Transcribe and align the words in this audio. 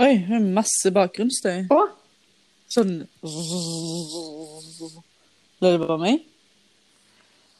Oi, 0.00 0.14
det 0.28 0.32
er 0.32 0.44
masse 0.56 0.88
bakgrunnsstøy. 0.96 1.66
Å, 1.68 1.80
Sånn 2.70 2.92
Det 5.60 5.72
er 5.74 5.80
bare 5.82 5.98
meg? 6.00 6.22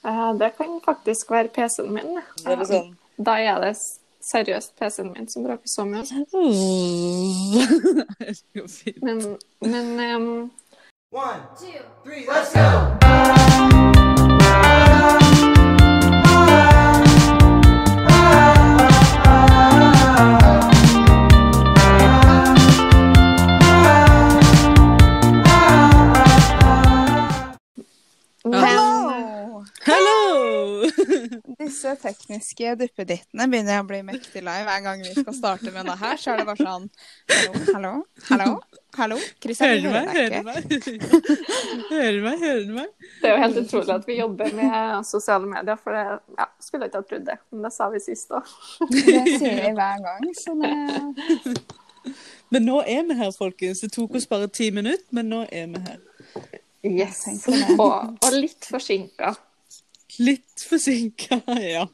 Uh, 0.07 0.32
det 0.40 0.54
kan 0.56 0.79
faktisk 0.84 1.34
være 1.34 1.53
PC-en 1.53 1.92
min. 1.92 2.16
Det 2.40 2.48
er 2.48 2.62
det 2.62 2.68
sånn 2.71 2.95
Da 3.21 3.37
er 3.45 3.61
det 3.66 3.74
seriøst 4.30 4.72
PC-en 4.80 5.12
min 5.12 5.29
som 5.29 5.45
bråker 5.45 5.68
så 5.68 5.84
mye. 5.84 6.04
Det 8.25 8.34
går 8.57 8.68
fint. 8.72 9.02
Men, 9.04 9.25
men 9.61 9.86
um... 10.09 10.29
One, 11.12 11.43
two, 11.59 11.80
three, 12.04 12.25
let's 12.25 12.54
go! 12.54 14.00
Disse 31.61 31.93
tekniske 32.01 32.75
duppedittene 32.80 33.47
begynner 33.51 33.77
jeg 33.77 33.84
å 33.84 33.87
bli 33.88 34.01
mektig 34.07 34.43
lei 34.45 34.59
hver 34.66 34.80
gang 34.84 35.02
vi 35.05 35.12
skal 35.15 35.37
starte 35.37 35.73
med 35.75 35.87
det 35.87 35.97
her. 36.01 36.21
Så 36.21 36.33
er 36.33 36.41
det 36.41 36.47
bare 36.48 36.65
sånn 36.66 36.88
Hallo, 37.30 37.65
hallo, 37.75 37.93
hallo, 38.29 38.48
hallo. 38.98 39.19
Kristian, 39.43 39.71
Hører 39.71 39.83
du 39.85 39.91
meg? 39.95 40.11
Hører 40.16 40.30
du 40.35 40.48
meg? 40.48 40.61
Hører 41.93 42.16
du 42.16 42.23
meg? 42.24 42.38
Hører 42.45 42.65
du 42.66 42.73
meg? 42.79 42.95
det 43.21 43.29
er 43.29 43.37
jo 43.37 43.43
helt 43.45 43.61
utrolig 43.65 43.95
at 43.95 44.09
vi 44.09 44.16
jobber 44.19 44.57
med 44.59 45.07
sosiale 45.09 45.51
medier, 45.51 45.79
for 45.80 45.97
det 45.97 46.07
ja, 46.41 46.48
skulle 46.62 46.87
jeg 46.87 46.93
ikke 46.93 47.02
ha 47.02 47.11
trodd 47.12 47.29
det. 47.29 47.38
Men 47.51 47.69
det 47.69 47.74
sa 47.77 47.91
vi 47.93 48.02
sist 48.05 48.35
òg. 48.35 48.57
Det 48.91 49.21
sier 49.37 49.60
vi 49.60 49.74
hver 49.77 50.02
gang, 50.07 50.33
så 50.41 50.57
det 50.65 50.74
Men 52.51 52.66
nå 52.66 52.80
er 52.83 53.05
vi 53.07 53.15
her, 53.15 53.30
folkens. 53.37 53.85
Det 53.85 53.93
tok 53.95 54.16
oss 54.19 54.27
bare 54.27 54.49
ti 54.51 54.71
minutter, 54.74 55.07
men 55.15 55.29
nå 55.30 55.45
er 55.52 55.69
vi 55.71 55.85
her. 55.85 56.01
Yes. 56.88 57.26
Og, 57.76 58.16
og 58.16 58.35
litt 58.35 58.66
forsinka. 58.66 59.35
Litt 60.21 60.66
forsinka, 60.68 61.40
ja. 61.74 61.87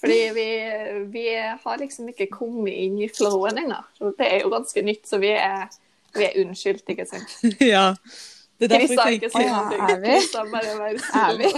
Fordi 0.00 0.30
vi, 0.34 0.70
vi 1.12 1.28
har 1.64 1.76
liksom 1.78 2.08
ikke 2.10 2.26
kommet 2.32 2.72
inn 2.74 2.98
i 3.00 3.08
flowen 3.08 3.58
ennå. 3.62 3.76
Det 4.18 4.26
er 4.26 4.40
jo 4.42 4.48
ganske 4.52 4.82
nytt, 4.84 5.08
så 5.08 5.18
vi 5.22 5.28
er, 5.38 5.68
vi 6.16 6.24
er 6.26 6.38
unnskyldt, 6.42 6.88
ikke 6.94 7.06
sant. 7.08 7.30
Ja. 7.74 7.94
Det 8.58 8.64
er 8.68 8.72
derfor 8.78 8.94
jeg 8.94 9.00
tenker 9.18 9.40
ja, 9.42 9.46
er 9.82 9.98
vi? 9.98 10.08
Er 11.18 11.32
vi? 11.40 11.48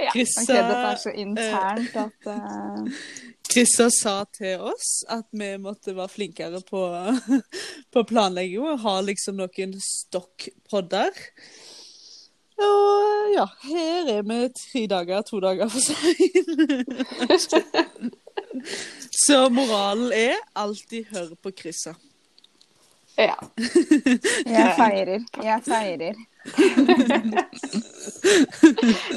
Ja. 0.00 0.10
Krista, 0.12 0.42
okay, 0.42 0.62
dette 0.64 0.90
er 0.90 0.96
så 0.96 1.10
internt 1.12 1.96
at 2.00 2.26
eh, 2.32 2.82
Krista 3.50 3.88
sa 3.90 4.20
til 4.30 4.62
oss 4.62 5.00
at 5.10 5.26
vi 5.34 5.48
måtte 5.58 5.94
være 5.96 6.12
flinkere 6.12 6.60
på, 6.68 6.82
på 7.92 8.02
planlegging 8.06 8.62
og 8.62 8.82
ha 8.84 9.00
liksom 9.02 9.40
noen 9.40 9.72
stokkpodder. 9.82 11.10
Og 12.60 13.32
ja, 13.34 13.46
her 13.64 14.12
er 14.12 14.22
vi 14.28 14.38
tre 14.54 14.84
dager, 14.92 15.24
to 15.26 15.40
dager 15.42 15.68
for 15.72 15.80
sein. 15.82 16.44
Så 19.24 19.48
moralen 19.50 20.12
er 20.14 20.36
alltid 20.54 21.10
hør 21.10 21.34
på 21.42 21.50
Krista. 21.56 21.94
ja. 23.18 23.34
Jeg 24.46 24.74
feirer. 24.78 25.26
Jeg 25.42 25.62
feirer. 25.66 26.14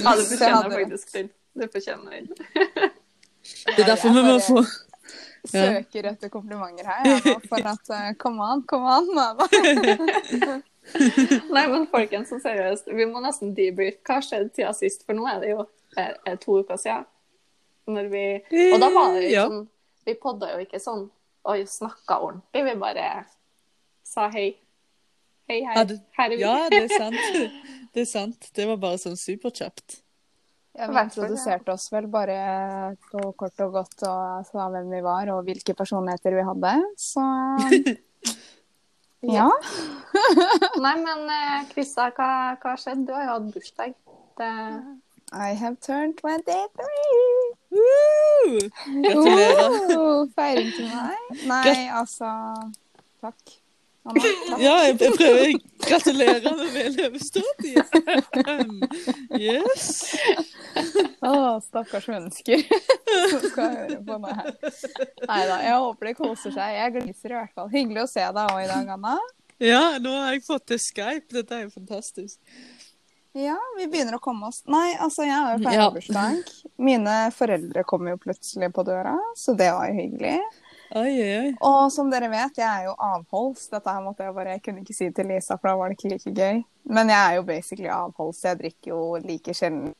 ja, 0.03 0.15
du 0.17 0.25
Så 0.25 0.29
fortjener 0.33 0.69
faktisk 0.79 1.13
den. 1.13 1.31
Det 1.53 1.69
fortjener 1.71 2.09
den. 2.17 2.27
Det 3.43 3.79
er 3.83 3.89
derfor 3.91 4.13
vi 4.15 4.23
må 4.23 4.37
få 4.39 4.63
Søker 5.43 6.05
etter 6.13 6.29
komplimenter 6.31 6.87
her, 6.87 7.03
jeg 7.03 7.21
nå, 7.25 7.33
for 7.49 7.65
at 7.67 8.17
Kom 8.21 8.37
an, 8.39 8.61
kom 8.63 8.85
an. 8.87 9.09
Mamma. 9.11 9.47
Nei, 11.51 11.63
men 11.71 11.85
folkens, 11.91 12.29
så 12.31 12.37
seriøst, 12.43 12.87
vi 12.95 13.05
må 13.09 13.19
nesten 13.23 13.53
debrief. 13.55 13.97
Hva 14.07 14.21
skjedde 14.23 14.51
tida 14.55 14.71
sist? 14.75 15.03
For 15.07 15.15
nå 15.17 15.27
er 15.27 15.41
det 15.43 15.49
jo 15.53 15.65
er, 15.99 16.15
er 16.27 16.39
to 16.41 16.59
uker 16.61 16.79
siden. 16.79 17.05
Når 17.91 18.07
vi 18.13 18.23
Og 18.71 18.79
da 18.79 18.89
var 18.95 19.13
det 19.17 19.25
jo 19.25 19.33
Ja. 19.35 19.45
sånn 19.49 19.65
Vi 20.07 20.13
podda 20.19 20.53
jo 20.53 20.59
ikke 20.63 20.79
sånn 20.79 21.09
og 21.45 21.67
snakka 21.67 22.21
ordentlig. 22.23 22.63
Vi 22.63 22.75
bare 22.79 23.25
sa 24.03 24.29
hei. 24.31 24.49
Hei, 25.49 25.59
hei. 25.63 25.75
Ja, 25.75 25.83
det- 25.83 25.99
Her 26.17 26.25
er 26.25 26.29
vi. 26.35 26.41
Ja, 26.41 26.69
det 26.69 26.83
er 26.83 26.97
sant. 27.03 27.51
Det 27.93 28.01
er 28.01 28.05
sant. 28.05 28.49
Det 28.55 28.67
var 28.67 28.77
bare 28.77 28.97
sånn 28.97 29.17
superkjapt. 29.19 29.99
Ja, 30.73 30.87
vi 30.89 31.01
introduserte 31.03 31.73
oss 31.75 31.85
vel 31.93 32.07
bare 32.09 32.95
på 33.11 33.27
kort 33.37 33.61
og 33.61 33.75
godt 33.75 34.05
og 34.09 34.47
sa 34.47 34.65
hvem 34.73 34.89
vi 34.89 35.01
var 35.05 35.29
og 35.35 35.45
hvilke 35.45 35.75
personligheter 35.77 36.33
vi 36.33 36.45
hadde. 36.47 36.73
Så 36.97 37.21
ja. 39.35 39.49
Nei, 40.85 40.95
men 41.03 41.29
eh, 41.29 41.59
Krista, 41.69 42.09
hva, 42.17 42.57
hva 42.57 42.73
har 42.73 42.81
skjedd? 42.81 43.05
Du 43.05 43.13
har 43.13 43.27
jo 43.27 43.35
hatt 43.35 43.49
bursdag. 43.53 43.93
Det... 44.41 44.53
I 45.33 45.53
have 45.57 45.77
turned 45.81 46.17
23. 46.21 46.57
Woo! 47.73 48.59
Gratulerer. 49.01 49.97
Oh, 49.97 50.27
feiring 50.35 50.73
til 50.73 50.89
meg? 50.89 51.17
Nei, 51.49 51.89
altså 51.89 52.29
Takk. 53.21 53.59
Anna, 54.03 54.19
takk. 54.19 54.59
Ja, 54.61 54.73
jeg, 54.83 54.97
jeg 54.99 55.13
prøver. 55.17 55.53
Gratulerer 55.87 56.53
med 56.73 56.97
overstått. 57.07 57.57
Yes. 59.39 59.89
Å, 61.23 61.59
stakkars 61.63 62.07
mennesker 62.11 62.63
som 63.31 63.43
skal 63.49 63.75
høre 63.77 63.99
på 64.03 64.17
meg 64.23 64.35
her. 64.41 64.51
Nei 65.29 65.41
da, 65.47 65.57
jeg 65.63 65.77
håper 65.85 66.09
de 66.09 66.13
koser 66.17 66.51
seg. 66.55 66.75
Jeg 66.77 66.93
gliser 66.97 67.33
i 67.33 67.37
hvert 67.39 67.53
fall. 67.55 67.69
Hyggelig 67.73 68.03
å 68.03 68.09
se 68.11 68.25
deg 68.25 68.43
òg 68.53 68.63
i 68.63 68.69
dag, 68.71 68.89
Anna. 68.97 69.17
Ja, 69.63 69.83
nå 70.03 70.11
har 70.19 70.33
jeg 70.33 70.43
fått 70.47 70.65
til 70.73 70.81
Skype. 70.81 71.29
Dette 71.31 71.55
er 71.55 71.67
jo 71.67 71.73
fantastisk. 71.75 72.39
Ja, 73.33 73.55
vi 73.79 73.87
begynner 73.89 74.19
å 74.19 74.21
komme 74.21 74.45
oss 74.51 74.59
Nei, 74.69 74.91
altså, 75.01 75.23
jeg 75.25 75.33
har 75.33 75.55
jo 75.55 75.63
Ja. 75.63 75.69
feierbursdag. 75.71 76.51
Mine 76.77 77.15
foreldre 77.33 77.81
kom 77.89 78.05
jo 78.11 78.17
plutselig 78.21 78.69
på 78.75 78.83
døra, 78.85 79.15
så 79.39 79.55
det 79.57 79.71
var 79.73 79.87
jo 79.89 79.95
hyggelig. 79.97 80.35
Oi, 80.93 81.09
oi, 81.09 81.29
oi. 81.39 81.53
Og 81.65 81.87
som 81.89 82.11
dere 82.13 82.27
vet, 82.29 82.59
jeg 82.61 82.67
er 82.69 82.83
jo 82.85 82.93
avholds. 83.01 83.63
Dette 83.71 83.89
her 83.89 84.03
måtte 84.05 84.27
jeg 84.27 84.35
bare 84.35 84.53
Jeg 84.53 84.61
kunne 84.67 84.83
ikke 84.83 84.93
si 84.93 85.07
til 85.09 85.25
Lisa, 85.31 85.57
for 85.57 85.71
da 85.71 85.77
var 85.79 85.89
det 85.89 85.97
ikke 85.97 86.11
like 86.11 86.33
gøy. 86.37 86.59
Men 86.93 87.09
jeg 87.09 87.17
er 87.31 87.39
jo 87.39 87.45
basically 87.47 87.89
avholds. 87.89 88.43
Jeg 88.45 88.59
drikker 88.59 88.91
jo 88.93 88.99
like 89.23 89.55
sjelden. 89.57 89.95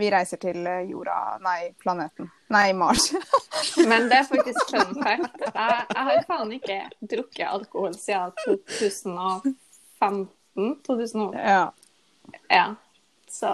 Vi 0.00 0.08
reiser 0.12 0.40
til 0.40 0.66
eh, 0.66 0.86
jorda 0.88 1.38
Nei, 1.44 1.72
planeten. 1.80 2.30
Nei, 2.48 2.72
Mars. 2.72 3.10
Men 3.90 4.08
det 4.08 4.22
er 4.22 4.28
faktisk 4.28 4.70
fun 4.72 4.94
fact. 5.02 5.36
Jeg, 5.44 5.84
jeg 5.92 6.06
har 6.08 6.24
faen 6.28 6.54
ikke 6.56 6.78
drukket 7.12 7.46
alkohol 7.48 7.94
siden 7.98 8.32
2015. 8.46 10.30
2000, 10.86 11.36
ja. 11.36 11.62
ja. 12.48 12.66
Så 13.30 13.52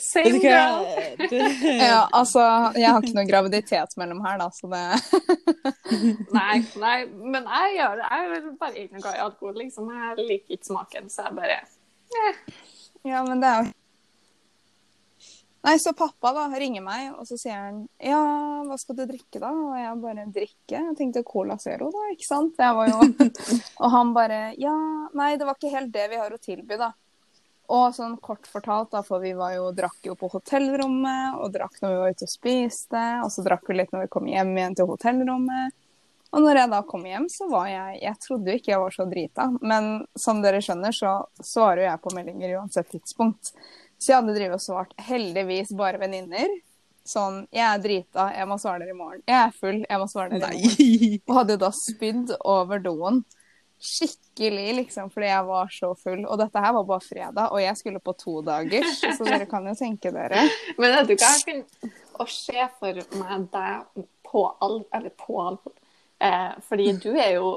same 0.00 0.38
girl. 0.38 0.86
Ja, 1.90 2.08
altså 2.12 2.40
Jeg 2.78 2.88
har 2.88 3.02
ikke 3.02 3.18
noe 3.18 3.26
graviditet 3.28 3.98
mellom 4.00 4.22
her, 4.24 4.38
da, 4.40 4.48
så 4.54 4.70
det 4.70 4.84
Nei, 6.32 6.62
nei, 6.80 6.96
men 7.10 7.42
jeg 7.44 7.76
gjør 7.76 7.98
det. 7.98 8.06
Jeg 8.06 8.30
er 8.38 8.48
bare 8.62 8.78
ikke 8.78 8.94
noe 8.94 9.02
glad 9.04 9.18
i 9.18 9.26
alkohol, 9.26 9.58
liksom. 9.58 9.90
Jeg 9.98 10.30
liker 10.30 10.56
ikke 10.56 10.70
smaken, 10.70 11.10
så 11.12 11.28
jeg 11.28 11.36
bare 11.42 11.60
Ja, 13.04 13.26
men 13.26 13.42
det 13.42 13.50
er 13.50 13.60
jo 13.64 13.74
Nei, 15.60 15.74
så 15.78 15.92
pappa 15.92 16.32
da 16.32 16.46
ringer 16.56 16.80
meg, 16.80 17.10
og 17.20 17.26
så 17.28 17.36
sier 17.36 17.58
han 17.58 17.82
ja, 18.00 18.20
hva 18.64 18.78
skal 18.80 18.96
du 18.96 19.02
drikke 19.10 19.42
da? 19.42 19.50
Og 19.52 19.74
jeg 19.76 19.98
bare 20.00 20.24
drikke. 20.32 20.78
Jeg 20.78 20.96
tenkte 20.96 21.24
Cola 21.26 21.58
Zero, 21.60 21.90
da, 21.92 22.06
ikke 22.14 22.24
sant? 22.24 22.56
Jeg 22.56 22.76
var 22.78 22.88
jo 22.88 23.28
Og 23.82 23.92
han 23.92 24.14
bare 24.16 24.40
ja, 24.60 24.72
nei, 25.16 25.34
det 25.36 25.48
var 25.48 25.58
ikke 25.58 25.74
helt 25.74 25.92
det 25.92 26.06
vi 26.12 26.20
har 26.22 26.32
å 26.32 26.40
tilby, 26.40 26.80
da. 26.80 26.94
Og 27.70 27.92
sånn 27.94 28.16
kort 28.24 28.48
fortalt, 28.50 28.90
da, 28.94 29.04
for 29.06 29.22
vi 29.22 29.34
var 29.36 29.52
jo, 29.54 29.68
drakk 29.76 30.08
jo 30.08 30.16
på 30.18 30.30
hotellrommet, 30.32 31.36
og 31.38 31.52
drakk 31.54 31.76
når 31.84 31.92
vi 31.92 32.00
var 32.00 32.16
ute 32.16 32.26
og 32.26 32.32
spiste, 32.32 33.04
og 33.20 33.28
så 33.30 33.44
drakk 33.46 33.68
vi 33.68 33.76
litt 33.78 33.92
når 33.94 34.06
vi 34.06 34.12
kom 34.16 34.26
hjem 34.32 34.56
igjen 34.56 34.80
til 34.80 34.88
hotellrommet. 34.90 35.76
Og 36.30 36.42
når 36.44 36.60
jeg 36.60 36.70
da 36.72 36.80
kom 36.86 37.04
hjem, 37.06 37.26
så 37.30 37.46
var 37.50 37.66
jeg 37.66 38.02
Jeg 38.04 38.18
trodde 38.22 38.52
jo 38.52 38.58
ikke 38.58 38.72
jeg 38.72 38.80
var 38.80 38.94
så 38.94 39.06
drita, 39.10 39.46
men 39.60 39.92
som 40.18 40.42
dere 40.42 40.62
skjønner, 40.62 40.94
så 40.94 41.14
svarer 41.42 41.84
jo 41.84 41.88
jeg 41.88 42.02
på 42.02 42.14
meldinger 42.16 42.56
uansett 42.58 42.90
tidspunkt. 42.90 43.52
Så 44.00 44.12
jeg 44.12 44.22
hadde 44.22 44.36
drevet 44.36 44.56
og 44.56 44.64
svart 44.64 44.94
heldigvis 45.10 45.74
bare 45.76 46.00
venninner. 46.00 46.52
Sånn 47.06 47.42
Jeg 47.52 47.64
er 47.64 47.82
drita, 47.82 48.28
jeg 48.36 48.48
må 48.48 48.56
svare 48.60 48.84
dere 48.84 48.94
i 48.94 48.96
morgen. 48.96 49.22
Jeg 49.28 49.38
er 49.40 49.52
full, 49.56 49.82
jeg 49.84 50.00
må 50.00 50.06
svare 50.08 50.38
dere 50.38 50.54
i 50.54 50.64
morgen. 50.64 51.20
Og 51.26 51.36
hadde 51.40 51.58
da 51.60 51.70
spydd 51.74 52.34
over 52.38 52.82
doen. 52.84 53.22
Skikkelig, 53.80 54.66
liksom, 54.76 55.08
fordi 55.12 55.30
jeg 55.30 55.46
var 55.48 55.72
så 55.72 55.90
full. 55.96 56.26
Og 56.26 56.40
dette 56.40 56.64
her 56.64 56.74
var 56.76 56.86
bare 56.88 57.04
fredag, 57.04 57.46
og 57.48 57.62
jeg 57.62 57.80
skulle 57.80 58.02
på 58.04 58.14
to 58.20 58.40
dager, 58.44 58.84
så 58.96 59.24
dere 59.28 59.48
kan 59.48 59.68
jo 59.68 59.76
tenke 59.76 60.12
dere. 60.12 60.44
Men 60.76 60.96
vet 60.98 61.08
du 61.08 61.14
hva? 61.16 61.32
Jeg 61.32 61.46
kunne 61.48 61.92
å 62.20 62.28
se 62.28 62.66
for 62.80 63.04
meg 63.22 63.48
deg 63.52 64.04
på 64.28 64.44
all... 64.60 64.82
Eller 64.96 65.16
på 65.16 65.40
all... 65.40 65.60
Eh, 66.20 66.52
fordi 66.68 66.92
du 67.00 67.10
er 67.14 67.38
jo 67.38 67.54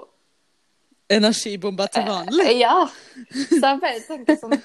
Energibomba 1.10 1.88
til 1.92 2.04
vanlig. 2.08 2.46
Eh, 2.48 2.60
Ja. 2.60 2.88
Så 3.34 3.60
jeg 3.60 3.80
bare 3.82 4.00
tenker 4.08 4.38
sånn 4.40 4.56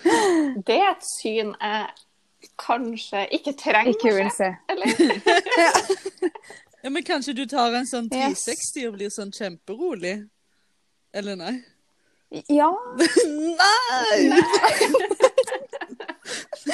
Det 0.67 0.77
er 0.79 0.91
et 0.93 1.05
syn 1.07 1.55
jeg 1.61 1.89
kanskje 2.59 3.25
ikke 3.35 3.53
trenger 3.59 3.91
Ikke 3.93 4.15
vil 4.15 4.31
se. 4.37 4.53
Eller? 4.69 4.87
Ja, 6.85 6.91
men 6.95 7.03
kanskje 7.03 7.33
du 7.35 7.43
tar 7.51 7.75
en 7.75 7.87
sånn 7.91 8.07
Yes. 8.15 8.45
360 8.47 8.87
og 8.89 8.95
blir 8.95 9.11
sånn 9.11 9.33
kjemperolig? 9.35 10.13
Eller 11.13 11.35
nei? 11.37 11.57
Ja, 12.53 12.69
Nei! 13.59 14.29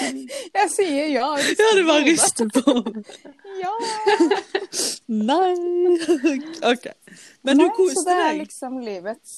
jeg 0.58 0.70
sier 0.72 1.06
ja. 1.12 1.28
Ja, 1.38 1.68
det 1.78 1.84
bare 1.88 2.04
rister 2.08 2.50
på. 2.54 2.64
hodet. 2.70 3.04
Ja. 3.54 3.70
Nei. 5.06 5.52
OK. 6.66 6.86
Men 7.46 7.60
du 7.60 7.64
Nei, 7.68 7.84
så 7.94 8.02
det 8.08 8.16
er 8.24 8.32
liksom 8.40 8.80
livets 8.82 9.34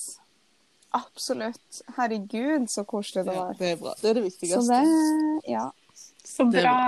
Absolutt. 0.96 1.82
Herregud, 1.98 2.64
så 2.72 2.86
koselig 2.88 3.26
det 3.26 3.34
Ja, 3.36 3.42
var. 3.44 3.58
det 3.58 3.74
er 3.74 3.76
bra. 3.82 3.92
Det 4.00 4.08
er 4.08 4.14
det 4.16 4.22
viktigste. 4.30 4.62
Så 4.62 4.72
det 4.72 5.52
Ja. 5.52 5.66
Så 6.24 6.46
er 6.48 6.50
bra. 6.56 6.78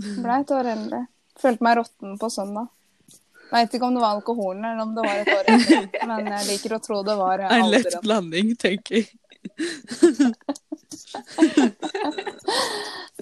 Ble 0.00 0.38
et 0.40 0.54
år 0.56 0.70
eldre. 0.72 1.02
Følte 1.38 1.66
meg 1.68 1.76
råtten 1.82 2.16
på 2.18 2.30
søndag. 2.32 2.70
Veit 3.52 3.72
ikke 3.76 3.84
om 3.88 3.94
det 3.96 4.00
var 4.06 4.16
alkoholen 4.16 4.64
eller 4.64 4.82
om 4.86 4.94
det 4.96 5.04
var 5.04 5.20
et 5.22 5.28
år 5.32 5.46
eldre, 5.52 6.06
men 6.08 6.26
jeg 6.32 6.48
liker 6.50 6.74
å 6.76 6.80
tro 6.84 7.02
det 7.04 7.14
var 7.20 7.44
En 7.48 7.68
lett 7.72 7.94
blanding, 8.04 8.54
tenker 8.60 9.02
jeg. 9.02 9.08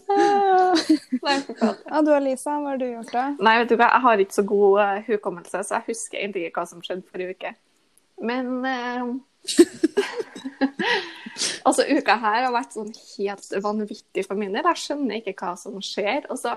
Nei. 1.27 1.37
Ja, 1.61 2.01
du 2.05 2.11
Alisa, 2.15 2.57
hva 2.61 2.73
har 2.73 2.81
du 2.81 2.87
gjort 2.87 3.13
da? 3.15 3.25
Nei, 3.43 3.57
vet 3.63 3.73
du 3.73 3.77
hva, 3.77 3.89
jeg 3.91 4.05
har 4.07 4.23
ikke 4.23 4.39
så 4.39 4.45
god 4.47 4.81
uh, 4.81 4.99
hukommelse, 5.09 5.63
så 5.67 5.79
jeg 5.79 5.89
husker 5.91 6.21
egentlig 6.21 6.47
ikke 6.47 6.63
hva 6.63 6.71
som 6.71 6.85
skjedde 6.85 7.09
forrige 7.11 7.37
uke. 7.37 7.51
Men 8.23 8.47
uh, 8.65 9.05
Altså, 11.67 11.83
uka 11.91 12.17
her 12.23 12.47
har 12.47 12.55
vært 12.55 12.77
sånn 12.77 12.93
helt 12.95 13.49
vanvittig 13.63 14.25
for 14.27 14.39
min 14.39 14.55
del. 14.55 14.67
Jeg 14.71 14.83
skjønner 14.85 15.21
ikke 15.21 15.35
hva 15.41 15.55
som 15.61 15.75
skjer. 15.85 16.29
Og 16.33 16.39
så, 16.41 16.57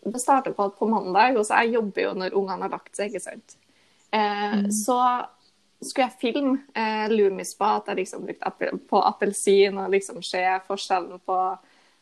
Det 0.00 0.20
starter 0.20 0.52
på 0.56 0.64
at 0.64 0.78
på 0.78 0.88
mandag, 0.88 1.36
og 1.36 1.44
så 1.46 1.54
jeg 1.60 1.74
jobber 1.76 2.00
jo 2.06 2.12
når 2.16 2.36
ungene 2.38 2.64
har 2.64 2.72
lagt 2.72 2.96
seg, 2.96 3.10
ikke 3.10 3.20
sant. 3.20 3.56
Eh, 4.10 4.64
Så 4.72 4.96
skulle 5.80 6.08
jeg 6.08 6.20
filme 6.20 6.58
eh, 6.74 7.08
Lumispa, 7.12 7.76
at 7.76 7.88
jeg 7.88 7.96
liksom 8.02 8.24
brukte 8.24 8.48
appel, 8.48 8.78
på 8.78 9.00
appelsin 9.00 9.78
og 9.78 9.92
liksom 9.92 10.22
se 10.22 10.42
forskjellen 10.66 11.20
på 11.24 11.38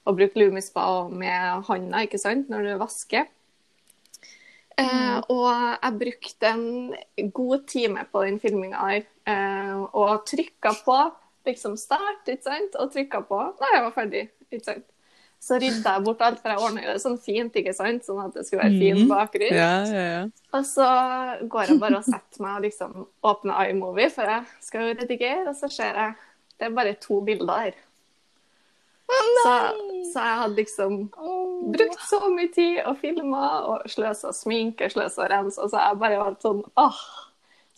å 0.08 0.14
bruke 0.16 0.40
Lumispa 0.40 0.84
med 1.12 1.66
handa, 1.68 2.04
ikke 2.06 2.20
sant, 2.20 2.48
når 2.48 2.64
du 2.64 2.72
vasker. 2.80 3.28
Eh, 4.78 5.16
og 5.34 5.48
jeg 5.50 5.96
brukte 6.00 6.50
en 6.52 7.32
god 7.34 7.64
time 7.66 8.04
på 8.12 8.22
den 8.24 8.38
filminga 8.42 8.82
her, 8.84 9.08
eh, 9.26 9.72
og 9.90 10.22
trykka 10.28 10.76
på 10.86 10.98
liksom 11.48 11.74
start, 11.80 12.28
ikke 12.28 12.46
sant, 12.46 12.78
og 12.78 12.92
trykka 12.94 13.24
på 13.26 13.40
da 13.58 13.72
jeg 13.74 13.82
var 13.88 13.96
ferdig, 13.96 14.28
ikke 14.52 14.64
sant. 14.68 14.86
Så 15.38 15.54
rydda 15.62 15.94
jeg 15.94 16.02
bort 16.02 16.22
alt, 16.26 16.40
for 16.42 16.50
jeg 16.50 16.62
ordna 16.66 16.84
det 16.92 17.02
sånn 17.02 17.18
fint, 17.22 17.54
ikke 17.60 17.74
sant, 17.74 18.06
sånn 18.06 18.24
at 18.24 18.34
det 18.34 18.42
skulle 18.46 18.64
være 18.64 18.80
fin 18.80 19.10
bakgrunn. 19.10 19.52
Mm. 19.54 19.58
Ja, 19.60 19.74
ja, 19.86 20.06
ja. 20.08 20.22
Og 20.58 20.64
så 20.66 20.86
går 21.46 21.70
jeg 21.70 21.78
bare 21.82 22.00
og 22.00 22.06
setter 22.06 22.42
meg 22.42 22.56
og 22.56 22.64
liksom 22.66 22.96
åpner 23.30 23.70
iMovie, 23.70 24.08
for 24.14 24.30
jeg 24.30 24.66
skal 24.66 24.88
jo 24.88 24.96
redigere, 24.98 25.44
og 25.46 25.54
så 25.58 25.70
ser 25.70 26.00
jeg 26.02 26.16
det 26.58 26.66
er 26.66 26.74
bare 26.74 26.96
to 26.98 27.20
bilder 27.22 27.68
her. 27.68 27.76
Så, 29.08 29.52
så 30.12 30.20
jeg 30.24 30.38
hadde 30.42 30.58
liksom 30.58 30.96
brukt 31.72 32.02
så 32.10 32.18
mye 32.28 32.50
tid 32.52 32.80
og 32.84 32.98
filma 33.00 33.44
og 33.70 33.86
sløsa 33.88 34.34
sminke, 34.36 34.90
sløsa 34.92 35.28
rens, 35.32 35.56
og 35.58 35.70
så 35.72 35.80
jeg 35.80 36.00
bare 36.02 36.18
vært 36.20 36.44
sånn 36.44 36.60
åh. 36.76 36.98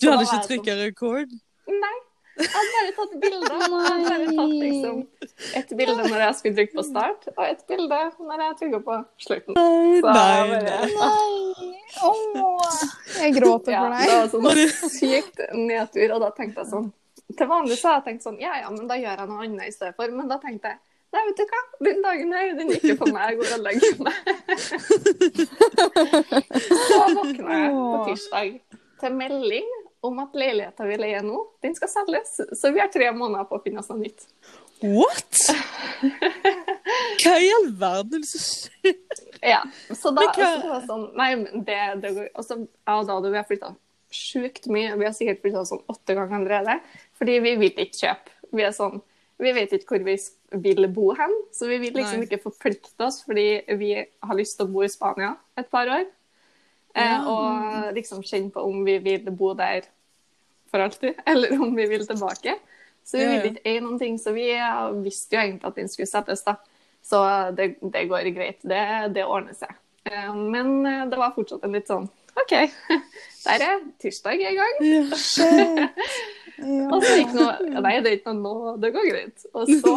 Du 0.00 0.06
Så 0.09 0.15
hadde 0.15 0.27
ikke 0.27 0.47
trykka 0.49 0.75
sånn, 0.75 0.87
rekord? 0.88 1.35
nei. 1.71 1.97
Jeg 2.41 2.49
hadde 2.55 2.71
bare 2.73 2.93
tatt 2.97 3.15
bilder. 3.21 3.53
Jeg 3.53 3.61
hadde 3.61 4.05
bare 4.09 4.29
tatt 4.38 4.53
liksom 4.56 5.00
et 5.61 5.73
bilde 5.77 6.05
når 6.09 6.23
jeg 6.25 6.37
skulle 6.38 6.56
trykke 6.56 6.77
på 6.79 6.85
start, 6.88 7.27
og 7.37 7.43
et 7.44 7.65
bilde 7.69 7.99
når 8.31 8.44
jeg 8.47 8.56
trykka 8.62 8.81
på 8.87 8.97
slutten. 9.26 9.59
Så 9.61 10.15
Nei, 10.15 10.29
jeg 10.33 10.47
bare, 10.50 10.62
nei. 10.65 10.94
Nei! 10.97 11.73
Åh, 12.09 12.85
jeg 13.21 13.35
gråter 13.37 13.75
Ja, 13.76 13.83
for 13.85 14.41
det 14.41 14.44
var 14.47 14.62
sånn 14.65 14.94
sykt 14.94 15.43
nedtur, 15.59 16.15
og 16.17 16.23
da 16.25 16.31
tenkte 16.38 16.62
jeg 16.65 16.71
sånn 16.71 16.88
Til 17.37 17.50
vanlig 17.50 17.76
så 17.79 17.91
har 17.91 17.99
jeg 18.00 18.06
tenkt 18.09 18.25
sånn, 18.26 18.38
ja 18.43 18.55
ja, 18.62 18.71
men 18.73 18.88
da 18.88 18.97
gjør 18.99 19.21
jeg 19.21 19.29
noe 19.31 19.44
annet 19.44 19.69
i 19.69 19.75
stedet 19.75 19.94
for. 19.99 20.11
Men 20.11 20.31
da 20.31 20.38
tenkte 20.43 20.73
jeg 20.73 20.81
nei, 21.15 21.23
vet 21.27 21.39
du 21.41 21.45
hva, 21.51 21.61
den 21.87 21.99
dagen 22.05 22.31
her, 22.37 22.47
den 22.59 22.69
gikk 22.75 22.85
jo 22.93 22.97
for 23.01 23.09
meg. 23.15 23.23
Jeg 23.27 23.35
går 23.41 23.51
og 23.57 23.62
legger 23.67 23.93
meg. 24.07 24.17
Så 26.81 26.99
våkna 27.17 27.51
jeg 27.61 27.71
på 27.75 27.99
tirsdag 28.09 28.49
til 29.01 29.12
melding 29.17 29.69
om 30.07 30.15
at 30.23 30.33
leiligheta 30.37 30.83
vi 30.89 30.97
leier 31.01 31.23
nå, 31.25 31.39
den 31.65 31.75
skal 31.77 31.91
selges. 31.93 32.31
Så 32.57 32.67
vi 32.73 32.81
har 32.83 32.91
tre 32.93 33.09
måneder 33.17 33.45
på 33.51 33.55
å 33.59 33.62
finne 33.65 33.81
oss 33.83 33.91
noe 33.93 34.01
nytt. 34.01 34.21
What? 34.81 35.35
Hva 37.21 37.35
i 37.37 37.51
all 37.53 37.69
verden 37.81 38.23
er 38.23 38.27
som 38.31 38.41
skjer? 38.47 38.95
Ja, 39.45 39.61
så 39.93 40.09
da 40.17 40.21
hva- 40.25 40.35
så 40.37 40.41
det 40.62 40.71
var 40.71 40.83
sånn 40.89 41.05
Nei, 41.17 41.31
det, 41.65 41.77
det 42.03 42.11
går 42.17 42.27
Og 42.37 42.43
så 42.45 42.55
jeg 42.61 42.97
og 42.97 43.07
Dado, 43.09 43.29
vi 43.33 43.39
har 43.41 43.47
flytta 43.49 43.69
sjukt 44.12 44.65
mye. 44.73 44.97
Vi 45.01 45.05
har 45.07 45.15
sikkert 45.17 45.43
flytta 45.45 45.62
sånn 45.69 45.85
åtte 45.93 46.12
ganger 46.17 46.37
allerede. 46.41 46.75
Fordi 47.21 47.35
vi 47.45 47.53
vil 47.61 47.75
ikke 47.85 47.99
kjøpe. 48.01 48.29
Vi 48.57 48.62
er 48.67 48.73
sånn 48.77 48.97
Vi 49.41 49.53
vet 49.57 49.73
ikke 49.73 49.95
hvor 49.97 50.05
vi 50.05 50.17
vil 50.61 50.89
bo 50.93 51.11
hen, 51.17 51.33
så 51.57 51.69
vi 51.71 51.79
vil 51.81 51.95
liksom 51.97 52.21
Nei. 52.21 52.27
ikke 52.29 52.43
forplikte 52.45 53.07
oss 53.07 53.23
fordi 53.25 53.63
vi 53.81 53.93
har 53.97 54.37
lyst 54.37 54.59
til 54.59 54.67
å 54.67 54.73
bo 54.75 54.83
i 54.85 54.91
Spania 54.93 55.35
et 55.59 55.71
par 55.73 55.89
år. 55.89 56.05
Eh, 56.95 57.07
Ja. 57.07 57.21
og 57.25 57.95
liksom 57.97 58.23
kjenne 58.27 58.51
på 58.53 58.65
om 58.67 58.85
vi 58.85 58.99
vil 58.99 59.31
bo 59.31 59.55
der 59.55 59.87
for 60.71 60.79
alltid, 60.85 61.15
eller 61.27 61.53
om 61.61 61.75
vi 61.77 61.87
vil 61.87 62.07
tilbake. 62.07 62.57
Så 63.05 63.17
vi 63.19 63.25
Ja, 63.25 63.31
ja. 63.39 63.43
ikke 63.49 63.65
eie 63.67 63.81
noen 63.81 63.99
ting. 63.99 64.19
Så 64.19 64.33
vi 64.35 64.49
visste 65.03 65.35
jo 65.37 65.41
egentlig 65.43 65.67
at 65.71 65.75
den 65.81 65.89
skulle 65.89 66.07
settes, 66.11 66.43
da. 66.47 66.57
Så 67.03 67.21
det, 67.57 67.77
det 67.81 68.09
går 68.11 68.29
greit. 68.37 68.59
Det, 68.63 69.15
det 69.15 69.25
ordner 69.25 69.55
seg. 69.57 69.73
Eh, 70.05 70.35
Men 70.35 70.85
eh, 70.87 71.07
det 71.11 71.19
var 71.19 71.33
fortsatt 71.35 71.65
en 71.65 71.73
litt 71.73 71.89
sånn 71.89 72.09
OK, 72.39 72.53
der 73.47 73.63
er 73.67 73.81
tirsdag 73.99 74.39
i 74.39 74.53
gang. 74.55 74.77
Ja. 74.85 75.89
Ja. 76.61 76.87
Og 76.93 77.05
så 77.05 77.17
gikk 77.17 77.37
noe 77.37 77.81
Nei, 77.81 77.95
det 78.05 78.11
er 78.11 78.17
ikke 78.19 78.35
noe 78.35 78.41
nå. 78.45 78.73
Det 78.83 78.93
går 78.95 79.07
greit. 79.11 79.47
Og 79.55 79.71
så, 79.71 79.95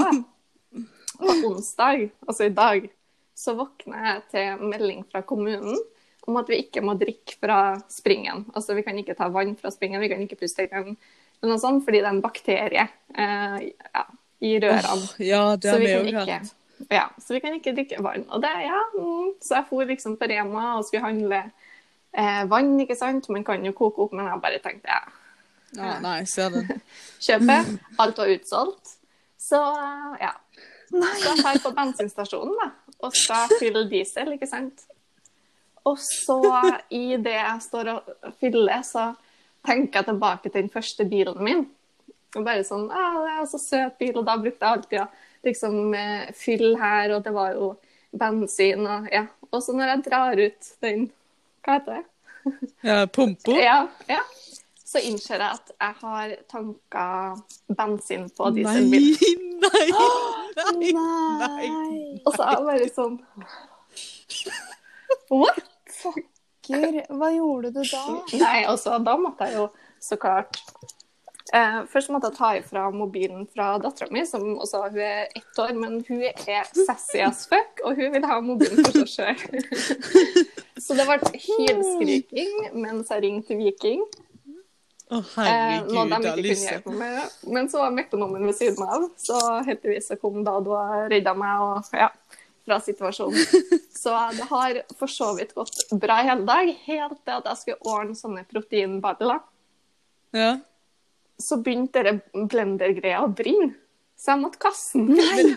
på 1.19 1.33
onsdag, 1.49 2.07
altså 2.27 2.47
i 2.47 2.53
dag, 2.55 2.87
så 3.37 3.55
våkner 3.57 4.07
jeg 4.07 4.23
til 4.33 4.63
melding 4.71 5.03
fra 5.09 5.23
kommunen 5.27 5.77
om 6.27 6.39
at 6.39 6.47
vi 6.47 6.61
ikke 6.63 6.83
må 6.85 6.95
drikke 6.99 7.35
fra 7.41 7.59
springen. 7.91 8.45
Altså 8.55 8.77
vi 8.77 8.83
kan 8.85 8.97
ikke 8.99 9.15
ta 9.17 9.27
vann 9.33 9.55
fra 9.59 9.71
springen, 9.73 10.01
vi 10.01 10.09
kan 10.11 10.21
ikke 10.23 10.39
puste 10.39 10.65
i 10.65 10.71
den, 10.71 10.95
noe 11.43 11.59
sånt, 11.59 11.83
fordi 11.83 11.99
det 11.99 12.07
er 12.07 12.15
en 12.15 12.23
bakterie 12.23 12.85
eh, 12.87 13.57
ja, 13.67 14.03
i 14.43 14.53
rørene. 14.63 14.93
Oh, 14.95 15.07
ja, 15.19 15.41
det 15.59 15.73
har 15.73 15.81
vi 15.83 15.91
jo 15.91 16.21
hatt. 16.21 16.53
Ja, 16.91 17.07
så 17.21 17.35
vi 17.35 17.41
kan 17.43 17.55
ikke 17.55 17.75
drikke 17.75 17.99
vann. 18.03 18.25
Og 18.31 18.41
det, 18.43 18.51
ja, 18.65 18.79
mm, 18.95 19.35
så 19.43 19.59
jeg 19.59 19.67
for 19.69 19.87
liksom 19.87 20.15
på 20.19 20.29
Rema 20.31 20.77
og 20.77 20.87
skulle 20.87 21.03
handle 21.05 21.41
eh, 21.43 22.43
vann, 22.51 22.73
ikke 22.83 22.97
sant. 22.99 23.27
Man 23.31 23.45
kan 23.47 23.63
jo 23.65 23.75
koke 23.75 24.07
opp, 24.07 24.15
men 24.15 24.27
jeg 24.31 24.43
bare 24.43 24.63
tenkte 24.63 24.91
ja, 24.91 25.03
Ja, 25.77 25.97
nei, 26.03 26.17
jeg 26.21 26.31
ser 26.33 26.53
den. 26.53 26.81
kjøpe. 27.25 27.59
Alt 28.03 28.21
var 28.21 28.31
utsolgt. 28.35 28.95
Så 29.41 29.59
eh, 29.59 30.15
ja. 30.23 30.33
Så 30.93 31.35
jeg 31.41 31.61
på 31.63 31.71
bensinstasjonen 31.73 32.57
da, 32.59 32.67
og 33.01 33.15
skal 33.17 33.49
fylle 33.57 33.87
diesel, 33.89 34.35
ikke 34.35 34.49
sant. 34.49 34.83
Og 35.89 35.97
så 35.99 36.39
i 36.93 37.17
det 37.19 37.33
jeg 37.33 37.63
står 37.65 37.89
og 37.95 38.11
fyller, 38.39 38.83
så 38.87 39.09
tenker 39.65 39.99
jeg 39.99 40.09
tilbake 40.11 40.51
til 40.51 40.61
den 40.61 40.71
første 40.71 41.07
bilen 41.09 41.41
min. 41.43 41.65
Og 42.33 42.45
bare 42.45 42.63
sånn, 42.65 42.85
Å, 42.89 43.01
det 43.25 43.33
er 43.33 43.49
så 43.49 43.59
søt 43.61 43.97
bil, 43.99 44.15
og 44.21 44.27
da 44.27 44.37
brukte 44.41 44.63
jeg 44.63 44.77
alltid 44.77 45.01
å 45.01 45.09
liksom 45.43 45.97
eh, 45.97 46.29
fylle 46.37 46.77
her, 46.79 47.17
og 47.17 47.25
det 47.25 47.33
var 47.35 47.57
jo 47.57 47.73
bensin 48.13 48.85
og 48.85 49.09
ja. 49.11 49.25
Og 49.53 49.61
så 49.61 49.75
når 49.75 49.91
jeg 49.91 50.03
drar 50.07 50.39
ut 50.39 50.69
den, 50.81 51.03
hva 51.65 51.77
heter 51.77 51.99
det? 51.99 52.05
Ja, 52.83 53.03
pumpa. 53.05 53.53
Ja, 53.61 53.77
ja. 54.09 54.23
Så 54.93 55.01
innser 55.01 55.41
jeg 55.41 55.49
at 55.49 55.71
jeg 55.73 55.95
har 56.03 56.33
tanka 56.51 57.05
bensin 57.73 58.27
på 58.37 58.51
Nei, 58.51 58.59
dieselbilen. 58.59 59.13
nei, 59.63 59.85
nei, 60.59 60.91
nei. 60.93 61.69
Nei. 61.73 62.01
Og 62.21 62.35
så 62.35 62.45
er 62.45 62.51
jeg 62.53 62.67
bare 62.67 62.89
sånn 62.93 63.15
What? 65.33 65.63
Fucker, 65.93 66.99
Hva 67.09 67.29
gjorde 67.33 67.71
du 67.73 67.81
da? 67.81 68.03
Nei, 68.37 68.59
altså, 68.69 68.99
da 69.01 69.15
måtte 69.17 69.47
jeg 69.49 69.57
jo 69.63 69.67
så 70.03 70.17
klart 70.21 70.59
eh, 71.55 71.79
Først 71.89 72.11
måtte 72.13 72.29
jeg 72.29 72.37
ta 72.37 72.49
ifra 72.59 72.83
mobilen 72.93 73.47
fra 73.49 73.71
dattera 73.81 74.13
mi, 74.13 74.25
som 74.29 74.45
også 74.59 74.83
hun 74.91 74.99
er 75.05 75.31
ett 75.33 75.61
år, 75.63 75.73
men 75.79 76.01
hun 76.07 76.21
er 76.27 76.69
sassy 76.73 77.23
as 77.23 77.47
fuck, 77.49 77.81
og 77.85 77.97
hun 77.97 78.13
vil 78.13 78.27
ha 78.29 78.37
mobilen 78.45 78.83
for 78.85 79.01
seg 79.01 79.09
sjøl. 79.15 79.63
så 80.85 80.97
det 80.99 81.07
ble 81.09 81.33
hylskriking 81.47 82.77
mens 82.83 83.09
jeg 83.13 83.25
ringte 83.25 83.57
Viking. 83.57 84.05
Å, 85.11 85.19
Eh, 85.19 85.83
noe 85.89 86.05
de 86.07 86.15
ikke 86.15 86.21
kunne 86.21 86.31
Alice. 86.31 86.65
hjelpe 86.71 86.91
meg 86.93 86.99
med. 87.17 87.31
Men 87.53 87.67
så 87.69 87.83
var 87.83 87.91
mekonomen 87.91 88.45
ved 88.47 88.55
siden 88.55 88.83
av, 88.87 89.09
så 89.19 89.39
heldigvis 89.67 90.07
så 90.09 90.17
kom 90.21 90.43
Dado 90.45 90.71
og 90.77 91.09
redda 91.11 91.33
meg 91.37 91.61
og, 91.61 91.89
ja, 91.93 92.09
fra 92.63 92.79
situasjonen. 92.79 93.35
Så 94.03 94.11
det 94.35 94.45
har 94.49 94.77
for 94.99 95.07
så 95.07 95.29
vidt 95.37 95.53
gått 95.55 95.83
bra 95.99 96.17
i 96.19 96.25
hele 96.27 96.43
dag, 96.47 96.71
helt 96.87 97.19
til 97.23 97.35
at 97.37 97.45
jeg 97.47 97.59
skulle 97.61 97.91
ordne 97.93 98.15
sånne 98.19 98.41
proteinballer. 98.49 99.39
Ja. 100.35 100.57
Så 101.39 101.59
begynte 101.63 102.03
det 102.03 102.13
blender-greia 102.33 103.21
å 103.23 103.29
brenne, 103.31 103.75
så 104.19 104.33
jeg 104.33 104.41
måtte 104.41 104.59
kaste 104.63 104.99
den. 105.07 105.53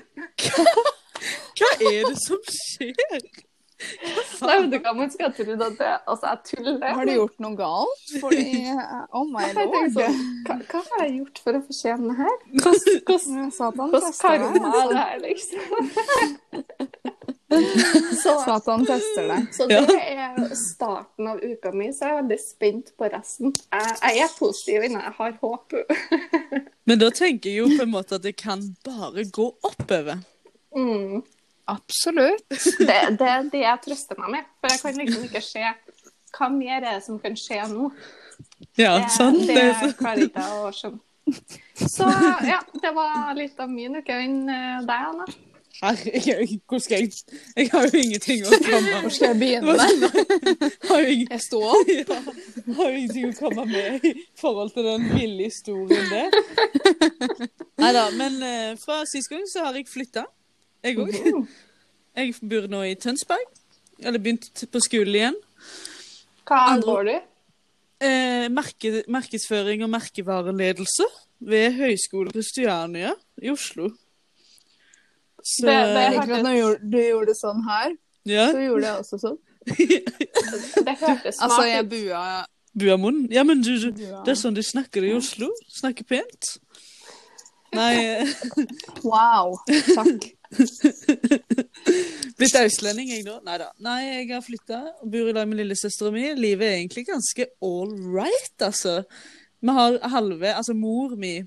Hva 1.56 1.70
er 1.80 2.06
det 2.10 2.16
som 2.22 2.42
skjer? 2.50 3.22
Nei, 3.76 5.08
skal 5.12 5.32
trodd 5.36 5.62
at 5.66 5.74
det 5.76 5.88
Altså, 6.08 6.30
jeg 6.30 6.38
tuller. 6.48 6.94
Har 6.96 7.04
du 7.04 7.12
gjort 7.12 7.42
noe 7.44 7.56
galt? 7.58 8.14
Fordi 8.22 8.44
Oh 9.12 9.26
my 9.28 9.44
lord. 9.52 9.92
sånn, 9.92 10.22
hva, 10.46 10.56
hva 10.70 10.80
har 10.90 11.04
jeg 11.04 11.12
gjort 11.18 11.42
for 11.44 11.58
å 11.58 11.62
fortjene 11.66 12.08
det 12.08 12.16
her? 12.22 12.36
Hvordan, 12.54 13.02
hvordan, 13.10 13.52
Satan 13.58 13.92
tester 13.96 14.22
karma 14.22 14.72
er 14.80 14.88
det 14.92 15.02
her, 15.02 15.16
liksom? 15.26 15.64
Så, 18.22 18.32
Satan 18.42 18.82
tester 18.88 19.28
deg. 19.30 19.44
så 19.54 19.66
det 19.70 19.76
er 19.94 20.54
starten 20.58 21.28
av 21.30 21.38
uka 21.38 21.70
mi, 21.70 21.92
så 21.94 22.08
jeg 22.08 22.14
er 22.14 22.16
veldig 22.18 22.38
spent 22.42 22.90
på 22.98 23.10
resten. 23.12 23.54
Jeg, 23.70 23.92
jeg 24.02 24.24
er 24.24 24.32
positiv 24.34 24.86
innan 24.88 25.04
jeg 25.06 25.14
har 25.20 25.36
håp. 25.44 25.76
Men 26.90 27.00
da 27.02 27.12
tenker 27.14 27.52
jeg 27.52 27.62
jo 27.62 27.68
på 27.76 27.86
en 27.86 27.92
måte 27.92 28.18
at 28.18 28.26
det 28.26 28.34
kan 28.40 28.64
bare 28.86 29.28
gå 29.30 29.46
oppover. 29.62 30.24
Mm. 30.76 31.22
Absolutt. 31.68 32.44
Det, 32.50 32.98
det 33.18 33.28
er 33.30 33.48
det 33.50 33.62
jeg 33.64 33.80
trøster 33.86 34.18
meg 34.22 34.30
med. 34.36 34.44
For 34.60 34.70
jeg 34.74 34.80
kan 34.84 35.00
liksom 35.02 35.24
ikke 35.28 35.42
se 35.42 35.64
hva 36.36 36.48
mer 36.52 36.76
er 36.84 36.84
det 36.98 37.04
som 37.06 37.18
kan 37.22 37.34
skje 37.38 37.62
nå. 37.72 37.90
Ja, 38.78 38.98
Det, 39.00 39.10
sant? 39.16 39.40
det 39.46 39.54
Det 39.56 39.64
er 39.64 39.74
så- 39.80 39.96
klarer 39.98 40.26
ikke 40.28 40.46
jeg 40.46 40.62
å 40.62 40.72
skjønne. 40.76 41.00
Så 41.90 42.06
ja, 42.46 42.60
det 42.82 42.92
var 42.94 43.34
litt 43.34 43.58
av 43.60 43.70
min 43.72 43.96
uke 43.98 44.14
enn 44.14 44.48
eh, 44.48 44.80
deg, 44.86 45.06
Anna. 45.10 45.24
Herregud, 45.76 46.60
hvor 46.70 46.78
skal 46.80 47.02
jeg 47.02 47.10
Jeg 47.56 47.68
har 47.72 47.82
jo 47.90 47.98
ingenting 48.00 48.44
å 48.46 48.50
komme 48.64 48.78
Hvor 48.80 49.02
med. 49.02 49.12
skal 49.12 49.28
jeg 49.28 49.38
begynne? 49.42 50.78
Har 50.88 51.02
jo 51.02 51.10
ingen- 51.16 51.32
Jeg 51.34 51.42
sto 51.44 51.60
opp. 51.66 51.90
Ja, 51.96 52.20
har 52.78 52.90
jo 52.90 52.96
ingenting 52.96 53.26
å 53.28 53.34
komme 53.40 53.66
med 53.72 54.04
i 54.06 54.14
forhold 54.40 54.72
til 54.72 54.84
den 54.88 55.04
ville 55.16 55.50
historien 55.50 56.08
der. 56.12 56.30
Nei 57.82 57.92
da, 57.92 58.06
men 58.16 58.38
eh, 58.42 58.72
fra 58.80 59.02
sist 59.08 59.28
gang 59.32 59.44
så 59.50 59.66
har 59.66 59.76
jeg 59.76 59.88
flytta. 59.90 60.24
Jeg 60.86 60.98
òg. 61.02 61.46
Jeg 62.16 62.34
bor 62.48 62.66
nå 62.72 62.80
i 62.86 62.94
Tønsberg. 63.02 63.46
Eller 64.00 64.20
begynt 64.22 64.64
på 64.72 64.80
skole 64.84 65.18
igjen. 65.18 65.36
Hva 66.46 66.60
Andre- 66.76 66.86
går 66.86 67.08
du? 67.10 67.16
Eh, 68.06 68.46
merke, 68.52 69.02
markedsføring 69.08 69.82
og 69.86 69.90
merkevareledelse 69.90 71.06
ved 71.40 71.72
Høgskolen 71.78 72.32
Kristiania 72.34 73.14
i 73.42 73.50
Oslo. 73.50 73.88
Så 75.42 75.66
Det- 75.66 75.86
det 75.94 76.02
Jeg 76.02 76.18
at 76.18 76.42
når 76.44 76.78
du 76.90 76.98
gjorde- 76.98 77.26
det 77.26 77.36
sånn 77.36 77.62
her, 77.68 77.96
Ja, 78.26 78.50
så 78.52 78.58
gjorde 78.58 78.84
jeg 78.84 78.96
også 79.00 79.18
sånn. 79.18 79.38
Det 79.66 80.98
hørtes 80.98 81.34
smart 81.36 81.50
Altså, 81.50 81.62
jeg 81.66 81.84
ut. 81.84 81.90
bua, 81.90 82.44
Buamoen. 82.78 83.28
Ja, 83.32 83.42
men 83.42 83.62
du, 83.62 83.78
du, 83.78 83.90
det 83.90 84.28
er 84.28 84.34
sånn 84.34 84.54
de 84.54 84.62
snakker 84.62 85.02
i 85.02 85.14
Oslo. 85.16 85.48
Snakker 85.80 86.04
pent. 86.04 86.58
Nei 87.72 87.94
eh, 87.94 88.26
Wow. 89.02 89.56
Takk. 89.96 90.35
Blitt 92.38 92.56
østlending, 92.60 93.10
jeg 93.12 93.24
nå? 93.26 93.38
Nei 93.46 93.58
da. 93.62 93.70
Nei, 93.84 93.98
jeg 94.04 94.30
har 94.34 94.44
flytta 94.44 94.80
og 95.02 95.10
bor 95.12 95.30
i 95.30 95.34
lag 95.36 95.48
med 95.48 95.60
lillesøstera 95.60 96.12
mi. 96.14 96.24
Livet 96.38 96.68
er 96.68 96.78
egentlig 96.80 97.06
ganske 97.08 97.48
all 97.64 97.92
right, 98.14 98.56
altså. 98.64 99.02
Vi 99.60 99.76
har 99.78 100.00
halve 100.12 100.54
Altså, 100.54 100.76
mor 100.76 101.16
mi 101.16 101.38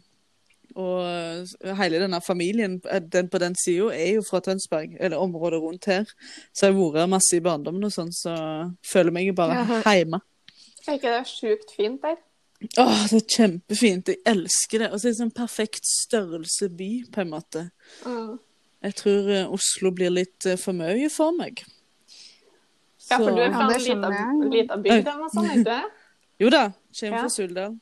og 0.80 1.76
hele 1.80 2.00
denne 2.00 2.22
familien 2.22 2.78
den 3.12 3.30
på 3.30 3.40
den 3.42 3.56
sida 3.58 3.90
er 3.96 4.14
jo 4.20 4.24
fra 4.24 4.40
Tønsberg, 4.40 4.96
eller 5.00 5.18
området 5.18 5.60
rundt 5.62 5.86
her. 5.90 6.06
Så 6.54 6.70
jeg 6.70 6.76
har 6.78 6.94
vært 6.94 7.12
masse 7.12 7.36
i 7.36 7.44
barndommen 7.44 7.84
og 7.84 7.94
sånn, 7.94 8.14
så 8.16 8.36
føler 8.86 9.16
meg 9.16 9.34
bare 9.36 9.66
hjemme. 9.98 10.22
Er 10.88 10.98
ikke 10.98 11.14
det 11.18 11.26
sjukt 11.30 11.74
fint 11.76 12.02
der? 12.06 12.20
Åh, 12.60 13.02
det 13.08 13.22
er 13.22 13.26
kjempefint. 13.36 14.10
Jeg 14.12 14.20
elsker 14.28 14.84
det. 14.84 14.92
Og 14.92 15.00
så 15.00 15.08
er 15.08 15.14
det 15.14 15.20
sånn 15.22 15.36
perfekt 15.36 15.88
størrelse 15.88 16.68
by, 16.76 16.90
på 17.14 17.24
en 17.24 17.32
måte. 17.32 17.66
Mm. 18.04 18.34
Jeg 18.84 18.96
tror 18.96 19.30
eh, 19.34 19.52
Oslo 19.52 19.92
blir 19.92 20.14
litt 20.14 20.46
eh, 20.48 20.58
for 20.60 20.78
mye 20.78 21.10
for 21.12 21.36
meg. 21.36 21.66
Ja, 23.10 23.18
for 23.18 23.34
du 23.34 23.42
er 23.42 23.52
fra 23.52 23.68
Ja, 23.68 23.76
en 24.30 24.50
liten, 24.54 24.82
bygd 24.86 24.94
eller 25.02 25.20
noe 25.20 25.30
sånt, 25.34 25.52
ikke 25.52 25.68
det? 25.68 25.84
Jo 26.40 26.50
da, 26.54 26.64
kommer 27.00 27.26
fra 27.26 27.30
Suldal. 27.34 27.78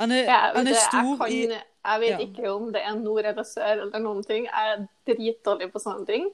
Han 0.00 0.12
er, 0.12 0.24
Ja, 0.26 0.38
han 0.56 0.68
er 0.68 0.78
stor 0.80 1.12
jeg, 1.12 1.18
kan, 1.20 1.32
i 1.32 1.60
jeg 1.86 2.00
vet 2.00 2.10
Ja. 2.10 2.18
ikke 2.18 2.50
om 2.50 2.72
det 2.72 2.80
er 2.84 2.94
nord 2.98 3.24
eller 3.24 3.44
sør 3.46 3.82
eller 3.82 4.00
noen 4.02 4.24
ting. 4.26 4.48
Jeg 4.48 4.72
er 4.72 4.80
dritdårlig 5.06 5.68
på 5.72 5.78
sånne 5.78 6.06
ting. 6.08 6.24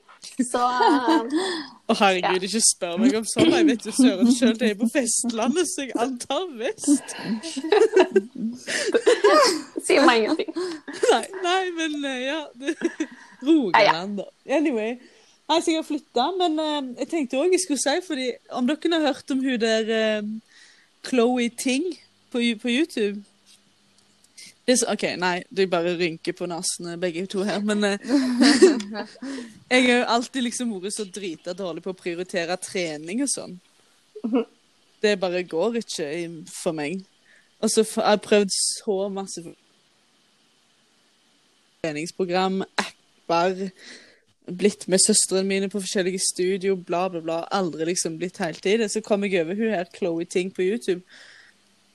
Så 0.40 0.62
Å 0.62 1.18
Å, 1.92 1.96
herregud, 1.98 2.46
ikke 2.48 2.62
spør 2.64 2.96
meg 3.02 3.18
om 3.18 3.26
sånn. 3.28 3.52
Jeg 3.52 3.68
vet 3.68 3.86
jo 3.86 3.92
søren 3.98 4.32
sjøl, 4.32 4.54
det 4.58 4.70
er 4.70 4.78
på 4.80 4.88
Vestlandet, 4.94 5.68
så 5.68 5.84
jeg 5.84 5.92
antar 6.06 6.48
vest. 6.56 7.12
Sier 9.86 10.06
meg 10.08 10.22
ingenting. 10.22 10.56
Nei, 11.12 11.26
nei 11.44 11.62
men 11.76 12.00
eh, 12.08 12.20
ja 12.30 12.40
det, 12.56 12.76
Rogaland, 13.42 14.22
da. 14.22 14.30
Anyway. 14.46 14.96
Jeg 15.52 15.76
har 15.76 15.84
flytta, 15.84 16.30
men 16.38 16.54
uh, 16.56 16.94
jeg 16.96 17.08
tenkte 17.10 17.36
òg 17.36 17.52
jeg 17.52 17.60
skulle 17.60 17.82
si, 17.82 17.98
fordi 18.06 18.30
om 18.56 18.64
dere 18.68 18.92
har 18.94 19.10
hørt 19.10 19.34
om 19.34 19.42
hun 19.44 19.60
der 19.60 19.90
uh, 19.92 20.30
Chloé 21.04 21.50
Ting 21.58 21.84
på, 22.32 22.40
på 22.62 22.72
YouTube 22.72 23.20
det 24.66 24.76
så, 24.78 24.92
OK, 24.92 25.02
nei, 25.18 25.42
de 25.50 25.66
bare 25.66 25.96
rynker 25.98 26.36
på 26.38 26.46
nesene 26.46 26.94
begge 27.02 27.24
to 27.26 27.42
her, 27.42 27.58
men 27.66 27.82
uh, 27.82 28.12
Jeg 29.72 29.86
har 29.88 29.96
jo 29.96 30.10
alltid 30.14 30.46
liksom 30.46 30.74
vært 30.76 30.94
så 30.94 31.06
drita 31.10 31.54
dårlig 31.58 31.82
på 31.82 31.90
å 31.90 31.98
prioritere 31.98 32.56
trening 32.62 33.24
og 33.24 33.32
sånn. 33.32 33.56
Det 35.02 35.16
bare 35.18 35.42
går 35.42 35.80
ikke 35.80 36.06
for 36.46 36.78
meg. 36.78 37.02
Og 37.58 37.72
så 37.74 37.82
har 37.96 38.14
jeg 38.14 38.24
prøvd 38.28 38.54
så 38.54 38.96
masse 39.10 39.42
treningsprogram, 41.82 42.62
apper, 43.32 43.70
blitt 44.46 44.88
med 44.90 44.98
søstrene 45.02 45.46
mine 45.46 45.68
på 45.70 45.80
forskjellige 45.80 46.22
studio, 46.24 46.76
bla, 46.76 47.08
bla, 47.10 47.20
bla. 47.22 47.38
Aldri 47.54 47.86
liksom 47.92 48.18
blitt 48.18 48.40
helt 48.42 48.66
i 48.66 48.76
det. 48.80 48.90
Så 48.92 49.02
kom 49.04 49.24
jeg 49.24 49.44
over 49.44 49.58
hun 49.58 49.74
her 49.74 49.86
Chloé 49.94 50.26
Ting 50.26 50.50
på 50.54 50.64
YouTube. 50.66 51.02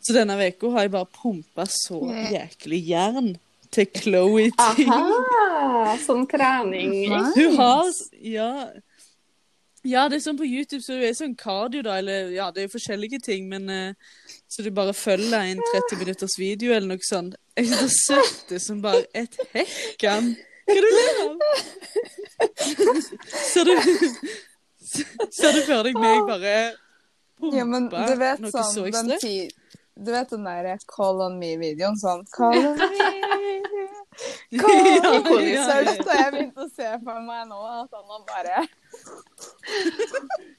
Så 0.02 0.16
denne 0.16 0.38
uka 0.40 0.72
har 0.72 0.88
jeg 0.88 0.96
bare 0.96 1.12
pumpa 1.12 1.66
så 1.68 2.00
jæklig 2.32 2.82
jern 2.88 3.34
til 3.72 3.90
Chloé 3.92 4.50
Ting. 4.78 4.92
Aha, 4.94 5.98
sånn 6.06 6.28
trening. 6.32 6.94
Hun 7.36 7.58
har 7.60 7.92
Ja. 8.24 8.52
Ja, 9.88 10.08
det 10.10 10.18
er 10.18 10.24
sånn 10.26 10.40
på 10.40 10.44
YouTube, 10.44 10.82
så 10.84 10.98
det 11.00 11.12
er 11.12 11.16
sånn 11.16 11.36
cardio, 11.38 11.84
da, 11.86 11.94
eller 12.02 12.32
ja, 12.34 12.50
det 12.52 12.60
er 12.60 12.66
jo 12.66 12.74
forskjellige 12.74 13.22
ting, 13.24 13.46
men 13.48 13.70
uh, 13.70 14.18
Så 14.52 14.66
du 14.66 14.72
bare 14.76 14.92
følger 14.96 15.38
en 15.38 15.62
30 15.62 16.02
minutters 16.02 16.36
video 16.40 16.74
eller 16.74 16.96
noe 16.96 17.08
sånt. 17.08 17.38
Jeg 17.56 17.70
synes 17.72 18.00
det 18.10 18.50
det 18.50 18.62
som 18.64 18.82
bare 18.84 19.06
et 19.16 19.38
hekkan. 19.54 20.34
Hva 20.68 20.76
er 20.76 20.84
du 20.84 20.90
ler 20.98 21.20
av? 21.24 21.32
Ser 23.52 23.64
du 23.68 23.74
Ser 25.32 25.56
du 25.56 25.62
for 25.68 25.88
deg 25.88 25.96
meg 26.00 26.26
bare 26.28 26.58
Ja, 27.54 27.64
men 27.68 27.88
du 27.92 28.14
vet 28.20 28.44
noe 28.44 28.52
sånn 28.52 28.70
så 28.74 28.86
ekstremt? 28.90 29.22
ti... 29.24 29.48
Du 29.98 30.12
vet 30.14 30.30
den 30.30 30.44
der 30.46 30.78
Call 30.92 31.24
on 31.26 31.40
me-videoen 31.40 31.98
sånn 31.98 32.26
Call 32.36 32.60
on 32.60 32.78
me 32.78 32.88
Call 34.62 35.08
on 35.10 35.24
me 35.32 35.56
Så 35.56 35.80
ja. 35.82 35.96
så 35.96 36.20
jeg 36.20 36.34
begynte 36.36 36.68
å 36.68 36.70
se 36.70 36.92
for 37.06 37.24
meg 37.26 37.48
nå 37.50 37.64
at 37.72 37.98
han 37.98 38.28
bare 38.28 38.68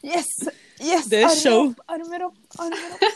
Yes! 0.04 0.26
Yes! 0.78 1.06
Det 1.11 1.18
er 1.26 1.32
show. 1.35 1.73
Armer 1.90 2.23
opp, 2.28 2.37
armer 2.58 2.90
opp. 2.94 3.02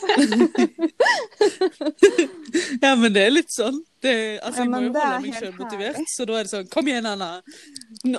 Ja, 2.83 2.91
men 2.99 3.13
det 3.15 3.21
er 3.23 3.31
litt 3.31 3.47
sånn. 3.53 3.77
Det, 4.03 4.11
altså, 4.43 4.59
Ja, 4.59 4.63
jeg 4.65 4.71
må 4.73 4.79
jo 4.83 4.89
holde 4.91 5.19
meg 5.23 5.33
sjøl 5.37 5.53
motivert, 5.57 5.95
herlig. 5.95 6.09
så 6.11 6.25
da 6.27 6.33
er 6.35 6.43
det 6.43 6.51
sånn 6.51 6.67
Kom 6.73 6.87
igjen, 6.91 7.05
Anna. 7.07 7.29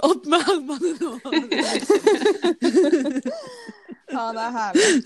Opp 0.09 0.25
med 0.33 0.41
armene 0.55 0.91
nå. 1.03 1.11
Ja, 4.15 4.23
det 4.33 4.43
er 4.47 4.53
herlig. 4.59 4.89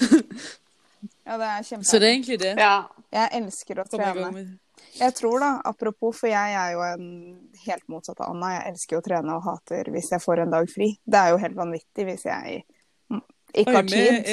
Ja, 1.28 1.34
det 1.36 1.44
er 1.52 1.60
Så 1.84 1.98
det 2.00 2.06
er 2.06 2.12
egentlig 2.14 2.38
det. 2.40 2.54
Ja. 2.56 2.76
Jeg 3.12 3.28
elsker 3.42 3.76
å 3.82 3.84
trene. 3.90 4.28
Jeg 4.98 5.14
tror 5.14 5.40
da, 5.42 5.50
apropos, 5.64 6.16
for 6.18 6.30
jeg 6.30 6.54
er 6.58 6.72
jo 6.74 6.82
en 6.82 7.04
helt 7.64 7.84
motsatt 7.90 8.20
av 8.24 8.32
Anna. 8.34 8.54
Jeg 8.56 8.72
elsker 8.72 8.98
å 8.98 9.04
trene 9.04 9.36
og 9.36 9.44
hater 9.46 9.90
hvis 9.94 10.10
jeg 10.14 10.24
får 10.24 10.44
en 10.44 10.56
dag 10.56 10.70
fri. 10.72 10.90
Det 11.06 11.20
er 11.20 11.32
jo 11.34 11.40
helt 11.44 11.58
vanvittig 11.58 12.06
hvis 12.08 12.26
jeg 12.26 12.64
ikke 13.54 13.76
har 13.78 13.88
tid. 13.88 14.12
Med 14.18 14.28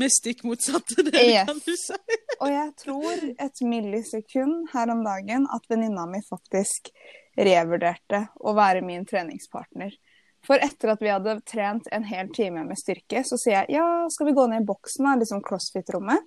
vi 0.00 0.06
er 0.08 0.12
stikk 0.14 0.44
motsatte, 0.48 1.02
det 1.04 1.20
Yes. 1.20 1.46
kan 1.50 1.60
du 1.64 1.74
si. 1.76 1.98
Og 2.40 2.48
jeg 2.48 2.70
tror 2.80 3.24
et 3.46 3.60
millisekund 3.68 4.70
her 4.72 4.92
om 4.94 5.02
dagen 5.04 5.44
at 5.52 5.66
venninna 5.68 6.06
mi 6.08 6.22
faktisk 6.24 6.88
revurderte 7.36 8.24
å 8.40 8.54
være 8.56 8.80
min 8.84 9.04
treningspartner. 9.08 9.92
For 10.46 10.56
etter 10.56 10.94
at 10.94 11.02
vi 11.04 11.10
hadde 11.12 11.34
trent 11.44 11.88
en 11.92 12.06
hel 12.08 12.30
time 12.32 12.64
med 12.64 12.78
styrke, 12.80 13.20
så 13.28 13.36
sier 13.36 13.58
jeg 13.58 13.76
ja, 13.76 13.86
skal 14.08 14.30
vi 14.30 14.36
gå 14.38 14.46
ned 14.48 14.64
i 14.64 14.68
boksen, 14.70 15.04
da, 15.04 15.18
liksom 15.20 15.42
crossfit-rommet? 15.44 16.24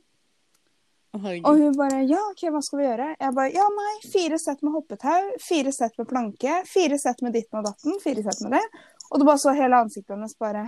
Herregud. 1.14 1.46
Og 1.46 1.60
hun 1.62 1.76
bare 1.78 2.00
ja, 2.10 2.20
OK, 2.32 2.42
hva 2.50 2.62
skal 2.66 2.80
vi 2.80 2.86
gjøre? 2.88 3.10
Jeg 3.22 3.36
bare 3.38 3.52
ja, 3.54 3.68
nei, 3.78 3.92
fire 4.10 4.40
sett 4.42 4.64
med 4.66 4.74
hoppetau, 4.74 5.28
fire 5.44 5.74
sett 5.76 5.94
med 6.02 6.10
planke, 6.10 6.56
fire 6.66 6.98
sett 7.02 7.22
med 7.22 7.36
ditten 7.38 7.60
og 7.60 7.68
datten, 7.68 8.00
fire 8.02 8.24
sett 8.26 8.42
med 8.42 8.58
det. 8.58 8.64
Og 9.12 9.22
du 9.22 9.28
bare 9.28 9.42
så 9.44 9.54
hele 9.54 9.84
ansiktet 9.86 10.16
hennes 10.16 10.34
bare 10.42 10.66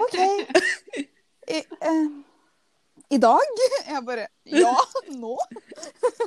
OK. 0.00 0.16
I, 1.50 1.60
eh, 1.60 2.02
I 3.10 3.20
dag? 3.20 3.62
Jeg 3.90 4.04
bare 4.08 4.26
Ja, 4.48 4.74
nå? 5.12 5.36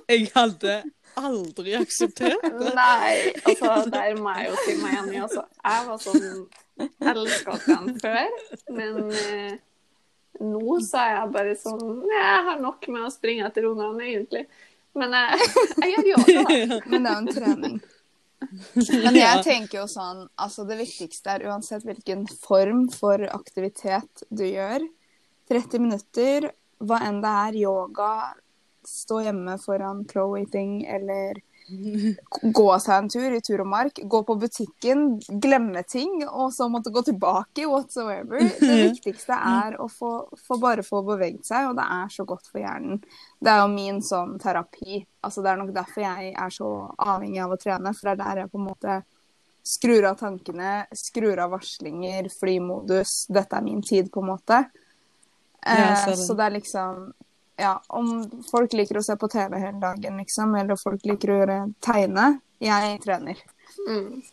Jeg 0.10 0.30
hadde 0.36 0.78
aldri 1.18 1.76
akseptert 1.78 2.46
det. 2.46 2.72
Nei, 2.78 3.34
altså, 3.42 3.90
der 3.90 4.18
må 4.22 4.38
jeg 4.38 4.50
jo 4.52 4.64
si 4.68 4.78
meg 4.82 4.98
enig. 5.02 5.20
Altså. 5.26 5.46
Jeg 5.66 5.86
var 5.90 6.02
sånn 6.06 6.42
elska 7.14 7.60
den 7.68 7.94
før, 8.02 8.42
men 8.74 9.00
eh, 9.10 9.62
nå 10.42 10.78
er 10.82 11.10
jeg 11.14 11.32
bare 11.34 11.56
sånn 11.60 12.06
Jeg 12.10 12.38
har 12.48 12.62
nok 12.62 12.88
med 12.90 13.06
å 13.06 13.12
springe 13.14 13.46
etter 13.48 13.68
ungene, 13.70 14.08
egentlig. 14.08 14.48
Men 14.98 15.14
jeg, 15.18 15.50
jeg 15.82 15.92
gjør 15.94 16.10
yoga, 16.14 16.46
da. 16.48 16.80
Men 16.92 17.06
det 17.06 17.12
er 17.12 17.14
jo 17.14 17.20
en 17.20 17.30
trening. 17.34 17.78
Men 18.44 19.18
jeg 19.18 19.44
tenker 19.46 19.80
jo 19.80 19.86
sånn, 19.90 20.26
altså 20.36 20.66
det 20.68 20.78
viktigste 20.82 21.38
er 21.38 21.46
uansett 21.50 21.86
hvilken 21.88 22.26
form 22.44 22.86
for 22.94 23.24
aktivitet 23.32 24.26
du 24.30 24.46
gjør. 24.46 24.84
30 25.52 25.84
minutter, 25.84 26.50
hva 26.84 27.00
enn 27.08 27.22
det 27.24 27.34
er, 27.48 27.60
yoga, 27.64 28.12
stå 28.88 29.22
hjemme 29.28 29.56
foran 29.64 30.04
Chloe-ting 30.10 30.82
eller 30.90 31.40
gå 31.68 32.66
seg 32.84 32.94
en 32.98 33.10
tur 33.10 33.36
i 33.36 33.42
tur 33.44 33.62
og 33.64 33.70
mark, 33.72 34.00
gå 34.10 34.20
på 34.28 34.36
butikken, 34.42 35.06
glemme 35.42 35.84
ting, 35.88 36.24
og 36.28 36.52
så 36.54 36.68
måtte 36.72 36.92
gå 36.94 37.04
tilbake, 37.08 37.66
whatsoever. 37.70 38.44
Det 38.60 38.76
viktigste 38.92 39.38
er 39.38 39.78
å 39.82 39.88
få, 39.92 40.12
få 40.48 40.58
bare 40.62 40.84
få 40.86 41.02
beveget 41.08 41.48
seg, 41.48 41.70
og 41.72 41.80
det 41.80 41.88
er 41.96 42.12
så 42.14 42.26
godt 42.28 42.50
for 42.52 42.62
hjernen. 42.64 43.02
Det 43.40 43.52
er 43.54 43.64
jo 43.64 43.72
min 43.74 44.02
sånn 44.04 44.38
terapi. 44.44 45.02
Altså, 45.24 45.44
det 45.44 45.54
er 45.54 45.60
nok 45.64 45.74
derfor 45.76 46.06
jeg 46.06 46.34
er 46.36 46.54
så 46.54 46.70
avhengig 47.00 47.42
av 47.46 47.56
å 47.56 47.60
trene, 47.62 47.96
for 47.96 48.10
det 48.10 48.14
er 48.16 48.24
der 48.24 48.44
jeg 48.44 48.54
på 48.54 48.62
en 48.62 48.70
måte 48.70 49.00
skrur 49.64 50.10
av 50.10 50.18
tankene, 50.20 50.72
skrur 50.92 51.40
av 51.40 51.54
varslinger, 51.56 52.28
flymodus. 52.36 53.24
Dette 53.32 53.56
er 53.56 53.64
min 53.64 53.84
tid, 53.86 54.12
på 54.12 54.24
en 54.24 54.34
måte. 54.36 54.66
Ja, 54.68 54.82
Eh, 55.64 56.06
det. 56.10 56.18
så 56.20 56.34
det 56.36 56.44
er 56.44 56.52
liksom 56.58 57.14
Ja, 57.60 57.76
om 57.94 58.24
folk 58.50 58.74
liker 58.74 58.98
å 58.98 59.04
se 59.06 59.16
på 59.20 59.30
TV 59.30 59.60
hele 59.62 59.80
dagen, 59.82 60.18
liksom, 60.22 60.56
eller 60.58 60.80
folk 60.80 61.04
liker 61.06 61.32
å 61.32 61.40
gjøre 61.42 61.58
tegne 61.86 62.30
Jeg 62.64 62.98
trener. 63.04 63.44
Mm. 63.88 64.24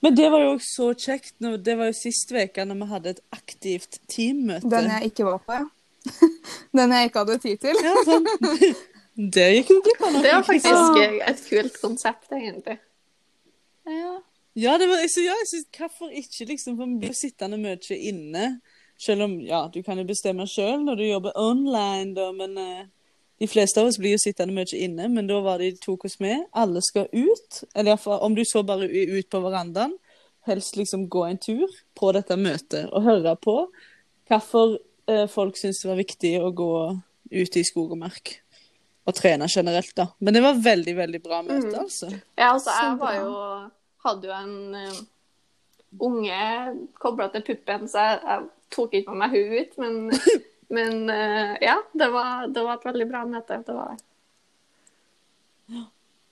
Men 0.00 0.14
det 0.14 0.28
var 0.30 0.44
jo 0.44 0.54
også 0.54 0.70
så 0.70 0.88
kjekt. 1.06 1.34
Når, 1.42 1.58
det 1.66 1.76
var 1.80 1.90
jo 1.90 1.96
sist 1.98 2.32
uke 2.34 2.64
når 2.66 2.80
vi 2.80 2.88
hadde 2.94 3.12
et 3.16 3.22
aktivt 3.34 4.00
teammøte. 4.10 4.70
Den 4.70 4.90
jeg 4.94 5.12
ikke 5.12 5.26
var 5.28 5.42
på, 5.46 5.58
ja. 5.58 5.68
Den 6.78 6.94
jeg 6.96 7.10
ikke 7.10 7.24
hadde 7.24 7.38
tid 7.42 7.60
til. 7.66 7.82
Ja, 7.84 7.94
sånn. 8.06 8.30
Det 9.34 9.46
gikk 9.52 9.72
jo 9.74 9.80
glipp. 9.84 10.04
Det 10.22 10.30
var 10.32 10.44
faktisk 10.46 11.00
et 11.28 11.40
kult 11.50 11.74
konsept, 11.82 12.30
egentlig. 12.32 12.78
Ja. 13.90 14.14
Ja, 14.58 14.76
det 14.80 14.86
var, 14.90 15.02
så 15.10 15.22
ja, 15.22 15.34
jeg 15.42 15.48
synes, 15.50 15.66
hvorfor 15.76 16.14
ikke 16.14 16.46
liksom, 16.48 16.76
for 16.78 16.88
vi 16.88 17.02
blir 17.04 17.12
sittende 17.14 17.58
mye 17.60 17.98
inne, 17.98 18.46
selv 19.00 19.24
om, 19.24 19.36
ja, 19.40 19.62
du 19.72 19.80
kan 19.82 19.98
jo 19.98 20.04
bestemme 20.08 20.44
selv 20.50 20.84
når 20.84 20.98
du 21.00 21.04
jobber 21.06 21.36
online, 21.40 22.12
da, 22.18 22.26
men 22.36 22.58
eh, 22.60 22.82
de 23.40 23.48
fleste 23.48 23.80
av 23.80 23.88
oss 23.88 23.96
blir 24.00 24.12
jo 24.16 24.20
sittende 24.20 24.52
mye 24.52 24.76
inne, 24.76 25.06
men 25.08 25.28
da 25.30 25.38
var 25.40 25.62
det 25.62 25.70
de 25.72 25.80
tok 25.86 26.04
oss 26.04 26.18
med, 26.20 26.42
alle 26.52 26.82
skal 26.84 27.06
ut, 27.12 27.62
eller 27.72 27.88
i 27.88 27.94
hvert 27.94 28.04
fall, 28.04 28.20
om 28.26 28.36
du 28.36 28.42
så 28.44 28.60
bare 28.68 28.84
ut 28.90 29.30
på 29.32 29.40
verandaen, 29.40 29.94
helst 30.48 30.76
liksom 30.76 31.06
gå 31.12 31.24
en 31.28 31.40
tur 31.40 31.64
på 31.96 32.12
dette 32.16 32.36
møtet, 32.36 32.90
og 32.92 33.04
høre 33.08 33.32
på 33.40 33.56
hvorfor 34.28 34.76
eh, 35.08 35.24
folk 35.32 35.56
synes 35.56 35.80
det 35.82 35.88
var 35.90 35.98
viktig 36.00 36.34
å 36.40 36.52
gå 36.56 36.70
ut 37.30 37.56
i 37.56 37.64
skog 37.64 37.96
og 37.96 38.00
mark, 38.04 38.34
og 39.08 39.16
trene 39.16 39.48
generelt 39.48 39.94
da. 39.96 40.10
Men 40.20 40.36
det 40.36 40.44
var 40.44 40.60
veldig, 40.60 40.94
veldig 41.00 41.22
bra 41.24 41.40
møte, 41.46 41.72
Mm. 41.72 41.80
altså. 41.86 42.12
Ja, 42.36 42.52
altså, 42.52 42.70
jeg 42.76 42.98
var 43.00 43.16
jo 43.16 43.32
Hadde 44.00 44.30
jo 44.30 44.32
en 44.32 44.76
uh, 44.80 45.00
unge 46.00 46.36
kobla 46.96 47.26
til 47.34 47.42
puppen, 47.44 47.82
så 47.88 48.00
jeg, 48.00 48.20
jeg 48.24 48.46
tok 48.72 48.94
ikke 48.98 49.14
med 49.14 49.22
meg 49.24 49.36
hun 49.36 49.54
ut. 49.58 49.78
Men, 49.82 50.00
men 50.76 51.14
eh, 51.14 51.54
ja, 51.66 51.76
det 51.92 52.10
var, 52.14 52.48
det 52.48 52.64
var 52.66 52.78
et 52.78 52.88
veldig 52.90 53.08
bra 53.10 53.24
møte. 53.28 53.60
Det 53.66 53.76
var 53.76 53.94
det. 53.94 54.02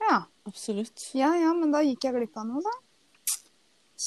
ja. 0.07 0.19
Absolutt. 0.49 1.11
Ja 1.13 1.35
ja, 1.37 1.51
men 1.53 1.69
da 1.69 1.83
gikk 1.85 2.07
jeg 2.07 2.15
glipp 2.15 2.37
av 2.41 2.47
noe, 2.49 2.63
da. 2.65 2.71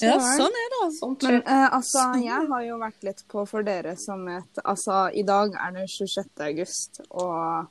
Ja, 0.01 0.17
sånn 0.17 0.57
er 0.57 0.71
det. 0.73 0.79
altså. 0.87 1.09
Men 1.11 1.19
skjer. 1.21 1.37
eh, 1.45 1.67
altså, 1.77 2.03
jeg 2.25 2.49
har 2.49 2.65
jo 2.65 2.79
vært 2.81 3.05
litt 3.07 3.21
på 3.31 3.45
for 3.47 3.67
dere 3.67 3.93
som 4.01 4.25
et 4.33 4.63
Altså, 4.65 5.05
i 5.13 5.23
dag 5.29 5.55
er 5.55 5.75
det 5.77 5.85
26. 5.93 6.33
august, 6.49 7.03
og 7.11 7.69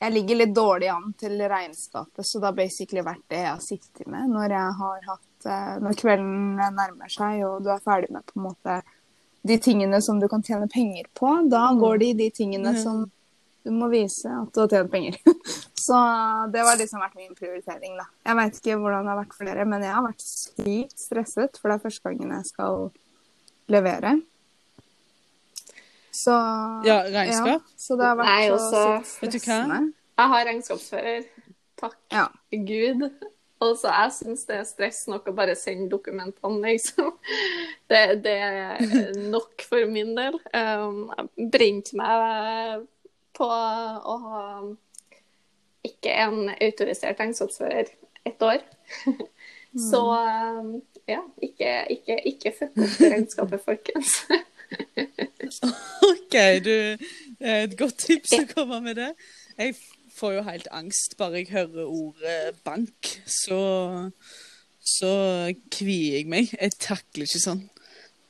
jeg 0.00 0.14
ligger 0.14 0.38
litt 0.40 0.54
dårlig 0.54 0.88
an 0.94 1.12
til 1.18 1.36
regnskapet, 1.50 2.24
så 2.24 2.40
det 2.40 2.48
har 2.48 2.56
basically 2.56 3.04
vært 3.04 3.24
det 3.32 3.42
jeg 3.42 3.50
har 3.50 3.62
sittet 3.64 4.08
med 4.10 4.30
når 4.32 4.54
jeg 4.56 4.78
har 4.80 5.08
hatt 5.10 5.48
eh, 5.50 5.74
Når 5.84 6.00
kvelden 6.00 6.36
nærmer 6.78 7.12
seg, 7.12 7.42
og 7.48 7.64
du 7.66 7.72
er 7.74 7.84
ferdig 7.84 8.12
med 8.14 8.24
på 8.30 8.38
en 8.38 8.46
måte 8.48 8.78
de 9.44 9.58
tingene 9.60 10.00
som 10.02 10.20
du 10.20 10.26
kan 10.28 10.42
tjene 10.42 10.68
penger 10.72 11.06
på, 11.16 11.30
da 11.52 11.66
går 11.76 12.00
det 12.00 12.06
i 12.06 12.18
de 12.24 12.30
tingene 12.32 12.72
mm. 12.72 12.80
som 12.80 13.04
du 13.64 13.72
må 13.72 13.88
vise 13.92 14.28
at 14.28 14.52
du 14.52 14.60
har 14.62 14.70
tjent 14.72 14.92
penger. 14.92 15.18
Så 15.84 15.96
det 16.52 16.62
har 16.64 16.78
liksom 16.80 17.02
vært 17.02 17.16
min 17.18 17.34
prioritering, 17.36 17.96
da. 18.00 18.06
Jeg 18.24 18.38
veit 18.38 18.60
ikke 18.60 18.76
hvordan 18.80 19.04
det 19.04 19.12
har 19.12 19.18
vært 19.20 19.34
for 19.36 19.48
dere, 19.48 19.66
men 19.68 19.84
jeg 19.84 19.92
har 19.92 20.04
vært 20.06 20.24
sykt 20.24 20.96
stresset, 20.96 21.58
for 21.60 21.68
det 21.68 21.76
er 21.76 21.82
første 21.82 22.08
gangen 22.08 22.32
jeg 22.38 22.48
skal 22.48 22.86
levere. 23.72 24.14
Så 26.14 26.32
Ja, 26.86 27.02
regnskap. 27.04 27.48
Ja, 27.52 27.58
så 27.76 27.98
det 28.00 28.08
har 28.08 28.16
vært 28.16 28.30
Nei, 28.32 28.48
så 28.48 28.56
også- 28.56 29.04
sykt 29.04 29.22
Vet 29.22 29.30
du 29.30 29.38
hva? 29.38 29.44
stressende. 29.44 29.92
Jeg 30.14 30.28
har 30.32 30.44
regnskapsfører. 30.48 31.24
Takk 31.76 31.96
Ja. 32.12 32.28
Gud. 32.52 33.10
Og 33.64 33.76
så 33.80 33.90
jeg 33.92 34.14
syns 34.18 34.44
det 34.48 34.56
er 34.60 34.68
stress 34.68 35.04
nok 35.10 35.28
å 35.30 35.36
bare 35.36 35.56
sende 35.58 35.90
dokumentene, 35.92 36.74
liksom. 36.74 37.14
Det, 37.90 38.00
det 38.24 38.32
er 38.40 39.18
nok 39.30 39.60
for 39.68 39.84
min 39.90 40.14
del. 40.16 40.38
Um, 40.56 41.10
jeg 41.12 41.50
brente 41.52 41.98
meg 42.00 42.86
på 43.36 43.48
å 43.48 44.14
ha 44.24 44.44
ikke 45.84 46.14
en 46.24 46.48
autorisert 46.54 47.20
regnskapsfører 47.20 47.92
ett 48.24 48.42
år. 48.42 48.64
Så 49.90 50.00
um, 50.06 50.80
ja, 51.10 51.20
ikke, 51.42 51.70
ikke, 51.90 52.18
ikke 52.30 52.54
fuck 52.56 52.78
opp 52.78 53.00
regnskapet, 53.02 53.64
folkens. 53.68 54.14
OK, 56.08 56.36
du 56.64 56.74
det 57.44 57.50
er 57.50 57.66
et 57.66 57.76
godt 57.78 57.98
tips 58.06 58.32
å 58.38 58.44
komme 58.54 58.80
med 58.86 58.96
det. 59.02 59.10
Jeg 59.58 59.74
får 60.14 60.34
jo 60.36 60.42
helt 60.46 60.68
angst 60.74 61.16
bare 61.18 61.42
jeg 61.42 61.52
hører 61.52 61.84
ordet 61.86 62.58
bank. 62.66 63.12
Så, 63.26 63.60
så 64.80 65.14
kvier 65.74 66.20
jeg 66.20 66.28
meg. 66.30 66.52
Jeg 66.54 66.76
takler 66.78 67.28
ikke 67.28 67.42
sånn. 67.42 67.64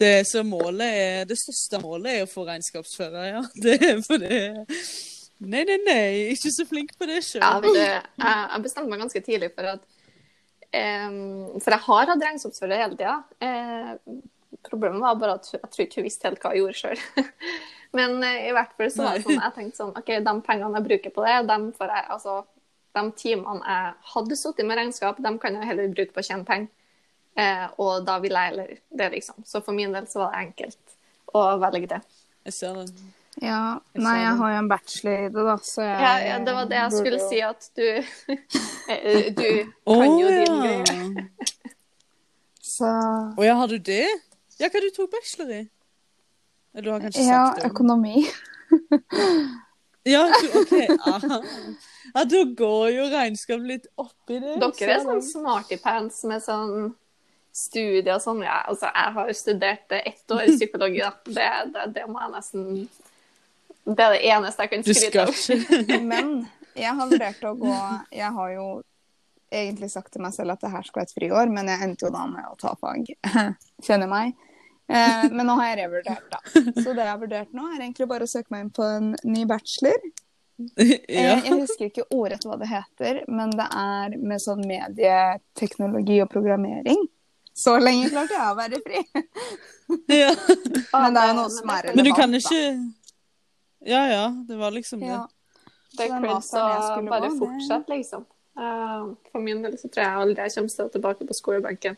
Det, 0.01 0.25
så 0.27 0.42
målet 0.42 1.01
er, 1.01 1.27
det 1.31 1.37
største 1.38 1.79
målet 1.85 2.16
er 2.16 2.25
å 2.25 2.31
få 2.31 2.47
regnskapsfører, 2.49 3.29
ja. 3.31 3.42
Det 3.64 3.77
er 3.79 4.01
for 4.03 4.23
det 4.23 4.40
Nei, 5.44 5.64
nei, 5.66 5.77
nei. 5.83 6.07
Ikke 6.33 6.51
så 6.55 6.64
flink 6.66 6.94
på 6.99 7.07
det 7.11 7.20
sjøl. 7.27 7.42
Ja, 7.42 8.01
jeg, 8.16 8.62
bestemte 8.64 8.88
meg 8.90 9.03
ganske 9.03 9.20
tidlig 9.25 9.51
for 9.53 9.66
at 9.75 9.83
um, 11.05 11.59
For 11.59 11.75
jeg 11.75 11.83
har 11.88 12.12
hatt 12.12 12.23
regnskapsfører 12.23 12.81
hele 12.81 12.97
tida. 12.97 13.16
Eh, 13.42 13.90
problemet 14.68 15.00
var 15.05 15.14
bare 15.20 15.37
at 15.38 15.48
jeg 15.53 15.70
tror 15.70 15.85
ikke 15.87 16.00
hun 16.00 16.07
visste 16.09 16.29
helt 16.29 16.42
hva 16.44 16.53
jeg 16.55 16.62
gjorde 16.64 16.81
sjøl. 16.81 17.03
Men 17.98 18.16
eh, 18.27 18.48
i 18.48 18.53
hvert 18.57 18.72
fall 18.77 18.90
så 18.90 19.05
var 19.07 19.18
det 19.18 19.24
sånn, 19.27 19.38
jeg 19.40 19.55
tenkte 19.59 19.81
sånn 19.83 19.92
OK, 20.00 20.11
de 20.27 20.35
pengene 20.48 20.81
jeg 20.81 20.87
bruker 20.88 21.14
på 21.14 21.27
det, 21.27 21.37
de 21.50 21.59
får 21.79 21.92
jeg 21.94 22.07
altså 22.16 22.38
de 22.94 23.03
timene 23.18 23.61
jeg 23.66 23.92
hadde 24.14 24.37
sittet 24.38 24.66
med 24.68 24.79
regnskap, 24.79 25.16
de 25.22 25.31
kan 25.42 25.57
jeg 25.59 25.66
heller 25.70 25.88
bruke 25.94 26.14
på 26.14 26.22
å 26.22 26.27
tjene 26.27 26.46
penger. 26.46 26.70
Eh, 27.35 27.64
og 27.83 28.05
da 28.07 28.20
vil 28.22 28.31
jeg 28.37 28.50
heller 28.53 28.68
det, 28.94 29.09
liksom. 29.16 29.42
Så 29.46 29.59
for 29.66 29.74
min 29.74 29.90
del 29.94 30.07
så 30.07 30.20
var 30.22 30.35
det 30.37 30.44
enkelt 30.44 30.92
å 31.35 31.42
velge 31.59 31.88
det. 31.96 32.00
Jeg 32.46 32.55
ser 32.55 32.77
den. 32.79 32.92
Ja, 33.42 33.81
Jeg 33.96 34.03
nei, 34.05 34.12
jeg 34.20 34.35
har 34.38 34.50
jo 34.53 34.59
en 34.61 34.68
bachelor 34.70 35.14
i 35.24 35.31
det, 35.35 35.42
da, 35.48 35.55
så 35.66 35.83
jeg 35.83 36.03
Ja, 36.05 36.12
ja, 36.22 36.37
det 36.46 36.53
var 36.55 36.68
det 36.70 36.77
jeg 36.79 36.92
skulle 36.94 37.18
jo- 37.18 37.31
si, 37.33 37.40
at 37.42 37.66
du 37.74 37.87
eh, 38.94 39.33
Du 39.35 39.48
kan 39.90 40.18
jo 40.20 40.29
din 40.31 40.55
ja. 40.55 40.77
greie. 40.85 41.24
Så 42.74 42.87
Å 42.87 43.44
ja, 43.44 43.55
har 43.59 43.68
du 43.70 43.79
det? 43.79 44.07
Ja, 44.60 44.70
hva 44.70 44.82
du 44.82 44.90
tok 44.94 45.10
bachelor 45.12 45.50
i? 45.50 45.62
Eller 46.74 46.86
du 46.86 46.90
har 46.94 47.02
kanskje 47.02 47.24
ja, 47.26 47.46
sagt 47.46 47.60
det? 47.60 47.66
Ja, 47.66 47.70
økonomi. 47.70 48.26
Ja, 50.04 50.32
du, 50.42 50.60
OK. 50.60 50.98
Aha. 51.06 51.42
Ja, 52.14 52.24
da 52.24 52.42
går 52.44 52.90
jo 52.92 53.06
regnskap 53.08 53.62
litt 53.64 53.86
oppi 53.96 54.36
det. 54.36 54.58
Dere 54.60 54.98
er 54.98 55.00
sånn 55.00 55.22
smartypants 55.24 55.30
smarty 55.32 55.78
pants 55.80 56.18
med 56.28 56.44
sånn 56.44 56.92
studier 57.54 58.18
og 58.18 58.22
sånn. 58.22 58.42
Ja, 58.44 58.60
altså, 58.68 58.90
jeg 58.90 59.14
har 59.16 59.32
studert 59.38 59.94
ett 59.96 60.34
år 60.34 60.50
psykologi, 60.52 61.00
da. 61.00 61.14
Det, 61.38 61.48
det, 61.72 61.86
det 61.96 62.04
må 62.10 62.20
jeg 62.20 62.34
nesten 62.34 62.66
Det 63.84 64.04
er 64.04 64.16
det 64.16 64.20
eneste 64.34 64.66
jeg 64.66 64.72
kan 64.74 64.84
skryte 64.84 65.24
av. 65.24 66.02
Men 66.12 66.34
jeg 66.74 66.98
har 66.98 67.08
vurdert 67.08 67.48
å 67.48 67.54
gå 67.58 67.74
Jeg 68.12 68.30
har 68.36 68.52
jo 68.58 68.68
egentlig 69.60 69.90
sagt 69.92 70.12
til 70.14 70.24
meg 70.24 70.34
selv 70.36 70.54
at 70.54 70.64
det 70.64 70.72
her 70.72 70.82
skulle 70.86 71.04
være 71.04 71.10
et 71.12 71.18
friår, 71.18 71.52
men 71.54 71.70
jeg 71.72 71.86
endte 71.86 72.06
jo 72.06 72.12
da 72.14 72.24
med 72.30 72.50
å 72.50 72.56
ta 72.60 72.74
fag. 72.80 73.08
Kjenner 73.86 74.10
meg. 74.10 74.34
Eh, 74.88 75.24
men 75.32 75.46
nå 75.48 75.54
har 75.60 75.70
jeg 75.72 75.78
revurdert, 75.84 76.26
da. 76.32 76.40
Så 76.52 76.92
det 76.92 77.04
jeg 77.06 77.10
har 77.10 77.20
vurdert 77.22 77.54
nå, 77.56 77.70
er 77.72 77.86
egentlig 77.86 78.08
bare 78.10 78.26
å 78.26 78.30
søke 78.30 78.52
meg 78.52 78.66
inn 78.66 78.74
på 78.76 78.84
en 78.98 79.14
ny 79.24 79.46
bachelor. 79.50 79.98
Eh, 80.54 81.00
Ja. 81.10 81.32
Jeg 81.42 81.56
husker 81.64 81.88
ikke 81.88 82.04
ordrett 82.14 82.44
hva 82.46 82.54
det 82.60 82.68
heter, 82.70 83.16
men 83.26 83.50
det 83.58 83.64
er 83.74 84.12
med 84.22 84.38
sånn 84.38 84.60
medieteknologi 84.62 86.20
og 86.22 86.28
programmering. 86.30 87.00
Så 87.58 87.74
lenge 87.82 88.12
klarte 88.12 88.36
jeg 88.36 88.52
å 88.52 88.54
være 88.58 88.78
fri. 88.84 89.00
ja. 90.22 90.30
Men 90.92 91.16
det 91.16 91.24
er 91.24 91.32
jo 91.32 91.34
noe 91.40 91.50
som 91.54 91.72
er 91.74 91.88
relevant, 91.88 91.98
Men 91.98 92.06
du 92.06 92.12
kan 92.14 92.38
ikke 92.38 92.60
Ja 93.90 94.04
ja, 94.12 94.22
det 94.46 94.60
var 94.62 94.74
liksom 94.74 95.02
det. 95.02 95.10
Ja. 95.10 95.24
Det 95.94 96.06
er 96.06 96.14
cringe 96.14 96.38
å 96.38 96.40
skulle 96.46 97.10
bare 97.10 97.32
fortsette, 97.38 97.90
liksom. 97.94 98.24
Eh, 98.56 99.06
for 99.32 99.42
min 99.42 99.62
del 99.62 99.78
så 99.78 99.88
tror 99.88 100.04
jeg 100.04 100.24
aldri 100.24 100.46
jeg 100.46 100.56
kommer 100.56 100.74
til 100.74 100.86
å 100.86 100.92
tilbake 100.96 101.28
på 101.28 101.38
skolebenken. 101.38 101.96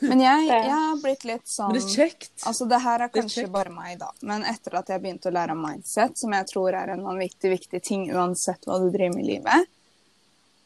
Men 0.00 0.20
jeg, 0.22 0.46
jeg 0.48 0.72
har 0.72 1.00
blitt 1.02 1.24
litt 1.28 1.48
sånn 1.50 1.72
Men 1.74 1.82
det 1.82 1.84
er 1.84 2.06
kjekt. 2.06 2.32
Altså, 2.48 2.64
det 2.70 2.78
her 2.80 3.02
er 3.04 3.10
kanskje 3.12 3.42
er 3.44 3.52
bare 3.52 3.72
meg, 3.74 3.98
da. 4.00 4.08
Men 4.24 4.46
etter 4.48 4.78
at 4.78 4.88
jeg 4.92 5.02
begynte 5.02 5.28
å 5.28 5.34
lære 5.36 5.52
om 5.52 5.64
mindset, 5.66 6.16
som 6.16 6.32
jeg 6.32 6.48
tror 6.48 6.76
er 6.78 6.94
en 6.94 7.04
vanvittig 7.04 7.52
viktig 7.52 7.82
ting 7.84 8.06
uansett 8.14 8.64
hva 8.64 8.78
du 8.80 8.88
driver 8.88 9.18
med 9.18 9.26
i 9.26 9.34
livet 9.34 9.72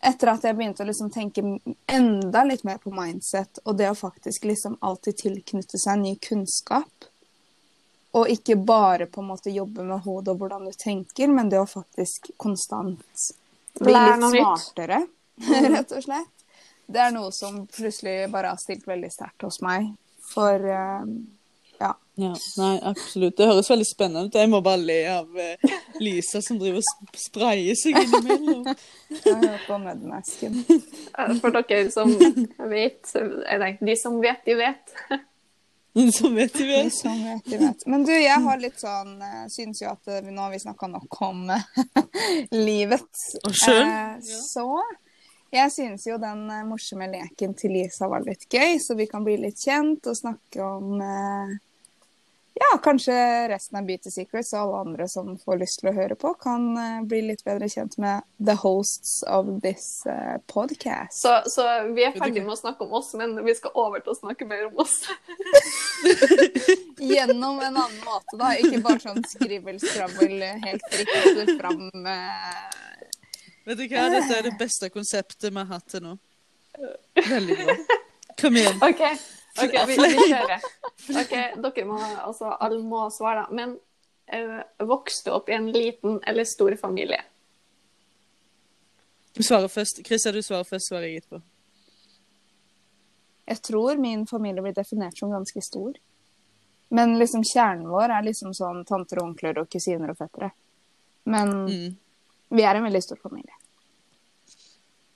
Etter 0.01 0.31
at 0.33 0.47
jeg 0.47 0.57
begynte 0.57 0.81
å 0.81 0.89
liksom 0.89 1.11
tenke 1.13 1.43
enda 1.91 2.45
litt 2.47 2.63
mer 2.65 2.79
på 2.81 2.93
mindset, 2.95 3.61
og 3.67 3.77
det 3.77 3.91
å 3.91 3.99
faktisk 3.99 4.47
liksom 4.49 4.79
alltid 4.81 5.19
tilknytte 5.27 5.81
seg 5.81 6.01
ny 6.01 6.15
kunnskap 6.25 7.11
Og 8.17 8.31
ikke 8.33 8.57
bare 8.57 9.11
på 9.11 9.21
en 9.21 9.29
måte 9.35 9.53
jobbe 9.53 9.85
med 9.85 10.07
hodet 10.07 10.33
og 10.33 10.41
hvordan 10.41 10.71
du 10.71 10.73
tenker, 10.73 11.29
men 11.29 11.51
det 11.51 11.61
å 11.61 11.69
faktisk 11.69 12.31
konstant 12.41 13.27
bli 13.81 13.97
litt 13.97 14.29
smartere, 14.37 15.01
rett 15.75 15.97
og 15.97 16.05
slett. 16.05 16.47
Det 16.91 17.03
er 17.05 17.13
noe 17.15 17.31
som 17.35 17.63
plutselig 17.71 18.25
bare 18.33 18.51
har 18.55 18.59
stilt 18.59 18.87
veldig 18.89 19.11
sterkt 19.15 19.47
hos 19.47 19.61
meg. 19.63 19.93
For 20.31 20.65
eh, 20.67 21.05
ja. 21.81 21.93
Ja, 22.21 22.33
nei, 22.61 22.75
absolutt. 22.85 23.37
Det 23.39 23.47
høres 23.49 23.71
veldig 23.71 23.87
spennende 23.89 24.29
ut. 24.29 24.35
Jeg 24.37 24.51
må 24.53 24.59
bare 24.61 24.83
le 24.83 24.99
av 25.09 25.39
uh, 25.39 25.71
Lisa 26.03 26.43
som 26.45 26.59
driver 26.61 26.83
og 26.83 26.85
sp- 26.85 27.23
sprayer 27.23 27.79
seg 27.79 27.97
innimellom. 28.03 28.67
Jeg 29.15 29.39
hører 29.39 29.63
på 29.65 29.79
Mudmasken. 29.81 30.59
For 31.41 31.57
dere 31.57 31.87
som 31.95 32.13
vet 32.75 33.15
Nei, 33.63 33.71
de 33.81 33.97
som 33.97 34.19
vet, 34.21 34.43
de 34.45 34.59
vet. 34.61 34.93
Som 36.15 36.35
vet 36.39 36.55
de 36.55 36.65
vet. 36.69 36.93
som 36.95 37.17
vet, 37.25 37.45
de 37.51 37.59
vet. 37.59 37.87
Men 37.91 38.05
du, 38.07 38.13
jeg 38.15 38.41
har 38.45 38.61
litt 38.63 38.79
sånn 38.79 39.17
eh, 39.27 39.47
Syns 39.51 39.81
jo 39.83 39.89
at 39.91 40.07
eh, 40.07 40.29
nå 40.31 40.45
har 40.45 40.53
vi 40.55 40.61
snakka 40.63 40.87
nok 40.93 41.17
om 41.27 41.41
eh, 41.51 41.65
livet. 42.69 43.25
Og 43.45 43.57
sjøl. 43.59 43.83
Eh, 43.83 44.21
Så 44.23 44.67
jeg 45.51 45.73
syns 45.75 46.07
jo 46.07 46.15
den 46.23 46.45
morsomme 46.69 47.09
leken 47.11 47.57
til 47.59 47.73
Lisa 47.75 48.07
var 48.07 48.23
litt 48.23 48.47
gøy, 48.55 48.77
så 48.79 48.95
vi 48.95 49.09
kan 49.11 49.25
bli 49.27 49.35
litt 49.43 49.59
kjent 49.59 50.07
og 50.07 50.15
snakke 50.15 50.63
om 50.63 51.01
eh, 51.03 51.57
Ja, 52.55 52.79
kanskje 52.83 53.15
resten 53.49 53.79
av 53.79 53.87
Beauty 53.87 54.11
Secrets 54.11 54.53
og 54.53 54.61
alle 54.61 54.81
andre 54.85 55.07
som 55.09 55.33
får 55.39 55.61
lyst 55.63 55.81
til 55.81 55.91
å 55.91 55.95
høre 55.97 56.17
på, 56.19 56.33
kan 56.43 56.67
uh, 56.77 57.03
bli 57.09 57.23
litt 57.29 57.45
bedre 57.47 57.69
kjent 57.71 57.97
med 58.03 58.27
the 58.43 58.57
hosts 58.59 59.21
of 59.31 59.49
this 59.65 60.03
uh, 60.11 60.37
podcast. 60.51 61.21
Så, 61.23 61.37
så 61.47 61.67
vi 61.95 62.05
er 62.09 62.17
ferdig 62.17 62.43
med 62.45 62.55
å 62.57 62.59
snakke 62.59 62.85
om 62.85 62.97
oss, 62.99 63.13
men 63.19 63.39
vi 63.47 63.55
skal 63.57 63.75
over 63.79 64.03
til 64.03 64.15
å 64.15 64.19
snakke 64.19 64.49
mer 64.51 64.67
om 64.69 64.83
oss. 64.83 64.99
Gjennom 67.13 67.63
en 67.63 67.71
annen 67.71 68.03
måte, 68.05 68.37
da. 68.37 68.53
Ikke 68.59 68.83
bare 68.85 69.01
sånn 69.03 69.23
skrivel-skravel 69.31 70.47
helt 70.67 71.01
riktig 71.01 71.57
fram 71.57 71.89
Uh... 72.01 72.81
Vet 73.67 73.79
du 73.79 73.85
hva, 73.93 74.07
dette 74.11 74.37
er 74.37 74.47
det 74.47 74.55
beste 74.59 74.89
konseptet 74.93 75.51
vi 75.51 75.59
har 75.59 75.69
hatt 75.69 75.87
til 75.93 76.03
nå. 76.05 76.15
Veldig 77.29 77.59
bra. 77.61 77.77
Kom 78.41 78.57
igjen. 78.57 78.79
OK, 78.83 79.03
ok, 79.59 79.75
vi, 79.89 79.97
vi 79.97 80.27
kjører. 80.31 80.67
Ok, 81.23 81.33
Dere 81.65 81.85
må 81.89 81.99
altså 82.01 82.53
Alle 82.61 82.83
må 82.87 83.07
svare, 83.11 83.47
da. 83.47 83.55
Men 83.57 83.73
uh, 84.33 84.87
vokste 84.87 85.31
du 85.31 85.35
opp 85.37 85.49
i 85.51 85.57
en 85.57 85.71
liten 85.75 86.21
eller 86.27 86.45
stor 86.49 86.77
familie? 86.81 87.23
Du 89.35 89.43
svarer 89.47 89.69
først. 89.71 90.03
Chrissa, 90.07 90.33
du 90.35 90.43
svarer 90.43 90.67
først, 90.69 90.91
svarer 90.91 91.07
jeg 91.09 91.23
etterpå. 91.23 91.41
Jeg 93.51 93.63
tror 93.67 93.99
min 93.99 94.27
familie 94.31 94.63
blir 94.63 94.75
definert 94.77 95.19
som 95.19 95.31
ganske 95.35 95.63
stor. 95.63 95.97
Men 96.95 97.17
liksom 97.19 97.43
kjernen 97.47 97.87
vår 97.91 98.11
er 98.17 98.27
liksom 98.27 98.55
sånn 98.55 98.85
tanter 98.87 99.21
og 99.23 99.29
onkler 99.31 99.59
og 99.63 99.69
kusiner 99.71 100.11
og 100.13 100.19
fettere. 100.19 100.51
Men 101.31 101.51
Mm. 101.67 101.97
vi 102.51 102.63
er 102.63 102.75
en 102.79 102.85
veldig 102.87 103.03
stor 103.03 103.19
familie. 103.23 103.55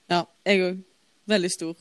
Ja, 0.09 0.23
jeg 0.45 0.61
òg. 0.61 0.83
Veldig 1.27 1.51
stor. 1.51 1.75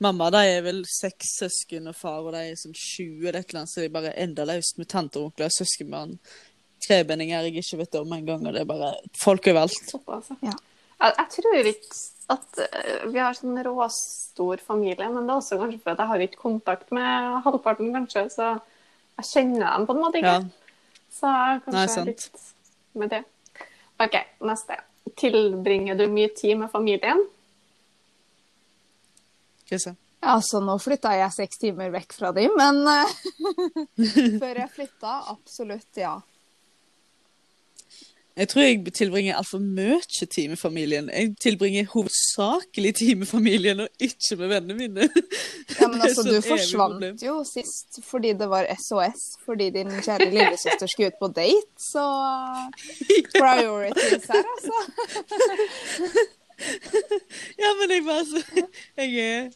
Mamma 0.00 0.30
de 0.32 0.40
er 0.48 0.62
vel 0.64 0.80
seks 0.88 1.34
søsken, 1.42 1.90
og 1.90 1.96
far 1.96 2.22
og 2.24 2.32
de 2.32 2.40
er 2.50 2.56
sånn 2.56 2.76
sju 2.76 3.20
eller 3.20 3.42
et 3.42 3.50
eller 3.50 3.62
annet, 3.62 3.72
så 3.72 3.82
de 3.82 3.88
er 3.90 3.96
bare 3.98 4.14
enda 4.22 4.46
løst 4.48 4.78
med 4.80 4.88
tanter, 4.88 5.26
onkler 5.26 5.50
og 5.50 5.56
søskenbarn. 5.58 6.14
Trebenninger 6.80 7.48
jeg 7.50 7.60
ikke 7.60 7.82
vet 7.82 7.98
om 8.00 8.14
engang, 8.16 8.46
og 8.46 8.56
det 8.56 8.62
er 8.62 8.70
bare 8.70 8.94
folk 9.20 9.50
overalt. 9.52 9.76
Såpass, 9.90 10.32
Ja. 10.40 10.56
Jeg, 11.00 11.26
tror 11.32 11.68
ikke 11.70 11.98
at 12.28 12.58
eh, 12.60 13.04
vi 13.08 13.20
har 13.20 13.36
sånn 13.36 13.56
råstor 13.64 14.60
familie, 14.60 15.06
men 15.08 15.24
det 15.24 15.32
er 15.32 15.38
også 15.40 15.56
kanskje 15.56 15.80
fordi 15.80 16.04
jeg 16.04 16.10
har 16.10 16.24
ikke 16.26 16.42
kontakt 16.42 16.92
med 16.92 17.38
halvparten, 17.46 17.88
kanskje, 17.94 18.26
så 18.34 18.48
jeg 19.20 19.28
kjenner 19.30 19.64
dem 19.64 19.86
på 19.88 19.96
en 19.96 20.02
måte 20.02 20.20
ikke. 20.20 20.34
Ja. 20.36 20.96
Så 21.16 21.32
kanskje 21.64 21.76
Nei, 21.78 21.86
sant. 21.94 22.10
litt 22.10 23.00
med 23.00 23.12
det. 23.14 23.22
OK, 24.00 24.16
neste. 24.48 24.80
Tilbringer 25.20 25.96
du 25.96 26.06
mye 26.12 26.28
tid 26.36 26.60
med 26.60 26.72
familien? 26.72 27.24
Chrissa. 29.70 29.94
Altså, 30.20 30.60
nå 30.60 30.74
flytta 30.82 31.14
jeg 31.16 31.32
seks 31.32 31.62
timer 31.62 31.92
vekk 31.94 32.12
fra 32.12 32.32
dem, 32.36 32.52
men 32.58 32.82
eh, 32.90 33.14
før 34.42 34.64
jeg 34.64 34.72
flytta, 34.74 35.14
absolutt 35.32 36.00
ja. 36.02 36.18
Jeg 38.40 38.48
tror 38.48 38.62
jeg 38.62 38.92
tilbringer 38.94 39.36
altfor 39.36 39.58
mye 39.60 39.98
tid 40.30 40.48
med 40.48 40.56
familien. 40.56 41.10
Jeg 41.12 41.34
tilbringer 41.42 41.88
hovedsakelig 41.92 42.94
tid 42.94 43.14
med 43.20 43.26
familien, 43.26 43.80
og 43.80 43.88
ikke 44.00 44.36
med 44.36 44.48
vennene 44.54 44.74
mine. 44.74 45.08
Ja, 45.80 45.88
men 45.88 46.02
altså, 46.02 46.22
du 46.22 46.40
forsvant 46.44 47.22
jo 47.22 47.38
sist 47.46 48.00
fordi 48.04 48.32
det 48.36 48.48
var 48.50 48.66
SOS 48.76 49.22
fordi 49.46 49.70
din 49.70 49.88
kjære 49.88 50.26
lillesøster 50.28 50.90
skulle 50.90 51.08
ut 51.08 51.20
på 51.20 51.28
date, 51.36 51.70
så 51.80 52.04
priorities 53.38 54.26
her, 54.28 54.44
altså. 54.54 54.78
Ja, 57.60 57.70
men 57.80 57.90
jeg 57.94 58.04
bare 58.06 58.24
så 58.28 58.42
Jeg 59.00 59.16
er 59.24 59.50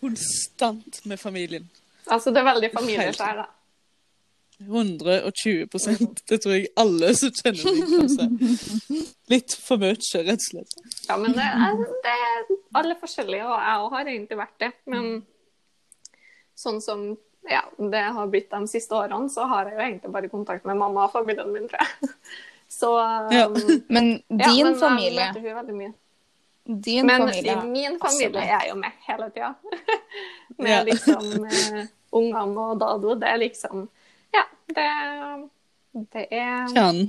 konstant 0.00 1.00
med 1.08 1.20
familien. 1.20 1.68
Altså, 2.06 2.30
det 2.34 2.42
er 2.42 2.48
veldig 2.50 2.70
familieskjær, 2.74 3.42
da. 3.42 3.50
120% 4.64 6.22
Det 6.28 6.38
tror 6.42 6.54
jeg 6.54 6.68
alle 6.78 7.10
som 7.18 7.32
kjenner 7.34 7.64
meg, 7.74 7.90
kan 7.90 8.10
si. 8.12 9.00
Litt 9.32 9.56
for 9.66 9.80
mye, 9.82 9.96
rett 9.98 10.38
og 10.38 10.46
slett. 10.46 10.74
Ja, 11.08 11.16
men 11.20 11.34
det 11.36 11.44
er, 11.44 11.78
det 12.04 12.14
er 12.28 12.44
alle 12.78 12.96
forskjellige, 13.00 13.44
og 13.48 13.56
jeg 13.58 13.84
òg 13.84 13.96
har 13.96 14.10
egentlig 14.14 14.38
vært 14.40 14.56
det. 14.62 14.70
Men 14.94 15.08
sånn 16.58 16.80
som 16.84 17.06
ja, 17.50 17.60
det 17.76 18.04
har 18.16 18.30
blitt 18.32 18.48
de 18.52 18.62
siste 18.70 18.96
årene, 18.96 19.28
så 19.32 19.44
har 19.50 19.68
jeg 19.68 19.76
jo 19.76 19.84
egentlig 19.88 20.12
bare 20.14 20.30
kontakt 20.32 20.64
med 20.68 20.78
mamma 20.80 21.08
og 21.08 21.12
familien 21.12 21.50
min, 21.52 21.66
tror 21.68 21.82
jeg. 21.84 22.14
Så 22.74 22.88
Ja. 23.34 23.44
um, 23.46 23.82
Men 23.92 24.06
ja, 24.30 24.48
din 24.48 24.76
familie? 24.80 25.20
jeg 25.20 25.34
møter 25.34 25.44
hun 25.44 25.58
veldig 25.60 25.74
mye. 25.82 25.92
Din 26.64 27.06
Men 27.06 27.20
familie 27.26 27.52
i 27.52 27.66
min 27.68 27.98
familie 28.00 28.40
er 28.40 28.52
jeg 28.64 28.70
jo 28.70 28.74
med 28.80 28.92
hele 29.06 29.30
tida. 29.34 29.50
med 30.58 30.70
Ja. 30.70 30.82
liksom 30.86 31.44
eh, 31.44 31.86
ungene 32.12 32.60
og 32.70 32.78
Dado. 32.80 33.14
Det 33.20 33.28
er 33.28 33.36
liksom 33.42 33.88
Ja, 34.34 34.44
det, 34.74 34.86
det 36.14 36.26
er 36.30 36.66
Kjønn. 36.72 37.02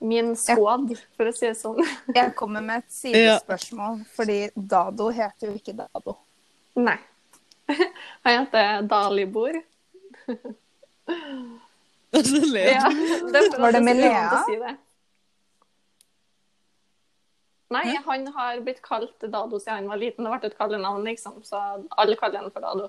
min 0.00 0.34
squad, 0.36 0.90
for 1.16 1.30
å 1.30 1.32
si 1.34 1.46
det 1.46 1.56
sånn. 1.60 1.78
Jeg 2.18 2.34
kommer 2.38 2.60
med 2.64 2.82
et 2.84 2.92
sidespørsmål, 2.92 4.02
fordi 4.16 4.40
Dado 4.56 5.08
heter 5.14 5.48
jo 5.52 5.54
ikke 5.54 5.76
Dado. 5.78 6.16
Nei. 6.76 6.98
Han 8.24 8.42
heter 8.44 8.82
Dalibor. 8.90 9.62
Og 12.12 12.24
så 12.24 12.40
ler 12.52 12.70
Ja, 12.72 12.88
du. 12.90 13.30
det 13.32 13.42
Var 13.58 13.72
det 13.72 13.82
med 13.84 13.96
Lea? 14.00 14.42
Si 14.46 14.56
det. 14.56 14.76
Nei, 17.68 17.84
han 18.04 18.26
har 18.32 18.60
blitt 18.64 18.80
kalt 18.84 19.20
Dado 19.20 19.58
siden 19.60 19.82
han 19.82 19.90
var 19.90 20.00
liten. 20.00 20.24
Det 20.24 20.32
ble 20.32 20.48
et 20.48 20.58
kallenavn, 20.58 21.04
liksom, 21.04 21.42
så 21.44 21.60
alle 22.00 22.16
kaller 22.16 22.40
han 22.40 22.52
for 22.54 22.64
Dado. 22.64 22.88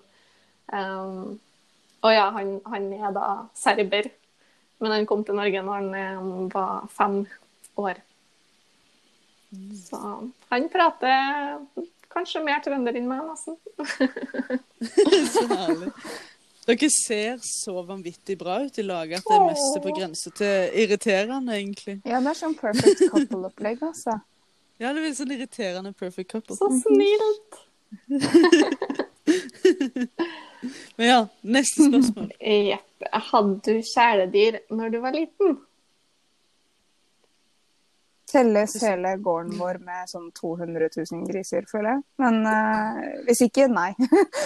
Um, 0.71 1.39
og 1.99 2.13
ja, 2.15 2.29
han, 2.31 2.53
han 2.69 2.87
er 2.95 3.11
da 3.15 3.27
serber, 3.57 4.07
men 4.79 4.95
han 4.95 5.07
kom 5.09 5.25
til 5.27 5.35
Norge 5.35 5.63
når 5.65 5.81
han 5.81 6.21
um, 6.21 6.47
var 6.53 6.87
fem 6.95 7.21
år. 7.81 7.99
Så 9.75 9.99
han 10.53 10.67
prater 10.71 11.63
kanskje 12.13 12.43
mer 12.45 12.61
trønder 12.63 12.95
enn 12.95 13.09
meg, 13.09 13.25
nesten. 13.27 13.57
Så 15.33 15.47
herlig. 15.49 15.91
Dere 16.69 16.87
ser 16.93 17.39
så 17.41 17.79
vanvittig 17.81 18.35
bra 18.37 18.59
ut 18.61 18.75
i 18.77 18.83
laget 18.85 19.23
at 19.23 19.25
det 19.25 19.37
er 19.39 19.45
mest 19.47 19.77
på 19.81 19.93
grense 19.95 20.31
til 20.37 20.75
irriterende, 20.77 21.55
egentlig. 21.55 21.95
Ja, 22.05 22.19
det 22.21 22.29
er 22.29 22.37
sånn 22.37 22.53
perfect 22.59 23.07
couple-opplegg, 23.09 23.81
altså. 23.87 24.19
Ja, 24.79 24.93
det 24.93 25.01
blir 25.03 25.15
sånn 25.15 25.31
irriterende 25.35 25.91
perfect 25.91 26.31
couple. 26.31 26.55
Så 26.55 26.69
snilt! 26.79 27.59
Men 30.95 31.07
ja, 31.07 31.27
neste 31.41 31.83
spørsmål. 31.89 32.31
Jepp. 32.39 32.85
Hadde 33.29 33.59
du 33.63 33.81
kjæledyr 33.83 34.59
når 34.75 34.89
du 34.93 34.99
var 35.03 35.11
liten? 35.15 35.57
Telles 38.29 38.75
hele 38.83 39.15
gården 39.23 39.55
vår 39.57 39.79
med 39.83 40.09
sånn 40.11 40.29
200 40.37 40.89
000 40.95 41.27
griser, 41.27 41.65
føler 41.71 41.89
jeg. 41.95 42.01
Men 42.21 42.35
uh, 42.45 42.99
hvis 43.27 43.41
ikke, 43.47 43.67
nei. 43.71 43.91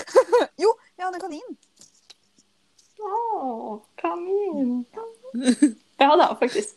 jo, 0.63 0.69
jeg 0.97 1.05
hadde 1.05 1.21
kanin. 1.23 1.57
Å, 3.03 3.07
kanin. 3.99 4.85
Det 5.33 6.09
hadde 6.09 6.29
jeg 6.29 6.39
faktisk. 6.41 6.75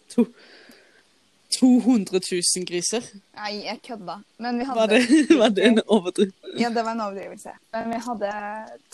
200 1.58 2.20
000 2.20 2.66
griser. 2.68 3.04
Nei, 3.36 3.52
jeg 3.64 3.80
kødda. 3.86 4.18
Men 4.42 4.58
vi 4.58 4.64
hadde 4.68 4.80
Var 4.80 4.86
det, 4.92 5.36
var 5.38 5.48
det 5.56 5.64
en 5.64 5.80
overdrivelse? 5.86 6.54
Ja, 6.60 6.68
det 6.74 6.84
var 6.84 6.92
en 6.92 7.00
overdrivelse. 7.06 7.52
Men 7.72 7.92
vi 7.94 8.00
hadde 8.08 8.32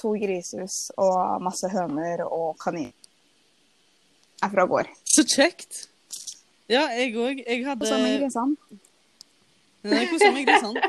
to 0.00 0.12
grisehus 0.22 0.76
og 1.00 1.42
masse 1.42 1.70
høner 1.72 2.24
og 2.28 2.56
kaniner. 2.62 2.92
Er 4.42 4.50
fra 4.50 4.66
gård. 4.66 4.90
Så 5.06 5.22
kjekt. 5.26 5.86
Ja, 6.70 6.88
jeg 6.96 7.14
òg. 7.14 7.42
Jeg 7.46 7.66
hadde 7.66 7.82
Og 7.82 7.88
så 7.88 7.98
grisene. 7.98 8.56
Nei, 9.82 10.06
hvordan 10.10 10.34
det 10.36 10.42
er 10.42 10.46
grisene? 10.50 10.80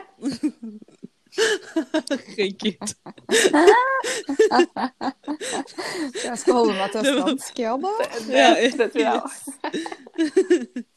Herregud. 1.33 2.93
Jeg 6.23 6.37
skal 6.37 6.53
holde 6.53 6.73
meg 6.77 6.91
til 6.93 7.01
Det 7.01 7.13
østlandsk, 7.13 7.59
ja 7.59 7.73
da. 7.81 7.93
Ja, 8.29 8.49
Det 8.77 8.91
tror 8.93 9.01
jeg 9.01 9.21
også. 9.21 10.83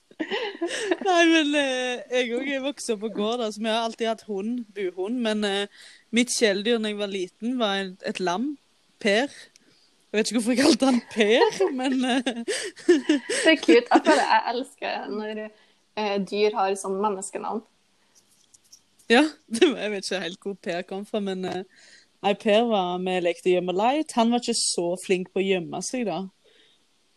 Nei, 1.07 1.25
men 1.29 1.51
eh, 1.61 2.01
jeg 2.11 2.33
òg 2.37 2.49
er 2.49 2.65
vokst 2.65 2.91
opp 2.95 3.03
på 3.05 3.11
gård. 3.17 3.43
Altså, 3.45 3.61
vi 3.63 3.71
har 3.71 3.85
alltid 3.85 4.09
hatt 4.09 4.25
hund, 4.31 4.65
buhund. 4.77 5.21
Men 5.25 5.45
uh, 5.45 5.85
mitt 6.17 6.33
kjæledyr 6.33 6.81
da 6.81 6.93
jeg 6.93 6.99
var 7.01 7.13
liten, 7.13 7.59
var 7.61 7.83
et, 7.85 8.07
et 8.09 8.21
lam. 8.21 8.55
Per. 9.03 9.29
Jeg 9.29 10.19
vet 10.19 10.31
ikke 10.31 10.41
hvorfor 10.41 10.55
jeg 10.55 10.63
kalte 10.65 10.89
han 10.89 11.03
Per, 11.13 11.61
men 11.77 11.99
uh... 12.01 12.31
Det 12.87 13.53
er 13.53 13.61
cute. 13.61 13.85
Jeg 13.85 14.05
føler 14.07 14.25
jeg 14.25 14.45
elsker 14.55 15.11
når 15.13 15.43
uh, 15.45 16.17
dyr 16.31 16.57
har 16.57 16.79
sånn 16.81 16.97
menneskenavn. 17.03 17.63
ja. 19.13 19.27
Jeg 19.61 19.93
vet 19.93 20.09
ikke 20.09 20.25
helt 20.25 20.43
hvor 20.43 20.57
Per 20.65 20.83
kom 20.89 21.05
fra, 21.07 21.21
men 21.21 21.45
Nei, 21.47 22.33
Per 22.41 22.65
var 22.67 22.97
med 22.99 23.23
lekte 23.23 23.53
gjemme 23.53 23.75
light. 23.77 24.17
Han 24.17 24.33
var 24.33 24.41
ikke 24.43 24.57
så 24.59 24.87
flink 24.99 25.29
på 25.31 25.43
å 25.43 25.45
gjemme 25.47 25.83
seg, 25.85 26.09
da. 26.09 26.25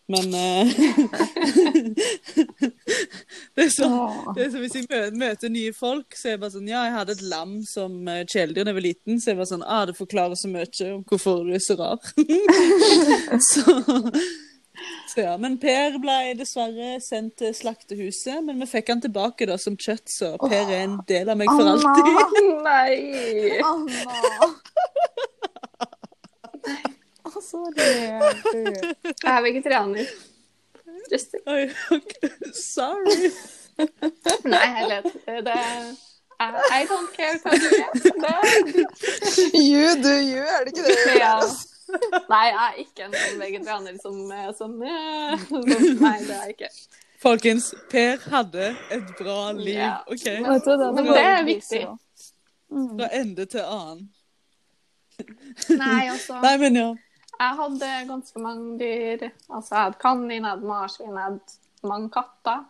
Men 0.09 0.33
eh, 0.33 0.67
det, 3.55 3.63
er 3.63 3.69
så, 3.69 3.89
det 4.35 4.45
er 4.45 4.49
så 4.49 4.57
Hvis 4.63 4.75
jeg 4.79 5.13
møter, 5.13 5.51
nye 5.53 5.73
folk, 5.75 6.17
så 6.17 6.27
er 6.27 6.33
jeg 6.33 6.41
bare 6.41 6.55
sånn 6.55 6.71
Ja, 6.71 6.81
jeg 6.87 6.95
hadde 6.97 7.15
et 7.17 7.25
lam 7.29 7.59
som 7.69 8.07
eh, 8.09 8.25
kjæledyr 8.25 8.65
da 8.65 8.73
jeg 8.73 8.79
var 8.79 8.87
liten, 8.87 9.19
så 9.21 9.33
jeg 9.33 9.39
var 9.41 9.49
sånn 9.51 9.65
Ah, 9.69 9.83
det 9.85 9.97
forklarer 9.99 10.39
så 10.39 10.49
mye 10.49 10.65
om 10.95 11.03
hvorfor 11.05 11.43
du 11.45 11.53
er 11.53 11.61
så 11.61 11.77
rar. 11.77 12.01
så, 13.51 13.63
så 15.13 15.27
ja. 15.27 15.35
Men 15.41 15.59
Per 15.61 15.99
ble 16.01 16.17
dessverre 16.39 16.97
sendt 17.05 17.37
til 17.43 17.53
slaktehuset, 17.53 18.41
men 18.47 18.63
vi 18.63 18.69
fikk 18.71 18.89
han 18.95 19.05
tilbake 19.05 19.45
da 19.49 19.59
som 19.61 19.77
kjøtt, 19.77 20.07
så 20.09 20.33
Per 20.41 20.63
er 20.63 20.87
en 20.87 20.97
del 21.09 21.29
av 21.29 21.37
meg 21.37 21.53
for 21.53 21.69
alltid. 21.75 22.11
Anna, 22.25 22.65
Nei! 22.65 23.61
Anna! 23.69 24.53
Sorry. 27.41 27.87
Jeg 29.23 29.31
er 29.37 29.41
vegetarianer. 29.45 30.05
Just 31.11 31.33
it. 31.33 32.55
Sorry. 32.55 33.31
Nei, 34.43 34.65
herlighet. 34.75 35.05
Det 35.45 35.55
I, 36.39 36.47
I 36.81 36.85
don't 36.87 37.09
care 37.15 37.35
hva 37.43 37.51
du 37.51 37.65
er. 37.67 37.89
You 39.55 39.95
do 40.03 40.13
you, 40.23 40.43
er 40.43 40.63
det 40.63 40.71
ikke 40.73 40.85
det? 40.87 41.17
ja. 41.19 41.33
Nei, 42.29 42.45
jeg 42.45 42.59
er 42.63 42.77
ikke 42.83 43.07
en 43.07 43.15
sånn 43.17 43.39
vegetarianer 43.41 43.95
som 43.99 44.19
er 44.31 44.51
sånn- 44.55 44.77
Nei, 45.99 46.13
det 46.27 46.35
er 46.35 46.43
jeg 46.45 46.55
ikke. 46.55 46.69
Folkens, 47.19 47.71
Per 47.91 48.21
hadde 48.31 48.69
et 48.95 49.09
bra 49.19 49.51
liv, 49.57 49.73
Ja. 49.75 49.97
OK? 50.07 50.23
Det, 50.23 50.39
Men 50.95 51.09
det 51.09 51.23
er 51.25 51.43
viktig. 51.47 51.81
Fra 52.69 53.09
ende 53.19 53.45
til 53.51 53.65
annen. 53.65 54.05
Nei, 55.75 56.07
altså. 56.13 56.37
Nei, 56.45 56.53
men 56.61 56.75
ja. 56.79 56.87
Jeg 57.39 57.55
hadde 57.55 57.89
ganske 58.09 58.41
mange 58.43 58.73
dyr. 58.79 59.29
Altså, 59.47 59.75
jeg 59.75 59.83
hadde 59.83 60.01
kanin, 60.01 60.43
jeg 60.43 60.49
hadde 60.49 60.67
marsvin, 60.67 61.13
jeg 61.13 61.23
hadde 61.23 61.87
mange 61.87 62.09
katter. 62.11 62.65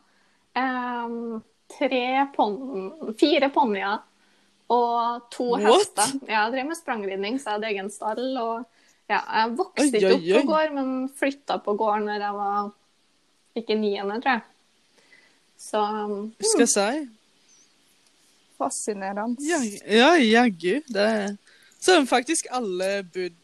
Um, 0.59 1.39
tre 1.69 2.03
pon 2.35 3.13
fire 3.17 3.49
ponnier 3.53 3.99
og 4.69 5.29
to 5.33 5.47
What? 5.55 5.65
hester. 5.65 6.13
Ja, 6.27 6.43
jeg 6.43 6.53
drev 6.53 6.69
med 6.69 6.77
sprangridning, 6.77 7.39
så 7.41 7.49
jeg 7.49 7.57
hadde 7.57 7.71
egen 7.71 7.89
stall. 7.93 8.27
Og 8.37 9.09
ja, 9.09 9.23
jeg 9.23 9.55
vokste 9.57 9.89
ikke 9.89 10.13
opp 10.13 10.27
på 10.29 10.45
gård, 10.51 10.75
men 10.77 10.93
flytta 11.17 11.57
på 11.65 11.75
gård 11.79 12.05
når 12.05 12.27
jeg 12.27 12.37
var 12.37 12.69
ikke 13.57 13.79
niende, 13.79 14.19
tror 14.21 14.37
jeg. 14.37 14.45
Så 15.59 15.81
um, 15.81 16.29
skal 16.37 16.65
jeg 16.67 16.73
si? 16.75 17.07
Fascinerende. 18.59 19.41
Ja, 19.49 19.59
ja 19.89 20.13
jaggu. 20.21 20.83
Det 20.85 21.09
er 21.09 21.37
Så 21.79 21.95
har 21.95 22.05
faktisk 22.05 22.47
alle 22.51 23.03
bodd 23.07 23.38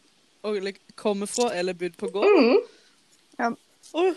kommer 0.96 1.26
fra 1.30 1.50
eller 1.54 1.74
bodd 1.74 1.96
på 2.00 2.10
gård. 2.14 2.26
mm, 2.40 2.58
Ja. 3.38 3.52
Og, 3.94 4.16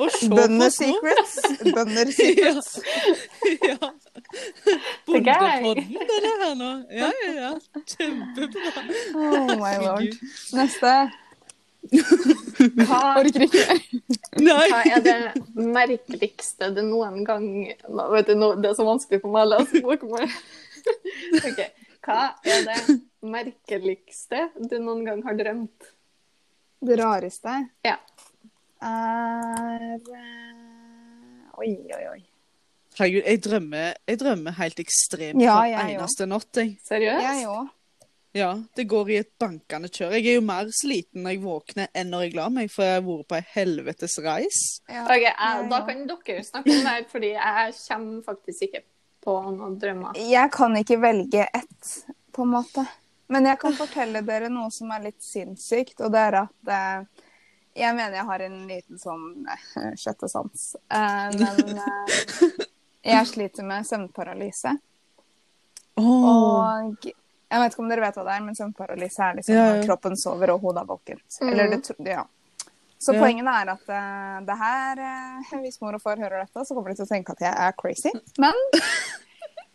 og 0.00 0.08
se 0.10 0.28
Bønder 0.32 0.70
secrets. 0.72 1.34
Bønder 1.74 2.10
secrets. 2.18 2.78
Ja. 3.68 3.90
Bondepodden, 5.06 5.90
det 5.92 6.14
er 6.16 6.22
det 6.24 6.30
her 6.42 6.54
nå. 6.56 6.70
Ja, 6.90 7.10
ja, 7.26 7.32
ja. 7.36 7.50
Kjempebra. 7.92 8.72
Oh 9.14 9.52
my 9.60 9.74
lord. 9.84 10.16
Neste. 10.56 10.94
hva, 11.92 12.98
Orker 13.20 13.44
ikke. 13.44 13.76
Nei. 14.40 14.66
hva 14.70 14.80
er 14.96 15.04
det 15.04 15.16
merkeligste 15.58 16.70
du 16.76 16.80
noen 16.86 17.24
gang 17.26 17.46
Nå, 17.90 18.04
vet 18.14 18.28
du, 18.30 18.36
nå, 18.38 18.52
Det 18.62 18.70
er 18.70 18.76
så 18.78 18.86
vanskelig 18.86 19.18
for 19.24 19.34
meg 19.34 19.48
å 19.48 19.52
lese 19.56 19.82
bokmål. 19.84 20.28
Okay. 21.42 21.68
Hva 22.02 22.32
er 22.42 22.64
det 22.66 22.78
merkeligste 23.22 24.48
du 24.58 24.78
noen 24.82 25.04
gang 25.06 25.22
har 25.26 25.36
drømt? 25.38 25.90
Det 26.82 26.96
rareste 26.98 27.56
Ja. 27.86 27.96
er 28.82 29.94
eh, 29.94 31.58
Oi, 31.62 31.68
oi, 31.94 32.04
oi. 32.16 32.22
Herregud, 32.98 33.22
jeg 33.24 33.40
drømmer, 33.44 33.92
jeg 34.08 34.18
drømmer 34.20 34.56
helt 34.58 34.80
ekstremt 34.82 35.40
Ja, 35.40 35.54
hver 35.60 35.70
jeg 35.70 35.94
eneste 35.96 36.26
natt. 36.28 36.48
Jeg. 36.58 36.74
Seriøst? 36.84 37.22
Jeg 37.22 37.46
òg. 37.48 37.68
Ja, 38.34 38.48
det 38.76 38.86
går 38.88 39.10
i 39.12 39.16
et 39.20 39.30
bankende 39.40 39.88
kjør. 39.92 40.14
Jeg 40.16 40.26
er 40.32 40.34
jo 40.38 40.44
mer 40.44 40.68
sliten 40.72 41.22
når 41.22 41.34
jeg 41.34 41.42
våkner 41.44 41.88
enn 41.94 42.08
når 42.12 42.22
jeg 42.24 42.34
la 42.38 42.46
meg, 42.48 42.70
for 42.72 42.82
jeg 42.88 42.94
har 42.96 43.04
vært 43.04 43.28
på 43.28 43.36
ei 43.36 43.44
helvetes 43.52 44.16
reis. 44.24 44.60
Ja. 44.88 45.04
Ok, 45.04 45.20
jeg, 45.20 45.34
Ja, 45.36 45.50
Da 45.68 45.80
kan 45.86 46.06
dere 46.08 46.44
snakke 46.44 46.72
om 46.72 46.80
det 46.80 46.94
her, 46.94 47.04
fordi 47.12 47.30
jeg 47.36 47.74
kommer 47.88 48.22
faktisk 48.26 48.62
ikke 48.68 48.82
på 49.22 49.36
noen 49.52 49.76
drømmer. 49.78 50.16
Jeg 50.16 50.50
kan 50.50 50.76
ikke 50.80 50.98
velge 51.00 51.46
ett, 51.54 51.92
på 52.32 52.42
en 52.42 52.54
måte. 52.56 52.86
Men 53.32 53.48
jeg 53.48 53.58
kan 53.62 53.74
fortelle 53.76 54.20
dere 54.26 54.50
noe 54.52 54.68
som 54.74 54.90
er 54.92 55.06
litt 55.08 55.22
sinnssykt, 55.24 56.00
og 56.04 56.12
det 56.12 56.20
er 56.28 56.36
at 56.42 56.72
eh, 56.76 57.22
jeg 57.80 57.96
mener 57.96 58.18
jeg 58.18 58.28
har 58.28 58.44
en 58.44 58.58
liten 58.68 59.00
sånn 59.00 59.46
eh, 59.48 59.92
sjette 59.96 60.28
sans. 60.28 60.66
Eh, 60.92 61.28
men 61.40 61.80
eh, 61.80 62.18
jeg 63.14 63.30
sliter 63.30 63.64
med 63.68 63.88
søvnparalyse. 63.88 64.74
Oh. 66.00 66.26
Og 66.26 67.08
jeg 67.08 67.60
vet 67.60 67.74
ikke 67.74 67.82
om 67.84 67.88
dere 67.92 68.04
vet 68.04 68.18
hva 68.20 68.26
det 68.28 68.34
er, 68.36 68.44
men 68.44 68.56
søvnparalyse 68.58 69.24
er 69.24 69.40
liksom 69.40 69.56
Ja, 69.56 69.64
når 69.70 69.80
ja. 69.80 69.86
kroppen 69.88 70.16
sover 70.20 70.52
og 70.54 70.62
hodet 70.66 70.84
er 70.84 70.90
våkent. 70.92 71.26
Mm. 71.40 71.48
Eller 71.52 71.72
det, 71.76 72.12
ja. 72.12 72.26
Så 73.02 73.16
Ja. 73.16 73.20
poenget 73.24 73.48
er 73.50 73.72
at 73.72 73.88
eh, 73.96 74.36
det 74.46 74.58
her 74.60 75.00
eh, 75.08 75.56
Hvis 75.64 75.80
mor 75.82 75.96
og 75.96 76.02
far 76.04 76.20
hører 76.20 76.44
dette, 76.44 76.64
så 76.64 76.74
kommer 76.76 76.92
de 76.92 77.00
til 77.00 77.08
å 77.08 77.10
tenke 77.10 77.32
at 77.34 77.42
jeg 77.48 77.56
er 77.64 77.74
crazy. 77.80 78.12
Men 78.38 78.54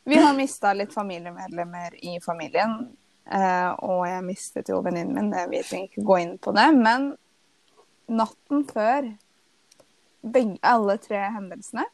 vi 0.07 0.21
har 0.21 0.37
mista 0.37 0.71
litt 0.73 0.93
familiemedlemmer 0.93 1.97
i 2.05 2.19
familien. 2.23 2.79
Eh, 3.31 3.69
og 3.83 4.03
jeg 4.07 4.25
mistet 4.25 4.69
jo 4.71 4.81
venninnen 4.85 5.15
min, 5.15 5.33
jeg 5.35 5.51
vi 5.51 5.61
trenger 5.67 5.91
ikke 5.91 6.07
gå 6.09 6.17
inn 6.23 6.35
på 6.41 6.53
det. 6.57 6.67
Men 6.77 7.11
natten 8.07 8.65
før 8.69 9.11
begge, 10.27 10.57
alle 10.65 10.97
tre 11.03 11.23
hendelsene 11.35 11.85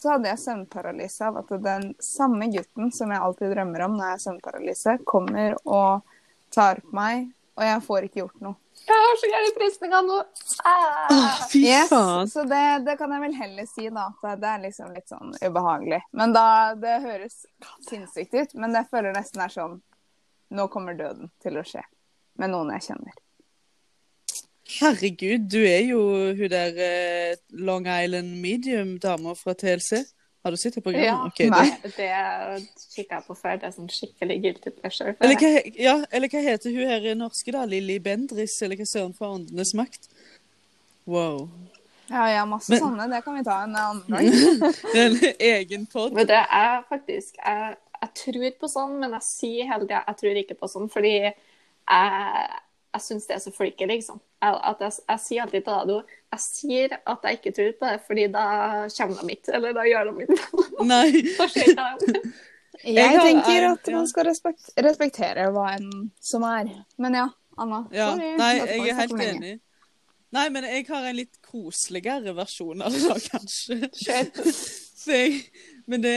så 0.00 0.14
hadde 0.14 0.30
jeg 0.30 0.40
søvnparalyse 0.40 1.26
av 1.26 1.42
at 1.42 1.50
den 1.60 1.90
samme 2.00 2.46
gutten 2.52 2.88
som 2.94 3.10
jeg 3.12 3.20
alltid 3.20 3.52
drømmer 3.52 3.82
om 3.84 3.98
når 3.98 4.06
jeg 4.06 4.14
har 4.14 4.22
søvnparalyse, 4.22 4.94
kommer 5.04 5.58
og 5.68 6.06
tar 6.54 6.80
på 6.80 6.94
meg, 6.96 7.26
og 7.58 7.66
jeg 7.66 7.82
får 7.84 8.06
ikke 8.06 8.20
gjort 8.22 8.40
noe. 8.46 8.56
Jeg 8.80 8.96
har 9.04 9.18
så 9.20 9.28
gærne 9.28 9.50
frysninger 9.58 10.06
nå! 10.06 10.16
Ah. 10.64 11.42
Fy 11.50 11.60
Yes, 11.66 11.90
faen. 11.92 12.30
så 12.32 12.46
det, 12.48 12.62
det 12.86 12.96
kan 12.96 13.12
jeg 13.12 13.24
vel 13.26 13.36
heller 13.42 13.68
si, 13.68 13.90
da. 13.92 14.06
At 14.24 14.40
det 14.40 14.48
er 14.54 14.62
liksom 14.64 14.94
litt 14.96 15.12
sånn 15.12 15.34
ubehagelig. 15.36 16.00
Men 16.16 16.32
da 16.32 16.46
Det 16.80 16.96
høres 17.04 17.42
sinnssykt 17.84 18.38
ut, 18.40 18.56
men 18.56 18.74
jeg 18.78 18.88
føler 18.88 19.12
nesten 19.12 19.44
er 19.44 19.52
sånn 19.52 19.76
Nå 20.50 20.66
kommer 20.68 20.94
døden 20.98 21.30
til 21.42 21.58
å 21.60 21.62
skje. 21.66 21.82
Med 22.40 22.50
noen 22.50 22.72
jeg 22.74 22.82
kjenner. 22.90 23.18
Herregud, 24.80 25.48
du 25.50 25.58
er 25.66 25.82
jo 25.88 26.00
hun 26.38 26.48
der 26.52 26.76
eh, 26.78 27.36
Long 27.58 27.86
Island 27.90 28.36
Medium-dama 28.42 29.34
fra 29.38 29.54
TLC. 29.58 30.04
Har 30.44 30.54
du 30.54 30.56
sett 30.56 30.74
det 30.78 30.82
programmet? 30.84 31.08
Ja. 31.10 31.16
okay, 31.26 31.48
det- 31.50 31.50
Nei. 31.50 32.60
Det 32.62 32.68
kikka 32.94 33.18
jeg 33.18 33.24
på 33.26 33.34
før. 33.36 33.58
Det 33.60 33.66
er 33.68 33.74
sånn 33.74 33.90
skikkelig 33.92 34.38
guilty 34.44 34.70
pleasure. 34.78 35.12
for 35.18 35.24
Eller 35.26 35.36
hva, 35.42 35.50
ja, 35.76 35.96
eller 36.12 36.28
hva 36.32 36.42
heter 36.46 36.70
hun 36.76 36.86
her 36.88 37.08
i 37.10 37.14
norske, 37.18 37.52
da? 37.52 37.64
Lilly 37.68 37.98
Bendris, 37.98 38.54
eller 38.62 38.76
hva 38.80 38.86
søren 38.88 39.12
fra 39.18 39.32
Åndenes 39.34 39.74
makt? 39.76 40.08
Wow. 41.04 41.50
Ja, 42.08 42.24
ja, 42.38 42.46
masse 42.46 42.70
Men- 42.72 42.80
sånne. 42.80 43.10
Det 43.10 43.20
kan 43.24 43.36
vi 43.36 43.44
ta 43.44 43.58
en 43.66 43.76
annen 43.76 44.02
gang. 44.08 44.72
En 44.96 45.18
egen 45.50 45.86
pod. 45.86 46.14
Men 46.14 46.26
det 46.30 46.40
er 46.46 46.82
faktisk 46.88 47.36
jeg, 47.36 47.76
jeg 48.00 48.10
tror 48.22 48.50
på 48.60 48.68
sånn, 48.72 48.98
men 49.02 49.12
jeg 49.18 49.26
sier 49.26 49.68
hele 49.70 49.86
tida 49.86 50.04
jeg 50.06 50.16
tror 50.22 50.38
ikke 50.42 50.56
på 50.60 50.68
sånn, 50.72 50.88
fordi 50.92 51.14
jeg, 51.20 51.34
jeg 51.90 53.02
syns 53.04 53.26
det 53.28 53.34
er 53.36 53.42
så 53.44 53.52
freaky, 53.54 53.86
liksom. 53.90 54.20
jeg- 54.42 54.60
at 54.70 54.80
jeg, 54.86 54.92
jeg 55.08 55.20
sier 55.26 55.42
alltid 55.44 55.64
til 55.66 55.74
Ado 55.74 55.98
jeg 56.30 56.40
sier 56.44 56.92
at 57.06 57.24
jeg 57.26 57.38
ikke 57.40 57.52
tror 57.56 57.72
på 57.80 57.88
det, 57.90 58.00
fordi 58.06 58.26
da 58.30 58.44
kommer 58.96 59.22
de 59.26 59.34
ikke. 59.34 59.52
Eller 59.56 59.72
da 59.74 59.82
gjør 59.88 60.10
de 60.12 60.22
ikke 60.22 60.36
Nei. 60.90 61.06
Jeg 62.84 63.18
tenker 63.20 63.66
at 63.72 63.88
man 63.92 64.06
skal 64.08 64.24
respekt 64.30 64.70
respektere 64.78 65.48
hva 65.52 65.72
enn 65.76 65.90
som 66.22 66.46
er. 66.46 66.70
Men 67.02 67.16
ja, 67.18 67.26
Anna. 67.60 67.82
Ja, 67.92 68.12
Sorry. 68.14 68.30
nei, 68.38 68.52
jeg 68.62 68.86
er 68.94 69.00
helt 69.02 69.24
enig. 69.26 69.56
Nei, 70.30 70.44
men 70.54 70.64
jeg 70.70 70.86
har 70.88 71.08
en 71.10 71.18
litt 71.18 71.40
koseligere 71.42 72.32
versjon 72.38 72.80
av 72.86 72.94
det, 72.94 73.18
kanskje. 73.32 73.80
Så 73.92 75.10
jeg, 75.16 75.42
men 75.90 76.04
det 76.06 76.14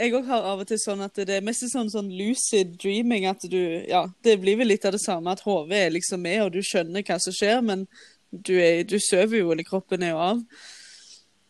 Jeg 0.00 0.14
òg 0.16 0.28
har 0.30 0.46
av 0.48 0.62
og 0.62 0.68
til 0.68 0.78
sånn 0.80 1.02
at 1.04 1.18
det 1.28 1.34
er 1.34 1.44
mest 1.44 1.66
sånn, 1.68 1.90
sånn 1.92 2.08
lucid 2.16 2.72
dreaming. 2.80 3.26
At 3.28 3.44
du 3.52 3.84
Ja, 3.88 4.06
det 4.24 4.38
blir 4.40 4.56
vel 4.56 4.72
litt 4.72 4.86
av 4.88 4.94
det 4.96 5.02
samme 5.02 5.34
at 5.34 5.44
hodet 5.44 5.76
er 5.76 5.92
liksom 5.92 6.22
med, 6.24 6.40
og 6.46 6.54
du 6.54 6.62
skjønner 6.64 7.04
hva 7.04 7.18
som 7.20 7.36
skjer, 7.36 7.60
men 7.60 7.84
du, 8.30 8.54
er, 8.56 8.84
du 8.88 8.96
sover 9.02 9.42
jo, 9.42 9.50
eller 9.52 9.66
kroppen 9.66 10.06
er 10.06 10.14
jo 10.14 10.22
av. 10.24 10.40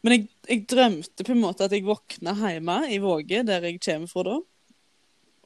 Men 0.03 0.17
jeg, 0.17 0.29
jeg 0.49 0.67
drømte 0.73 1.27
på 1.27 1.35
en 1.37 1.43
måte 1.45 1.67
at 1.67 1.77
jeg 1.77 1.87
våkna 1.87 2.35
hjemme 2.41 2.81
i 2.91 2.99
Våge, 3.03 3.45
der 3.47 3.69
jeg 3.69 3.79
kommer 3.85 4.11
fra 4.11 4.27
da. 4.27 4.37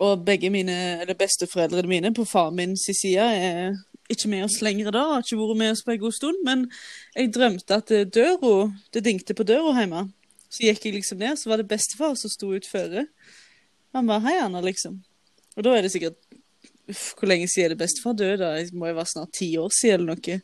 Og 0.05 0.25
begge 0.27 0.51
mine, 0.51 0.79
eller 1.03 1.19
besteforeldrene 1.19 1.91
mine 1.91 2.15
på 2.15 2.25
far 2.27 2.55
min 2.55 2.73
sin 2.79 2.97
side 2.99 3.29
er 3.37 3.77
ikke 4.11 4.31
med 4.33 4.47
oss 4.47 4.61
lenger 4.65 4.91
da, 4.95 5.05
har 5.13 5.23
ikke 5.25 5.39
vært 5.43 5.61
med 5.61 5.75
oss 5.75 5.85
på 5.85 5.93
en 5.95 6.03
god 6.03 6.17
stund. 6.17 6.43
Men 6.47 6.67
jeg 7.15 7.35
drømte 7.37 7.81
at 7.83 7.95
døra, 8.15 8.55
det 8.95 9.05
dingte 9.05 9.37
på 9.37 9.47
døra 9.49 9.77
hjemme. 9.77 10.09
Så 10.55 10.63
gikk 10.69 10.87
jeg 10.87 10.95
liksom 10.95 11.19
ned, 11.19 11.39
så 11.41 11.51
var 11.51 11.59
det 11.59 11.71
bestefar 11.71 12.15
som 12.19 12.31
sto 12.31 12.53
ut 12.55 12.69
føre. 12.71 13.09
Han 13.95 14.07
bare 14.07 14.21
'hei, 14.21 14.39
Anna', 14.43 14.63
liksom. 14.63 15.03
Og 15.57 15.65
da 15.65 15.75
er 15.75 15.83
det 15.83 15.93
sikkert 15.93 16.19
Uff, 16.89 17.15
hvor 17.17 17.27
lenge 17.27 17.49
siden 17.49 17.65
er 17.65 17.69
det 17.73 17.79
bestefar 17.79 18.13
døde? 18.13 18.39
da? 18.39 18.57
Det 18.61 18.75
må 18.75 18.87
jo 18.87 18.95
være 18.95 19.07
snart 19.09 19.33
ti 19.33 19.57
år 19.57 19.71
siden 19.73 19.95
eller 20.01 20.15
noe. 20.15 20.41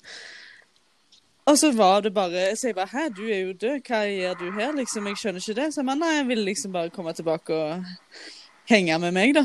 Og 1.50 1.58
så 1.58 1.72
var 1.76 2.00
det 2.00 2.14
bare 2.14 2.56
Så 2.56 2.68
jeg 2.68 2.74
bare 2.74 2.86
'hæ, 2.86 3.08
du 3.16 3.28
er 3.28 3.40
jo 3.40 3.52
død, 3.52 3.80
hva 3.86 4.00
gjør 4.08 4.34
du 4.38 4.50
her', 4.52 4.76
liksom? 4.76 5.06
Jeg 5.06 5.16
skjønner 5.16 5.40
ikke 5.40 5.60
det. 5.60 5.74
Så 5.74 5.80
jeg 5.80 5.86
bare 5.86 5.98
nei, 5.98 6.16
jeg 6.16 6.28
ville 6.28 6.44
liksom 6.44 6.72
bare 6.72 6.90
komme 6.90 7.12
tilbake 7.12 7.54
og 7.54 7.84
henge 8.66 8.98
med 8.98 9.12
meg, 9.12 9.34
da. 9.34 9.44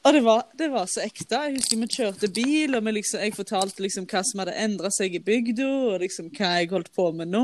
Og 0.00 0.14
det 0.16 0.20
var, 0.24 0.46
det 0.56 0.70
var 0.72 0.86
så 0.88 1.02
ekte. 1.04 1.36
Jeg 1.44 1.58
husker 1.58 1.76
vi 1.76 1.86
kjørte 1.92 2.28
bil, 2.32 2.76
og 2.78 2.86
liksom, 2.88 3.20
jeg 3.20 3.34
fortalte 3.36 3.84
liksom 3.84 4.06
hva 4.08 4.22
som 4.24 4.40
hadde 4.40 4.54
endra 4.56 4.88
seg 4.96 5.12
i 5.18 5.20
bygda, 5.20 5.66
og 5.90 6.00
liksom 6.00 6.30
hva 6.38 6.54
jeg 6.56 6.70
holdt 6.70 6.88
på 6.96 7.10
med 7.18 7.28
nå. 7.34 7.42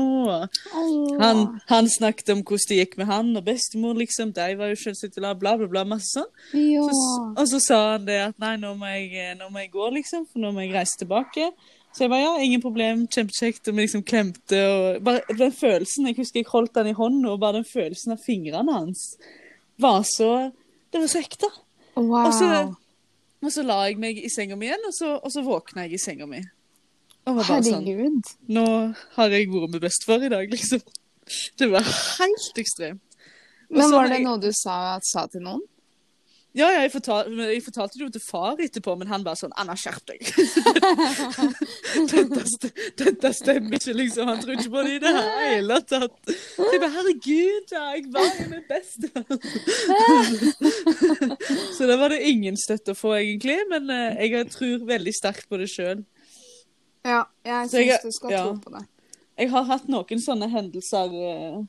han, 1.21 1.43
han 1.69 1.89
snakket 1.93 2.33
om 2.33 2.41
hvordan 2.41 2.71
det 2.71 2.79
gikk 2.79 2.97
med 2.97 3.11
han 3.11 3.29
og 3.37 3.45
bestemor, 3.45 3.93
liksom. 4.01 4.33
De 4.33 4.49
var 4.57 4.73
jo 4.73 4.79
selvsagt 4.81 5.19
bla, 5.21 5.35
bla, 5.37 5.53
bla, 5.61 5.69
bla, 5.69 5.85
masse 5.85 6.17
sånn. 6.17 6.31
Ja. 6.57 6.87
Så, 6.89 7.03
og 7.35 7.45
så 7.51 7.61
sa 7.61 7.79
han 7.93 8.09
det 8.09 8.17
at 8.31 8.41
nei, 8.41 8.55
nå 8.61 8.73
må, 8.79 8.89
jeg, 8.89 9.37
nå 9.37 9.51
må 9.53 9.61
jeg 9.61 9.73
gå, 9.77 9.91
liksom, 9.99 10.25
for 10.31 10.41
nå 10.41 10.53
må 10.55 10.65
jeg 10.65 10.73
reise 10.79 10.97
tilbake. 11.03 11.51
Så 11.93 12.05
jeg 12.05 12.13
bare 12.13 12.25
ja, 12.25 12.33
ingen 12.41 12.61
problem, 12.61 13.05
kjempekjekt. 13.05 13.69
Og 13.69 13.77
vi 13.77 13.85
liksom 13.85 14.05
klemte 14.05 14.63
og 14.69 14.99
bare 15.05 15.37
den 15.37 15.53
følelsen 15.55 16.09
Jeg 16.09 16.19
husker 16.19 16.43
jeg 16.43 16.49
holdt 16.51 16.75
den 16.77 16.91
i 16.91 16.97
hånda, 16.97 17.31
og 17.35 17.41
bare 17.41 17.61
den 17.61 17.69
følelsen 17.69 18.17
av 18.17 18.25
fingrene 18.25 18.81
hans 18.81 19.07
var 19.81 20.03
så 20.09 20.49
Det 20.93 21.01
var 21.01 21.09
så 21.11 21.21
ekte. 21.21 21.49
Wow. 21.97 22.27
Og 22.29 22.33
så, 22.37 22.47
og 23.41 23.51
så 23.53 23.63
la 23.65 23.79
jeg 23.87 23.97
meg 24.01 24.19
i 24.21 24.29
senga 24.29 24.55
mi 24.59 24.67
igjen, 24.69 24.85
og 24.85 24.93
så, 24.93 25.15
og 25.17 25.33
så 25.33 25.41
våkna 25.45 25.87
jeg 25.87 25.97
i 25.97 26.01
senga 26.03 26.27
mi. 26.29 26.43
Sånn 27.27 27.37
Herregud. 27.83 28.29
Nå 28.55 28.65
har 29.17 29.33
jeg 29.33 29.49
vært 29.51 29.73
med 29.73 29.81
bestefar 29.83 30.23
i 30.23 30.29
dag, 30.31 30.47
liksom. 30.53 30.83
Det 31.59 31.67
var 31.73 31.83
helt 31.83 32.61
ekstremt. 32.61 33.01
Men 33.69 33.91
var 33.91 34.07
det 34.07 34.19
jeg- 34.21 34.23
noe 34.29 34.39
du 34.39 34.51
sa, 34.55 34.97
sa 35.03 35.25
til 35.27 35.41
noen? 35.43 35.59
Ja, 36.57 36.71
ja, 36.73 36.79
jeg, 36.81 36.91
fortal, 36.91 37.27
jeg 37.37 37.61
fortalte 37.61 37.99
det 37.99 38.01
jo 38.01 38.09
til 38.15 38.23
far 38.23 38.61
etterpå, 38.63 38.95
men 38.97 39.09
han 39.11 39.23
bare 39.25 39.37
sånn 39.37 39.53
'Anna, 39.53 39.75
skjerp 39.77 40.07
deg'. 40.09 40.23
dette, 42.09 42.71
dette 42.97 43.31
stemmer 43.37 43.77
ikke, 43.77 43.93
liksom. 43.93 44.31
Han 44.31 44.41
tror 44.41 44.55
ikke 44.55 44.73
på 44.73 44.83
det 44.87 44.95
i 44.95 45.01
det 45.03 45.13
hele 45.13 45.77
tatt. 45.85 46.17
Jeg 46.31 46.81
bare 46.81 46.93
'Herregud, 46.95 47.75
ja, 47.75 47.83
jeg 47.93 48.09
var 48.15 48.25
jo 48.39 48.49
min 48.49 48.65
beste'. 48.71 49.11
Så 51.77 51.85
da 51.85 51.97
var 52.01 52.09
det 52.15 52.23
ingen 52.25 52.57
støtte 52.57 52.95
å 52.95 52.97
få, 52.97 53.13
egentlig. 53.21 53.59
Men 53.69 53.89
eh, 53.93 54.25
jeg 54.25 54.49
tror 54.49 54.85
veldig 54.89 55.13
sterkt 55.13 55.45
på 55.49 55.61
det 55.61 55.69
sjøl. 55.69 56.05
Ja, 57.05 57.23
jeg 57.45 57.69
syns 57.69 58.03
du 58.03 58.11
skal 58.15 58.33
ja. 58.33 58.45
tro 58.47 58.57
på 58.65 58.73
det. 58.73 58.85
Jeg 59.37 59.53
har 59.53 59.67
hatt 59.69 59.85
noen 59.91 60.21
sånne 60.21 60.49
hendelser 60.49 61.13
eh, 61.13 61.61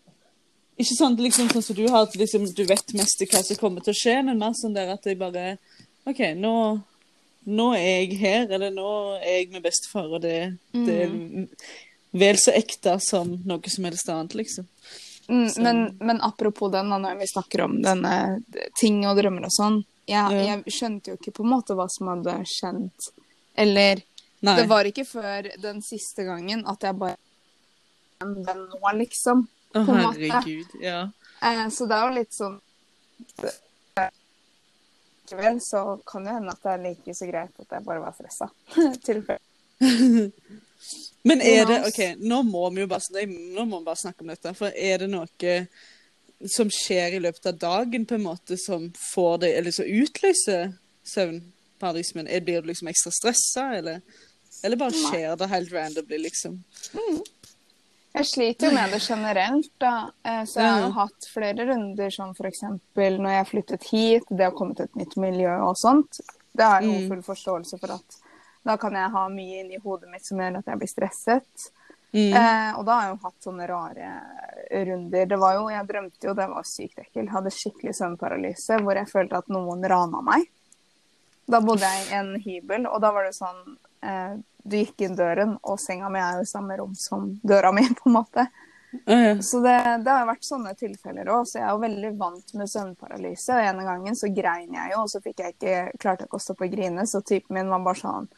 Ikke 0.78 0.94
sånn, 0.94 1.16
liksom, 1.18 1.48
sånn 1.50 1.64
som 1.66 1.76
du 1.76 1.88
har, 1.88 2.06
at 2.06 2.14
liksom, 2.14 2.44
du 2.54 2.62
vet 2.68 2.94
mest 2.94 3.22
hva 3.24 3.42
som 3.42 3.58
kommer 3.58 3.82
til 3.82 3.94
å 3.94 3.98
skje, 3.98 4.14
men 4.28 4.38
mer 4.38 4.54
sånn 4.54 4.76
der 4.76 4.92
at 4.94 5.06
jeg 5.08 5.18
bare 5.18 5.56
OK, 6.06 6.20
nå, 6.38 6.54
nå 7.50 7.66
er 7.74 8.04
jeg 8.04 8.18
her, 8.20 8.46
eller 8.54 8.70
nå 8.72 8.88
er 9.18 9.40
jeg 9.40 9.50
med 9.52 9.64
bestefar, 9.66 10.06
og 10.06 10.22
det, 10.22 10.36
det 10.72 11.02
er 11.04 11.12
vel 12.18 12.38
så 12.40 12.54
ekte 12.56 12.94
som 13.04 13.34
noe 13.44 13.74
som 13.74 13.84
helst 13.88 14.08
annet, 14.14 14.38
liksom. 14.38 14.68
Mm, 15.28 15.48
men, 15.60 15.82
men 16.00 16.22
apropos 16.24 16.70
den, 16.72 16.88
når 16.88 17.18
vi 17.20 17.26
snakker 17.28 17.66
om 17.66 17.74
denne 17.84 18.14
ting 18.80 19.02
og 19.04 19.18
drømmer 19.18 19.50
og 19.50 19.52
sånn. 19.52 19.82
Jeg, 20.08 20.32
Ja. 20.32 20.54
jeg 20.54 20.72
skjønte 20.72 21.10
jo 21.10 21.18
ikke 21.18 21.34
på 21.36 21.44
en 21.44 21.50
måte 21.52 21.74
hva 21.76 21.84
som 21.92 22.08
hadde 22.08 22.38
skjedd. 22.48 23.10
Eller 23.58 24.00
Nei. 24.40 24.54
Det 24.54 24.68
var 24.70 24.86
ikke 24.88 25.04
før 25.04 25.50
den 25.60 25.82
siste 25.82 26.24
gangen 26.24 26.62
at 26.70 26.84
jeg 26.86 26.94
bare 26.96 27.18
En 28.22 28.32
nå, 28.38 28.92
liksom. 28.94 29.44
Å, 29.74 29.80
oh, 29.82 29.94
herregud. 29.94 30.76
Ja. 30.80 31.00
Eh, 31.44 31.66
så 31.74 31.86
det 31.86 31.96
er 31.96 32.06
jo 32.08 32.18
litt 32.18 32.34
sånn 32.34 32.60
Likevel 35.28 35.58
så 35.60 36.00
kan 36.06 36.24
det 36.24 36.32
hende 36.32 36.52
at 36.54 36.62
det 36.62 36.70
er 36.72 36.84
like 36.86 37.14
så 37.14 37.26
greit 37.28 37.60
at 37.60 37.72
jeg 37.76 37.84
bare 37.84 38.00
var 38.00 38.14
stressa. 38.16 38.48
Men 41.28 41.42
er 41.42 41.66
det 41.68 41.78
OK, 41.88 42.00
nå 42.24 42.42
må 42.46 42.70
vi 42.70 42.80
jo 42.84 42.88
bare, 42.88 43.26
nå 43.26 43.64
må 43.68 43.80
vi 43.80 43.88
bare 43.90 44.00
snakke 44.00 44.24
om 44.24 44.32
dette. 44.32 44.54
For 44.56 44.72
er 44.72 45.02
det 45.02 45.10
noe 45.12 45.58
som 46.48 46.70
skjer 46.72 47.18
i 47.18 47.20
løpet 47.20 47.50
av 47.50 47.58
dagen, 47.60 48.06
på 48.06 48.16
en 48.16 48.24
måte, 48.24 48.56
som 48.60 48.88
får 49.12 49.40
deg 49.42 49.56
Eller 49.58 49.74
som 49.74 49.84
utløser 49.84 50.72
søvnparadismen? 51.12 52.30
Blir 52.44 52.62
du 52.62 52.70
liksom 52.70 52.88
ekstra 52.88 53.12
stressa, 53.12 53.66
eller? 53.80 54.00
Eller 54.64 54.80
bare 54.80 54.96
skjer 54.96 55.36
det 55.38 55.50
helt 55.52 55.72
randomly, 55.74 56.22
liksom? 56.24 56.62
Jeg 58.18 58.26
sliter 58.26 58.66
jo 58.68 58.74
med 58.74 58.90
det 58.94 58.98
generelt, 59.04 59.70
da. 59.78 59.92
Eh, 60.26 60.42
Så 60.44 60.58
jeg 60.60 60.82
har 60.82 60.90
hatt 60.96 61.28
flere 61.32 61.66
runder, 61.68 62.10
som 62.10 62.32
f.eks. 62.34 62.62
når 62.96 63.30
jeg 63.36 63.46
flyttet 63.52 63.84
hit, 63.92 64.24
det 64.30 64.48
å 64.50 64.54
komme 64.58 64.74
til 64.74 64.88
et 64.88 64.96
nytt 64.98 65.16
miljø 65.22 65.52
og 65.68 65.76
sånt. 65.78 66.18
Det 66.56 66.64
har 66.66 66.80
jeg 66.82 66.90
jo 66.90 66.98
Mm. 67.04 67.08
full 67.08 67.22
forståelse 67.22 67.78
for 67.78 67.92
at 67.94 68.16
da 68.66 68.76
kan 68.76 68.92
jeg 68.92 69.10
ha 69.10 69.28
mye 69.28 69.60
inni 69.62 69.78
hodet 69.78 70.10
mitt 70.10 70.24
som 70.26 70.38
gjør 70.38 70.58
at 70.58 70.66
jeg 70.66 70.78
blir 70.78 70.88
stresset. 70.90 71.70
Mm. 72.12 72.32
Eh, 72.34 72.78
og 72.78 72.84
da 72.86 72.92
har 72.98 73.02
jeg 73.06 73.14
jo 73.16 73.22
hatt 73.22 73.40
sånne 73.44 73.68
rare 73.68 74.10
runder. 74.84 75.26
Det 75.26 75.38
var 75.38 75.54
jo, 75.54 75.68
Jeg 75.68 75.86
drømte 75.86 76.24
jo, 76.26 76.34
det 76.34 76.48
var 76.48 76.62
sykt 76.64 76.98
ekkelt. 76.98 77.30
Hadde 77.30 77.50
skikkelig 77.54 77.94
søvnparalyse 77.94 78.80
hvor 78.82 78.94
jeg 78.96 79.06
følte 79.12 79.36
at 79.38 79.48
noen 79.48 79.84
rana 79.88 80.20
meg. 80.22 80.48
Da 81.48 81.60
bodde 81.60 81.80
jeg 81.86 82.06
i 82.10 82.14
en 82.14 82.34
hybel, 82.40 82.86
og 82.92 83.00
da 83.00 83.12
var 83.12 83.24
det 83.24 83.34
sånn 83.34 83.76
eh, 84.02 84.36
Du 84.68 84.76
gikk 84.78 85.00
inn 85.06 85.16
døren, 85.18 85.56
og 85.62 85.78
senga 85.80 86.08
mi 86.12 86.20
er 86.22 86.38
jo 86.40 86.46
i 86.46 86.50
samme 86.50 86.76
rom 86.80 86.94
som 86.98 87.30
døra 87.42 87.70
mi, 87.72 87.84
på 88.00 88.08
en 88.10 88.16
måte. 88.18 88.46
Uh, 89.04 89.12
ja. 89.12 89.32
Så 89.44 89.60
det, 89.64 89.76
det 90.04 90.12
har 90.16 90.26
vært 90.28 90.46
sånne 90.48 90.74
tilfeller 90.78 91.28
òg. 91.34 91.46
Så 91.48 91.58
jeg 91.58 91.66
er 91.66 91.72
jo 91.74 91.82
veldig 91.82 92.12
vant 92.20 92.54
med 92.56 92.70
søvnparalyse. 92.72 93.56
Og 93.58 93.70
en 93.72 93.82
gangen 93.90 94.16
så 94.16 94.30
grein 94.32 94.76
jeg 94.78 94.92
jo, 94.94 95.02
og 95.04 95.10
så 95.12 95.20
fikk 95.24 95.42
jeg 95.44 95.56
ikke, 95.56 95.74
klarte 96.00 96.24
jeg 96.24 96.30
ikke 96.30 96.40
å 96.40 96.44
stoppe 96.46 96.68
å 96.68 96.72
grine. 96.72 97.04
Så 97.08 97.20
typen 97.26 97.58
min 97.58 97.72
var 97.72 97.82
bare 97.84 98.00
sånn 98.00 98.28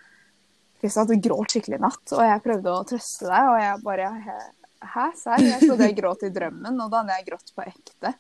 Kristian, 0.81 1.07
du 1.11 1.19
gråt 1.21 1.53
skikkelig 1.53 1.77
i 1.77 1.83
natt. 1.85 2.15
Og 2.17 2.23
jeg 2.25 2.41
prøvde 2.47 2.73
å 2.73 2.87
trøste 2.89 3.27
deg, 3.29 3.51
og 3.53 3.59
jeg 3.61 3.83
bare 3.85 4.09
«Hæ- 4.25 4.49
Hæ, 4.81 5.03
serr? 5.21 5.43
Jeg 5.45 5.61
trodde 5.67 5.85
jeg 5.91 5.97
gråt 5.99 6.23
i 6.25 6.31
drømmen, 6.33 6.79
og 6.81 6.87
da 6.89 7.03
hadde 7.03 7.19
jeg 7.19 7.27
grått 7.27 7.51
på 7.53 7.67
ekte. 7.69 8.15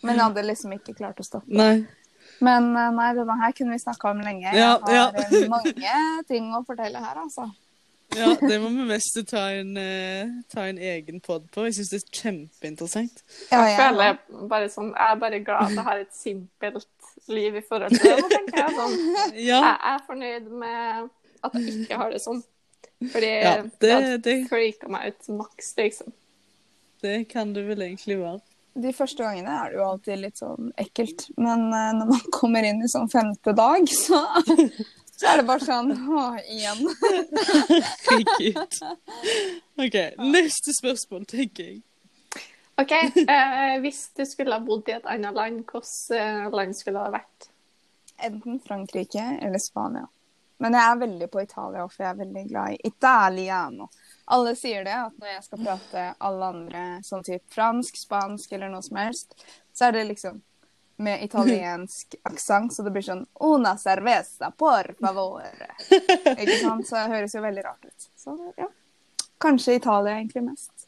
Men 0.00 0.14
jeg 0.16 0.22
hadde 0.24 0.44
liksom 0.48 0.72
ikke 0.72 0.94
klart 0.96 1.18
å 1.20 1.26
stoppe. 1.26 1.52
Nei. 1.52 1.84
Men 2.44 2.66
eh, 2.76 2.90
nei, 2.92 3.12
denne 3.16 3.36
her 3.40 3.52
kunne 3.56 3.72
vi 3.76 3.78
snakka 3.84 4.10
om 4.10 4.20
lenge. 4.20 4.42
Jeg 4.50 4.58
Ja, 4.60 4.78
har 4.82 4.92
ja. 4.94 5.06
eh, 5.24 5.48
mange 5.48 6.24
ting 6.28 6.50
å 6.56 6.64
fortelle 6.66 7.00
her, 7.00 7.16
altså. 7.22 7.46
Ja, 8.16 8.28
det 8.38 8.60
må 8.62 8.68
vi 8.70 8.84
mest 8.86 9.16
ta 9.28 9.48
en, 9.50 9.72
eh, 9.76 10.28
ta 10.52 10.62
en 10.68 10.78
egen 10.78 11.18
pod 11.20 11.48
på. 11.52 11.64
Jeg 11.66 11.74
syns 11.74 11.90
det 11.90 12.02
er 12.02 12.20
kjempeinteressant. 12.20 13.22
Ja, 13.50 13.64
Jeg 13.66 13.72
jeg- 13.72 13.80
føler 13.80 14.48
bare 14.48 14.68
sånn 14.68 14.92
Jeg 14.94 15.10
er 15.12 15.16
bare 15.16 15.40
glad 15.40 15.62
at 15.66 15.70
jeg 15.74 15.84
har 15.84 15.98
et 15.98 16.14
simpelt 16.14 16.86
liv 17.28 17.56
i 17.56 17.60
forhold 17.68 17.90
til 17.90 18.04
det. 18.06 18.18
Nå 18.22 18.28
tenker 18.30 18.58
jeg 18.62 18.76
sånn 18.76 18.94
Ja, 19.50 19.60
Jeg 19.60 19.78
er 19.94 20.04
fornøyd 20.06 20.50
med 20.50 21.10
at 21.42 21.52
jeg 21.54 21.74
ikke 21.82 21.96
har 21.96 22.10
det 22.10 22.20
sånn. 22.22 22.42
Fordi 23.12 23.32
ja 23.42 23.56
det 23.62 23.72
det, 23.80 24.22
det, 24.24 24.36
freaka 24.48 24.88
meg 24.88 25.08
ut 25.12 25.28
maks, 25.36 25.74
liksom. 25.76 26.12
det 27.02 27.28
kan 27.28 27.52
det 27.52 27.66
vel 27.68 27.82
egentlig 27.82 28.16
være. 28.22 28.40
De 28.76 28.92
første 28.92 29.24
gangene 29.24 29.52
er 29.56 29.72
det 29.72 29.78
jo 29.78 29.86
alltid 29.86 30.20
litt 30.20 30.40
sånn 30.40 30.70
ekkelt. 30.80 31.28
Men 31.40 31.68
uh, 31.72 31.94
når 31.96 32.10
man 32.12 32.24
kommer 32.34 32.66
inn 32.66 32.82
i 32.84 32.90
sånn 32.92 33.08
femte 33.12 33.54
dag, 33.56 33.88
så, 33.88 34.20
så 35.16 35.32
er 35.32 35.40
det 35.40 35.46
bare 35.48 35.64
sånn 35.64 35.92
Å, 35.96 36.24
igjen. 36.44 36.84
Freak 38.06 38.32
ut. 38.60 38.80
OK, 39.80 40.00
neste 40.28 40.76
spørsmål, 40.76 41.28
tenker 41.32 41.70
jeg. 41.72 41.82
OK, 42.76 42.92
Uh, 43.24 43.78
hvis 43.80 44.02
du 44.16 44.26
skulle 44.28 44.52
ha 44.52 44.60
bodd 44.60 44.90
i 44.90 44.98
et 44.98 45.06
annet 45.08 45.36
land, 45.36 45.62
hvilket 45.64 46.52
land 46.52 46.76
skulle 46.76 46.98
det 46.98 47.06
ha 47.06 47.14
vært? 47.14 47.48
Enten 48.26 48.60
Frankrike 48.64 49.24
eller 49.40 49.60
Spania. 49.60 50.04
Men 50.60 50.76
jeg 50.76 50.88
er 50.88 51.00
veldig 51.00 51.28
på 51.32 51.42
Italia, 51.44 51.86
for 51.88 52.04
jeg 52.04 52.10
er 52.10 52.20
veldig 52.20 52.44
glad 52.48 52.76
i 52.76 52.90
italiano. 52.90 53.88
Alle 54.26 54.56
sier 54.58 54.82
det, 54.84 54.94
at 54.94 55.14
når 55.22 55.28
jeg 55.30 55.44
skal 55.44 55.62
prate 55.62 56.04
alle 56.26 56.50
andre 56.50 56.84
sånn 57.06 57.22
type 57.26 57.46
fransk, 57.54 57.98
spansk 58.00 58.52
eller 58.56 58.72
noe 58.72 58.82
som 58.82 58.98
helst, 58.98 59.36
så 59.76 59.88
er 59.88 59.98
det 59.98 60.06
liksom 60.08 60.40
med 60.96 61.22
italiensk 61.24 62.16
aksent, 62.30 62.74
så 62.74 62.82
det 62.82 62.90
blir 62.94 63.04
sånn 63.06 63.22
Una 63.44 63.76
cerveza, 63.78 64.50
por 64.50 64.94
favor. 65.00 65.46
Ikke 66.40 66.58
sant? 66.62 66.88
Så 66.88 66.98
det 66.98 67.06
høres 67.12 67.36
jo 67.36 67.44
veldig 67.44 67.64
rart 67.68 67.86
ut. 67.86 68.08
Så 68.16 68.36
ja. 68.56 68.68
Kanskje 69.42 69.76
Italia 69.76 70.16
egentlig 70.16 70.46
mest. 70.46 70.86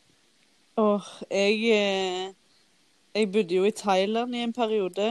Åh, 0.81 1.09
jeg 1.29 1.59
eh, 1.75 2.35
Jeg 3.15 3.31
bodde 3.35 3.55
jo 3.55 3.67
i 3.67 3.75
Thailand 3.75 4.35
i 4.35 4.45
en 4.47 4.53
periode. 4.53 5.09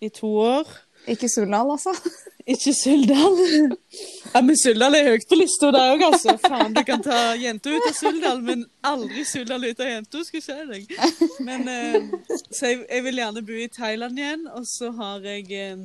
I 0.00 0.08
to 0.08 0.28
år. 0.40 0.68
Ikke 1.10 1.28
Suldal, 1.28 1.70
altså. 1.74 1.92
Ikke 2.54 2.72
Suldal. 2.76 3.36
Ja, 4.34 4.40
men 4.44 4.56
Suldal 4.60 4.96
er 4.98 5.10
høyt 5.10 5.26
på 5.30 5.36
lista 5.38 5.70
der 5.72 5.94
òg, 5.94 6.02
altså. 6.10 6.34
Faen, 6.42 6.74
du 6.76 6.82
kan 6.84 7.02
ta 7.04 7.18
jenta 7.40 7.72
ut 7.72 7.88
av 7.88 7.96
Suldal, 7.96 8.40
men 8.44 8.64
aldri 8.84 9.24
Suldal 9.28 9.64
ut 9.64 9.80
av 9.80 9.90
jenta, 9.90 10.24
skal 10.26 10.40
jeg 10.40 10.46
si 10.46 10.56
deg. 10.72 10.96
Men 11.46 11.68
eh, 11.72 11.98
Så 12.50 12.72
jeg, 12.72 12.82
jeg 12.88 13.04
vil 13.06 13.20
gjerne 13.22 13.44
bo 13.48 13.60
i 13.64 13.68
Thailand 13.72 14.20
igjen, 14.20 14.46
og 14.52 14.64
så 14.68 14.90
har 14.98 15.24
jeg 15.24 15.48
eh, 15.56 15.84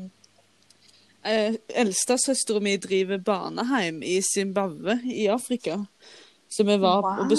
eh, 1.32 1.59
Eldstesøstera 1.84 2.59
mi 2.63 2.76
driver 2.82 3.22
barneheim 3.24 4.01
i 4.03 4.20
Zimbabwe 4.26 4.99
i 5.07 5.30
Afrika. 5.32 5.80
Så 6.49 6.63
vi 6.65 6.76
var, 6.82 7.03
Wow. 7.05 7.30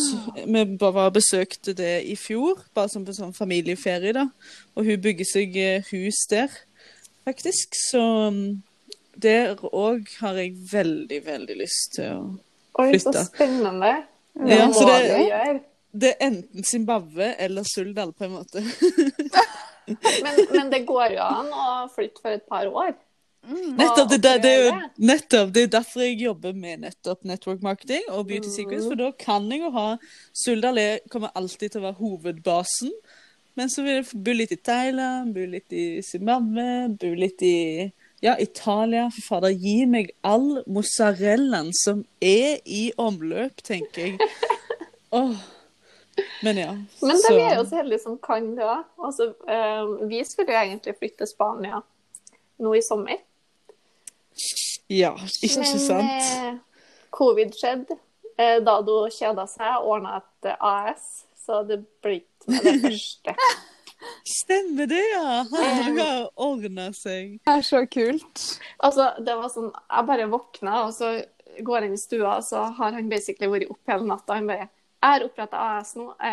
vi 0.47 0.65
var 0.79 0.99
og 1.09 1.15
besøkte 1.17 1.73
det 1.75 2.05
i 2.07 2.15
fjor, 2.17 2.61
bare 2.75 2.89
som 2.93 3.05
på 3.05 3.13
sånn 3.17 3.33
familieferie, 3.35 4.13
da. 4.15 4.29
Og 4.79 4.87
hun 4.87 5.01
bygger 5.03 5.27
seg 5.27 5.57
eh, 5.59 5.89
hus 5.91 6.21
der, 6.31 6.53
faktisk. 7.31 7.75
Så 7.79 8.03
mm, 8.35 8.63
der 9.23 9.57
òg 9.71 10.07
har 10.21 10.39
jeg 10.43 10.55
veldig, 10.73 11.23
veldig 11.27 11.57
lyst 11.63 11.97
til 11.97 12.13
å 12.15 12.23
Oi, 12.81 12.93
så 13.03 13.13
spennende. 13.27 13.95
Hva 14.39 14.47
Ja, 14.57 14.67
må 14.71 14.75
så 14.79 14.87
det- 14.87 15.11
du 15.11 15.25
gjøre. 15.27 15.61
Det 15.93 16.11
er 16.13 16.21
enten 16.29 16.63
Zimbabwe 16.65 17.33
eller 17.43 17.65
Suldal, 17.67 18.13
på 18.15 18.25
en 18.29 18.37
måte. 18.37 18.61
Men, 20.23 20.37
men 20.55 20.69
det 20.71 20.85
går 20.87 21.17
jo 21.17 21.23
an 21.25 21.49
å 21.51 21.63
flytte 21.91 22.23
for 22.23 22.31
et 22.37 22.45
par 22.47 22.69
år. 22.71 22.93
Nettopp, 23.51 24.11
det, 24.13 24.19
det, 24.23 24.35
det, 24.45 24.51
er 24.53 24.61
jo, 24.69 24.75
nettopp, 25.09 25.51
det 25.57 25.63
er 25.65 25.71
derfor 25.73 26.05
jeg 26.05 26.19
jobber 26.21 26.53
med 26.55 26.85
nettopp 26.85 27.25
network 27.27 27.65
marketing 27.65 28.05
og 28.13 28.29
beauty 28.29 28.53
secrets, 28.53 28.87
for 28.87 29.01
da 29.01 29.09
kan 29.19 29.49
jeg 29.51 29.65
jo 29.65 29.73
ha 29.75 29.87
Suldal 30.45 30.79
er- 30.79 31.01
kommer 31.11 31.33
alltid 31.35 31.73
til 31.73 31.81
å 31.83 31.87
være 31.89 31.99
hovedbasen, 32.05 32.93
men 33.57 33.71
så 33.71 33.83
vil 33.83 33.99
jeg 34.01 34.07
bo 34.25 34.33
litt 34.37 34.53
i 34.53 34.57
Thailand, 34.57 35.35
bo 35.35 35.45
litt 35.47 35.73
i 35.73 36.01
Zimbabwe, 36.03 36.67
bo 37.01 37.11
litt 37.19 37.43
i 37.43 37.91
ja, 38.23 38.35
Italia. 38.39 39.09
Fy 39.15 39.23
fader, 39.25 39.51
gi 39.57 39.87
meg 39.89 40.11
all 40.23 40.63
mozzarellaen 40.69 41.71
som 41.77 42.05
er 42.21 42.61
i 42.65 42.91
omløp, 43.01 43.63
tenker 43.67 44.07
jeg. 44.13 44.19
Åh. 45.17 45.35
Men 46.45 46.57
ja. 46.61 46.73
Men 47.01 47.15
det 47.17 47.23
så- 47.25 47.35
vi 47.37 47.43
er 47.43 47.57
jo 47.57 47.65
så 47.65 47.77
heldige 47.81 48.03
som 48.03 48.19
kan 48.19 48.51
det 48.57 48.65
òg. 48.67 48.85
Altså, 48.99 49.31
eh, 49.49 50.07
vi 50.09 50.23
skulle 50.29 50.53
jo 50.53 50.59
egentlig 50.61 50.95
flytte 50.99 51.23
til 51.25 51.31
Spania 51.33 51.81
nå 52.61 52.75
i 52.77 52.83
sommer. 52.85 53.17
Ja, 54.91 55.13
ikke 55.43 55.59
Men 55.63 55.79
sant? 55.79 56.11
eh, 56.11 56.55
covid 57.11 57.53
skjedde. 57.57 57.97
Eh, 58.41 58.59
Dado 58.65 59.05
kjeda 59.13 59.45
seg, 59.49 59.77
ordna 59.85 60.17
et 60.21 60.51
AS, 60.61 61.25
så 61.47 61.63
det 61.69 61.81
blir 62.03 62.21
ikke 62.21 62.55
med 62.55 62.67
det 62.67 62.81
første. 62.87 63.37
Stemmer 64.41 64.87
det, 64.89 65.01
ja! 65.13 65.45
Han 65.53 65.99
har 65.99 66.31
ordna 66.41 66.89
seg. 66.97 67.37
Det 67.45 67.53
er 67.53 67.65
så 67.67 67.83
kult. 67.91 68.45
Altså, 68.81 69.11
det 69.21 69.35
var 69.37 69.51
sånn 69.53 69.69
Jeg 69.75 70.07
bare 70.09 70.29
våkna, 70.33 70.85
og 70.87 70.95
så 70.97 71.11
går 71.61 71.77
jeg 71.83 71.91
inn 71.91 71.99
i 71.99 72.01
stua, 72.01 72.37
og 72.39 72.45
så 72.47 72.63
har 72.79 72.95
han 72.97 73.11
basically 73.11 73.51
vært 73.53 73.73
oppe 73.73 73.93
hele 73.93 74.09
natta. 74.09 74.39
Han 74.39 74.49
bare 74.49 74.69
Jeg 74.69 75.09
har 75.09 75.25
oppretta 75.27 75.65
AS 75.77 75.95
nå. 75.99 76.07
Jeg 76.17 76.31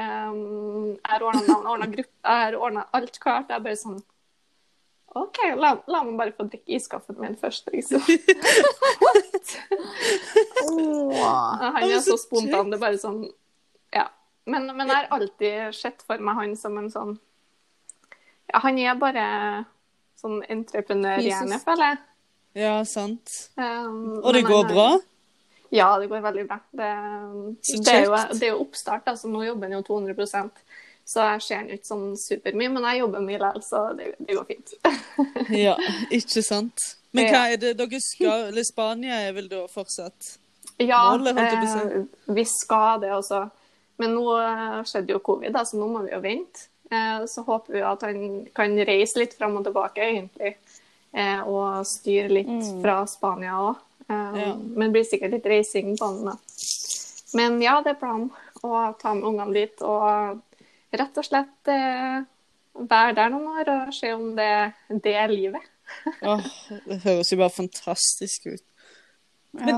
har 1.11 1.25
ordna 1.27 1.43
navn, 1.47 1.67
ordna 1.73 1.89
gruppe, 1.91 2.15
jeg 2.23 2.45
har 2.45 2.59
ordna 2.59 2.85
alt 2.95 3.19
klart. 3.23 3.51
Jeg 3.51 3.65
bare 3.67 3.79
sånn 3.79 3.99
OK, 5.17 5.37
la, 5.57 5.71
la 5.89 6.01
meg 6.05 6.17
bare 6.19 6.33
få 6.35 6.43
drikke 6.51 6.75
iskaffen 6.77 7.15
min 7.17 7.37
først, 7.39 7.69
liksom. 7.73 8.03
Han 10.67 11.83
er 11.87 12.01
så 12.05 12.17
spontan. 12.19 12.69
Det 12.69 12.77
er 12.77 12.83
bare 12.83 12.99
sånn. 13.01 13.23
Men, 14.47 14.69
men 14.77 14.87
jeg 14.87 14.95
har 14.95 15.09
alltid 15.17 15.75
sett 15.75 16.03
for 16.07 16.21
meg 16.23 16.37
han 16.39 16.53
som 16.59 16.77
en 16.79 16.87
sånn 16.93 17.17
Ja, 18.47 18.61
han 18.63 18.77
er 18.79 18.95
bare 18.99 19.25
sånn 20.17 20.39
entreprenørhjerne, 20.49 21.59
føler 21.61 21.91
jeg. 21.91 21.97
Ja, 22.63 22.77
sant. 22.87 23.33
Um, 23.59 24.21
Og 24.23 24.31
det 24.33 24.45
går 24.47 24.63
han 24.63 24.71
er- 24.71 24.73
bra? 24.73 24.89
Ja, 25.75 25.89
det 25.99 26.07
går 26.09 26.21
veldig 26.23 26.45
bra. 26.47 26.57
Det, 26.71 26.87
det, 27.83 27.93
er, 27.93 28.05
jo, 28.05 28.15
det 28.39 28.47
er 28.47 28.53
jo 28.53 28.61
oppstart, 28.63 29.03
altså 29.11 29.27
nå 29.27 29.43
jobber 29.43 29.67
han 29.67 29.75
jo 29.75 29.81
200 29.83 30.49
Så 31.07 31.19
jeg 31.27 31.41
ser 31.43 31.57
han 31.57 31.69
ikke 31.75 31.89
sånn 31.89 32.07
supermye, 32.17 32.71
men 32.71 32.87
jeg 32.87 33.01
jobber 33.01 33.23
mye 33.25 33.41
likevel, 33.41 33.63
så 33.67 33.83
det, 33.99 34.13
det 34.19 34.37
går 34.39 34.47
fint. 34.47 34.73
Ja, 35.67 35.75
ikke 36.09 36.43
sant. 36.43 36.87
Men 37.11 37.29
hva 37.31 37.43
er 37.51 37.59
det 37.59 37.75
dere 37.79 37.99
skal 38.03 38.49
Eller 38.49 38.65
Spania 38.67 39.21
er 39.27 39.31
vel 39.33 39.47
da 39.49 39.61
fortsatt 39.71 40.33
Ja, 40.83 40.99
Målet, 41.15 41.37
eh, 41.39 42.01
vi 42.35 42.43
skal 42.45 42.99
det 43.01 43.11
også. 43.15 43.45
Men 43.97 44.13
nå 44.13 44.25
eh, 44.37 44.79
skjedde 44.85 45.15
jo 45.15 45.21
covid, 45.25 45.53
da, 45.55 45.63
så 45.65 45.79
nå 45.79 45.87
må 45.89 46.03
vi 46.05 46.13
jo 46.13 46.21
vente. 46.23 46.67
Eh, 46.91 47.25
så 47.29 47.43
håper 47.47 47.73
vi 47.73 47.83
at 47.83 48.05
han 48.05 48.19
kan 48.55 48.77
reise 48.87 49.19
litt 49.19 49.33
fram 49.37 49.57
og 49.59 49.65
tilbake, 49.67 50.05
egentlig. 50.05 50.53
Eh, 51.17 51.41
og 51.47 51.81
styre 51.87 52.29
litt 52.39 52.71
fra 52.83 53.01
Spania 53.09 53.57
òg. 53.63 53.83
Men 54.07 54.85
det 54.85 54.93
blir 54.93 55.03
sikkert 55.03 55.33
litt 55.35 55.47
reising 55.51 55.97
på 55.99 56.07
han, 56.07 56.29
da. 56.29 56.35
Men 57.35 57.57
ja, 57.59 57.73
det 57.83 57.91
er 57.91 57.99
planen 57.99 58.29
å 58.63 58.85
ta 59.01 59.11
med 59.17 59.25
ungene 59.27 59.51
dit 59.57 59.81
og 59.83 60.39
rett 60.95 61.19
og 61.19 61.27
slett 61.27 61.67
være 61.67 63.17
der 63.17 63.33
noen 63.33 63.49
år 63.59 63.73
og 63.73 63.91
se 63.97 64.13
om 64.15 64.29
det, 64.37 64.47
det 65.03 65.15
er 65.19 65.33
livet. 65.33 65.65
Åh, 66.21 66.47
Det 66.85 67.01
høres 67.03 67.33
jo 67.33 67.39
bare 67.41 67.55
fantastisk 67.57 68.47
ut. 68.53 68.66
Ja. 69.57 69.77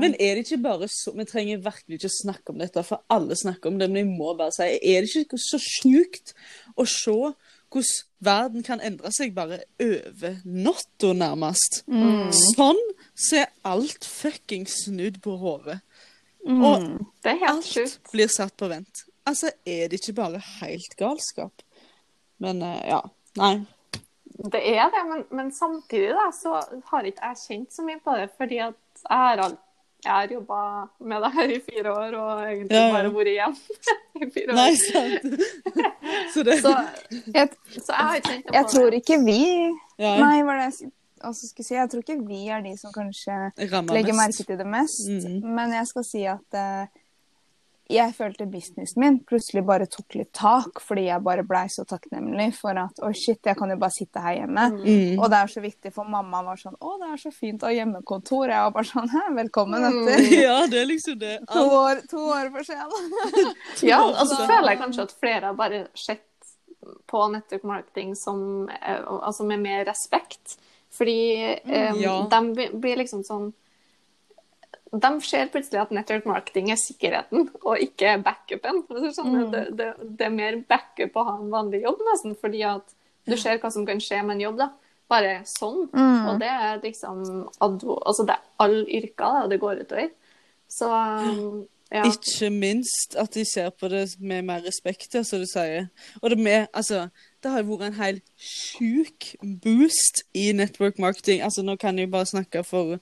Men 0.00 0.14
er 0.20 0.36
det 0.36 0.44
ikke 0.46 0.62
bare 0.62 0.86
så 0.90 1.12
Vi 1.16 1.24
trenger 1.26 1.62
virkelig 1.64 1.98
ikke 1.98 2.10
snakke 2.12 2.54
om 2.54 2.60
dette, 2.62 2.84
for 2.86 3.02
alle 3.10 3.36
snakker 3.36 3.72
om 3.72 3.78
det, 3.80 3.88
men 3.90 4.04
jeg 4.04 4.10
må 4.12 4.34
bare 4.38 4.54
si 4.54 4.68
Er 4.78 5.02
det 5.02 5.24
ikke 5.24 5.40
så 5.40 5.58
sjukt 5.58 6.34
å 6.76 6.86
se 6.86 7.16
hvordan 7.72 8.08
verden 8.22 8.62
kan 8.62 8.82
endre 8.84 9.10
seg 9.16 9.32
bare 9.34 9.62
over 9.80 10.34
natta, 10.44 11.12
nærmest? 11.16 11.82
Sånn 12.52 12.80
så 13.16 13.42
er 13.42 13.52
alt 13.64 14.04
fucking 14.04 14.66
snudd 14.68 15.22
på 15.24 15.38
hodet. 15.40 15.78
Og 16.44 16.84
Det 17.24 17.32
er 17.32 17.40
helt 17.40 17.50
alt 17.50 17.70
sjukt. 17.70 18.12
blir 18.12 18.28
satt 18.28 18.56
på 18.60 18.68
vent. 18.68 19.04
Altså, 19.24 19.52
er 19.64 19.88
det 19.88 20.00
ikke 20.00 20.18
bare 20.18 20.42
helt 20.60 20.96
galskap? 20.98 21.64
Men 22.42 22.62
uh, 22.62 22.80
ja. 22.84 23.00
Nei. 23.38 23.54
Det 24.52 24.60
er 24.60 24.90
det, 24.90 25.02
men, 25.08 25.24
men 25.30 25.52
samtidig 25.54 26.12
da, 26.16 26.28
så 26.34 26.58
har 26.90 27.06
ikke 27.06 27.28
jeg 27.30 27.42
kjent 27.46 27.74
så 27.74 27.84
mye 27.86 28.00
på 28.02 28.16
det, 28.18 28.30
fordi 28.36 28.58
at 28.64 28.78
jeg 29.08 29.18
har, 29.18 29.42
jeg 30.04 30.12
har 30.12 30.32
jobba 30.34 30.60
med 31.00 31.22
det 31.22 31.30
her 31.36 31.52
i 31.56 31.60
fire 31.66 31.92
år, 31.92 32.16
og 32.18 32.40
egentlig 32.46 32.76
Ja, 32.76 32.86
ja. 32.86 32.92
bare 32.96 33.12
vært 33.14 33.30
igjen 33.32 33.56
i 34.22 34.30
fire 34.34 34.48
år. 34.50 34.56
Nei, 34.58 34.72
sant. 34.80 35.22
Så 36.34 36.42
det 36.46 36.58
Så, 36.62 36.72
Jeg, 37.34 37.48
så 37.76 37.92
jeg 37.92 38.08
har 38.08 38.16
ikke 38.20 38.32
kjent 38.32 38.46
det 38.48 38.56
jeg 38.58 38.66
tror 38.72 38.96
ikke 38.98 39.18
vi 39.24 39.38
ja, 39.98 40.16
Nei, 40.18 40.42
hva 40.42 40.56
er 40.56 40.62
det 40.64 40.80
jeg 40.80 40.90
også 41.22 41.48
skulle 41.52 41.66
si? 41.68 41.74
Jeg 41.76 41.90
tror 41.92 42.02
ikke 42.02 42.18
vi 42.26 42.40
er 42.50 42.64
de 42.64 42.72
som 42.80 42.90
kanskje 42.94 43.36
rammer 43.70 43.94
legger 43.94 44.16
mest. 44.18 44.22
merke 44.42 44.46
til 44.48 44.58
det 44.58 44.66
mest. 44.66 45.04
Mhm. 45.08 45.36
Men 45.54 45.74
jeg 45.76 45.86
skal 45.92 46.04
si 46.08 46.24
at 46.26 46.58
eh, 46.58 47.01
jeg 47.92 48.14
følte 48.16 48.46
businessen 48.50 49.00
min 49.02 49.18
plutselig 49.28 49.62
bare 49.68 49.86
tok 49.90 50.14
litt 50.16 50.30
tak, 50.32 50.80
fordi 50.80 51.04
jeg 51.10 51.22
bare 51.26 51.44
blei 51.44 51.66
så 51.72 51.84
takknemlig 51.88 52.48
for 52.56 52.78
at 52.80 52.98
å 53.04 53.10
shit, 53.14 53.40
jeg 53.44 53.56
kan 53.58 53.70
jo 53.70 53.76
bare 53.82 53.94
sitte 53.94 54.22
her 54.24 54.38
hjemme. 54.40 54.64
Mm. 54.78 55.18
Og 55.20 55.28
det 55.32 55.38
er 55.42 55.52
så 55.52 55.60
viktig, 55.64 55.92
for 55.92 56.08
mamma 56.08 56.40
var 56.46 56.56
sånn 56.60 56.76
å, 56.80 56.94
det 57.02 57.10
er 57.12 57.20
så 57.22 57.32
fint 57.36 57.62
å 57.62 57.68
ha 57.68 57.74
hjemmekontor. 57.76 58.48
Jeg 58.48 58.64
var 58.66 58.74
bare 58.78 58.90
sånn 58.90 59.12
hæ, 59.12 59.24
velkommen 59.36 59.82
Mm. 59.82 60.02
etter. 60.08 60.26
Ja, 60.48 60.58
det 60.66 60.80
er 60.82 60.86
liksom 60.90 61.18
det. 61.20 61.36
To 61.52 61.64
år, 61.82 62.02
to 62.10 62.24
år 62.32 62.50
for 62.56 62.64
sent. 62.72 62.92
Ja, 63.92 64.00
og 64.08 64.26
så 64.26 64.34
Så- 64.36 64.46
føler 64.48 64.70
jeg 64.74 64.78
kanskje 64.82 65.02
at 65.08 65.16
flere 65.20 65.44
har 65.52 65.54
bare 65.54 65.86
sett 65.94 66.24
på 67.06 67.28
network 67.30 67.62
marketing 67.64 68.14
som, 68.18 68.68
eh, 68.68 69.02
altså 69.06 69.44
med 69.46 69.60
mer 69.62 69.84
respekt. 69.84 70.56
Fordi 70.92 71.60
um, 71.64 72.00
Ja. 72.00 72.16
de 72.28 72.68
blir 72.78 72.96
liksom 72.98 73.22
sånn 73.24 73.52
De 74.92 75.10
ser 75.24 75.48
plutselig 75.48 75.80
at 75.80 75.92
network 75.94 76.26
marketing 76.28 76.68
er 76.72 76.80
sikkerheten, 76.80 77.46
og 77.64 77.80
ikke 77.80 78.18
backupen. 78.24 78.82
Sånn, 79.16 79.38
det, 79.52 79.62
det, 79.78 79.92
det 80.04 80.26
er 80.26 80.34
mer 80.34 80.58
backup 80.68 81.16
å 81.16 81.26
ha 81.30 81.36
en 81.40 81.52
vanlig 81.52 81.80
jobb, 81.86 82.02
nesten, 82.10 82.36
fordi 82.40 82.60
at 82.68 82.92
du 83.28 83.36
ser 83.40 83.60
hva 83.62 83.70
som 83.72 83.86
kan 83.88 84.02
skje 84.02 84.20
med 84.26 84.36
en 84.36 84.46
jobb. 84.48 84.60
da. 84.60 84.68
Bare 85.12 85.34
sånn. 85.48 85.86
Og 85.92 86.40
det 86.40 86.48
er 86.48 86.80
liksom 86.82 87.22
altså 87.60 88.26
det 88.28 88.36
er 88.36 88.44
alle 88.64 88.84
yrker 89.00 89.38
da, 89.38 89.46
det 89.48 89.60
går 89.62 89.84
utover. 89.84 90.10
Så 90.72 90.88
ja. 91.92 92.06
Ikke 92.08 92.48
minst 92.50 93.16
at 93.20 93.34
de 93.34 93.44
ser 93.44 93.68
på 93.76 93.88
det 93.92 94.06
med 94.20 94.46
mer 94.48 94.62
respekt, 94.64 95.12
som 95.12 95.42
du 95.42 95.44
sier. 95.46 95.90
Og 96.22 96.30
det 96.32 96.38
med, 96.38 96.66
altså, 96.72 97.08
det 97.42 97.50
har 97.52 97.60
jo 97.60 97.74
vært 97.74 97.90
en 97.90 97.98
helt 97.98 98.22
sjuk 98.40 99.34
boost 99.64 100.22
i 100.32 100.52
network 100.56 100.98
marketing. 100.98 101.42
Altså, 101.44 101.62
nå 101.62 101.76
kan 101.76 101.98
jeg 101.98 102.10
bare 102.10 102.30
snakke 102.30 102.64
for 102.64 102.96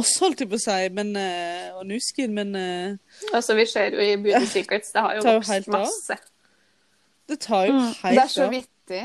oss, 0.00 0.12
holdt 0.22 0.40
jeg 0.44 0.50
på 0.50 0.58
å 0.58 0.64
si, 0.64 0.78
men, 0.96 1.12
uh, 1.16 1.78
og 1.80 1.86
Nuskin, 1.90 2.34
men 2.34 2.54
uh, 2.58 2.96
Altså, 3.32 3.54
vi 3.58 3.66
ser 3.70 3.94
jo 3.94 4.02
i 4.04 4.16
Beauty 4.20 4.46
Secrets, 4.50 4.92
det 4.94 5.02
har 5.06 5.18
jo 5.20 5.26
vokst 5.28 5.50
helt 5.54 5.68
av. 5.70 5.78
masse. 5.84 6.18
det 7.28 7.40
tar 7.40 7.66
jo 7.70 7.78
Mm, 7.78 7.92
det 8.02 8.18
er 8.24 8.28
så 8.28 8.44
av. 8.48 8.50
vittig. 8.58 9.04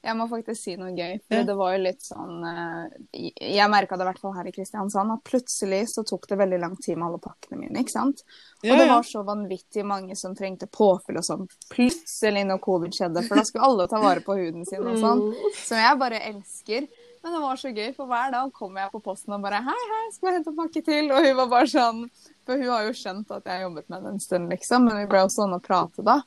Jeg 0.00 0.16
må 0.16 0.24
faktisk 0.30 0.56
si 0.62 0.72
noe 0.80 0.94
gøy. 0.96 1.18
For 1.28 1.36
Ja. 1.36 1.44
det 1.44 1.54
var 1.58 1.74
jo 1.74 1.80
litt 1.84 2.00
sånn 2.00 2.38
eh, 2.48 3.26
Jeg 3.52 3.68
merka 3.68 3.98
det 3.98 4.06
i 4.06 4.08
hvert 4.08 4.18
fall 4.22 4.32
her 4.32 4.46
i 4.48 4.52
Kristiansand, 4.54 5.12
at 5.12 5.20
plutselig 5.28 5.82
så 5.92 6.00
tok 6.08 6.24
det 6.30 6.38
veldig 6.40 6.58
lang 6.62 6.76
tid 6.80 6.96
med 6.96 7.10
alle 7.10 7.18
pakkene 7.20 7.58
mine. 7.60 7.82
ikke 7.82 7.92
sant? 7.92 8.22
Ja, 8.64 8.72
Og 8.72 8.78
det 8.80 8.86
var 8.88 9.02
så 9.04 9.20
vanvittig 9.28 9.84
mange 9.84 10.16
som 10.16 10.32
trengte 10.34 10.70
påfyll 10.72 11.18
og 11.20 11.26
sånn 11.28 11.44
plutselig 11.68 12.46
når 12.48 12.62
covid 12.64 12.96
skjedde. 12.96 13.26
For 13.28 13.36
da 13.36 13.44
skulle 13.44 13.68
alle 13.68 13.88
ta 13.92 14.00
vare 14.00 14.24
på 14.24 14.38
huden 14.40 14.64
sin 14.64 14.86
og 14.88 14.96
sånn. 15.04 15.20
Som 15.66 15.76
jeg 15.84 15.98
bare 16.00 16.22
elsker. 16.32 16.88
Men 17.22 17.34
det 17.36 17.40
var 17.42 17.56
så 17.60 17.68
gøy, 17.68 17.90
for 17.96 18.08
hver 18.08 18.30
dag 18.32 18.52
kom 18.56 18.76
jeg 18.80 18.90
på 18.94 19.00
posten 19.04 19.34
og 19.36 19.42
bare 19.44 19.58
Hei, 19.66 19.80
hei, 19.92 20.04
skal 20.14 20.30
jeg 20.30 20.38
hente 20.38 20.54
pakke 20.56 20.80
til? 20.86 21.10
Og 21.12 21.26
hun 21.26 21.36
var 21.42 21.50
bare 21.52 21.68
sånn 21.68 21.98
For 22.46 22.56
hun 22.56 22.70
har 22.72 22.86
jo 22.86 22.94
skjønt 22.96 23.34
at 23.36 23.44
jeg 23.44 23.58
har 23.58 23.66
jobbet 23.66 23.90
med 23.92 24.06
det 24.06 24.12
en 24.14 24.22
stund, 24.24 24.48
liksom. 24.54 24.86
Men 24.88 25.02
vi 25.02 25.10
ble 25.10 25.20
jo 25.26 25.28
sånn 25.34 25.52
å 25.56 25.60
prate 25.60 26.04
da. 26.06 26.20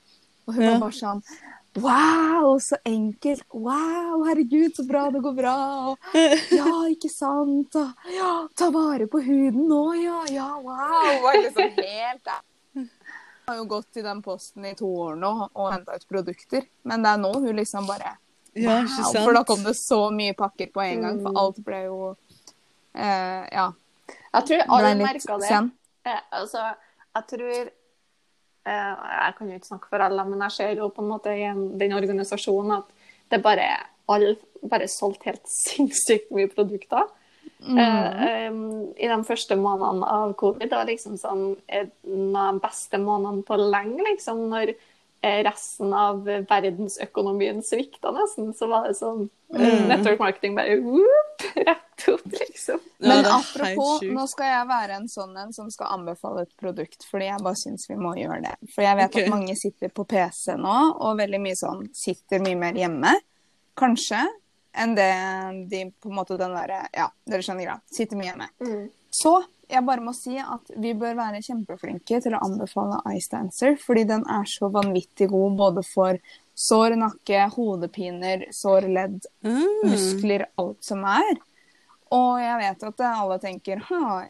Og 0.45 0.53
hun 0.53 0.63
Ja. 0.63 0.75
var 0.75 0.85
bare 0.85 0.99
sånn 0.99 1.23
Wow, 1.81 2.59
så 2.61 2.77
enkelt. 2.85 3.41
Wow, 3.49 4.21
herregud, 4.27 4.75
så 4.77 4.83
bra 4.85 5.07
det 5.09 5.23
går 5.25 5.33
bra. 5.39 5.53
Og, 5.89 5.97
ja, 6.59 6.73
ikke 6.93 7.09
sant. 7.09 7.73
Og, 7.81 8.03
ja, 8.13 8.27
ta 8.53 8.67
vare 8.69 9.07
på 9.09 9.17
huden 9.25 9.63
nå, 9.71 9.79
ja. 9.97 10.19
Ja, 10.29 10.51
wow. 10.61 11.07
Var 11.25 11.39
liksom 11.41 11.71
helt 11.79 12.21
der. 12.29 12.43
Hun 12.77 12.89
har 13.49 13.57
jo 13.57 13.65
gått 13.73 13.97
i 13.97 14.03
den 14.05 14.21
posten 14.21 14.69
i 14.69 14.75
to 14.77 14.85
år 15.07 15.17
nå 15.17 15.31
og 15.49 15.71
henta 15.73 15.97
ut 15.97 16.05
produkter. 16.07 16.69
Men 16.85 17.01
det 17.01 17.15
er 17.15 17.23
nå 17.25 17.33
hun 17.39 17.57
liksom 17.57 17.89
bare 17.89 18.13
Ja, 18.53 18.79
ikke 18.83 19.05
sant? 19.07 19.23
For 19.23 19.37
da 19.37 19.43
kom 19.47 19.63
det 19.65 19.75
så 19.79 19.99
mye 20.13 20.35
pakker 20.37 20.69
på 20.73 20.83
en 20.85 21.05
gang, 21.05 21.21
for 21.23 21.39
alt 21.43 21.61
ble 21.65 21.85
jo 21.87 22.01
eh, 22.93 23.47
Ja. 23.51 23.71
Jeg 24.33 24.45
tror 24.49 24.61
alle 24.75 24.91
merka 24.99 25.37
det. 25.39 25.47
sen. 25.47 25.71
Eh, 26.05 26.21
altså, 26.31 26.61
jeg 27.15 27.25
tror 27.29 27.55
eh, 27.61 28.93
Jeg 28.93 29.35
kan 29.37 29.49
jo 29.49 29.55
ikke 29.55 29.71
snakke 29.71 29.89
for 29.89 30.05
alle, 30.05 30.25
men 30.29 30.41
jeg 30.47 30.57
ser 30.57 30.77
jo 30.81 30.89
på 30.93 31.01
en 31.01 31.11
måte 31.13 31.33
i 31.33 31.49
den 31.79 31.97
organisasjonen 31.97 32.77
at 32.79 33.09
det 33.31 33.41
bare 33.43 33.67
alle 34.11 34.35
bare 34.69 34.87
solgt 34.91 35.25
helt 35.27 35.43
sinnssykt 35.63 36.31
mye 36.35 36.49
produkter. 36.51 37.09
Mm. 37.63 37.77
Eh, 37.79 39.03
I 39.05 39.09
de 39.11 39.19
første 39.27 39.55
månedene 39.59 40.07
av 40.07 40.33
covid, 40.39 40.67
det 40.69 40.77
var 40.77 40.89
liksom 40.89 41.17
sånn 41.19 41.45
eh, 41.67 41.87
en 42.07 42.35
av 42.35 42.53
de 42.55 42.63
beste 42.63 42.99
månedene 42.99 43.45
på 43.47 43.59
lenge, 43.59 44.03
liksom, 44.11 44.47
når 44.51 44.73
resten 45.23 45.93
av 45.95 46.25
verdensøkonomien 46.25 47.61
svikta 47.63 48.11
nesten, 48.11 48.51
så 48.57 48.67
var 48.67 48.89
det 48.89 48.97
sånn 48.97 49.29
mm. 49.55 49.85
Network 49.87 50.19
marketing 50.19 50.57
bare 50.57 50.75
whoop, 50.83 51.45
rett 51.55 52.07
opp, 52.11 52.25
liksom. 52.27 52.81
Ja, 52.97 53.07
Men 53.07 53.29
apropos, 53.31 54.03
nå 54.03 54.25
skal 54.27 54.51
jeg 54.51 54.67
være 54.73 54.97
en 54.99 55.07
sånn 55.11 55.37
en 55.39 55.55
som 55.55 55.69
skal 55.71 55.95
anbefale 55.95 56.43
et 56.43 56.51
produkt, 56.59 57.07
fordi 57.07 57.29
jeg 57.29 57.43
bare 57.45 57.61
syns 57.61 57.87
vi 57.87 57.97
må 57.99 58.11
gjøre 58.19 58.41
det. 58.43 58.55
For 58.75 58.83
jeg 58.83 58.99
vet 58.99 59.13
okay. 59.13 59.27
at 59.27 59.35
mange 59.35 59.55
sitter 59.59 59.93
på 59.95 60.07
PC 60.11 60.57
nå, 60.59 60.77
og 60.99 61.19
veldig 61.21 61.41
mye 61.45 61.59
sånn 61.59 61.87
sitter 61.95 62.43
mye 62.43 62.59
mer 62.59 62.83
hjemme, 62.83 63.15
kanskje, 63.79 64.25
enn 64.75 64.97
det 64.97 65.11
de 65.71 65.85
på 66.01 66.11
en 66.11 66.17
måte 66.17 66.35
den 66.39 66.55
derre 66.57 66.83
Ja, 66.91 67.07
dere 67.29 67.45
skjønner 67.45 67.69
greia. 67.69 67.79
Sitter 67.93 68.19
mye 68.19 68.31
hjemme. 68.31 68.51
Mm. 68.59 68.87
Så 69.13 69.37
jeg 69.73 69.85
bare 69.87 70.03
må 70.05 70.13
si 70.15 70.35
at 70.39 70.69
vi 70.79 70.93
bør 70.97 71.15
være 71.17 71.41
kjempeflinke 71.45 72.19
til 72.23 72.35
å 72.37 72.41
anbefale 72.45 72.99
Ice 73.17 73.31
Dancer, 73.31 73.77
fordi 73.81 74.05
den 74.09 74.25
er 74.29 74.45
så 74.49 74.69
vanvittig 74.73 75.29
god 75.31 75.57
både 75.59 75.83
for 75.87 76.19
sår 76.53 76.95
nakke, 77.01 77.47
hodepiner, 77.55 78.45
sår 78.53 78.87
ledd, 78.93 79.25
Mm. 79.43 79.89
muskler, 79.89 80.45
alt 80.61 80.83
som 80.85 81.01
er. 81.09 81.41
Og 82.13 82.37
jeg 82.43 82.59
vet 82.61 82.83
at 82.91 83.03
alle 83.09 83.39
tenker 83.41 83.81
ha, 83.89 84.21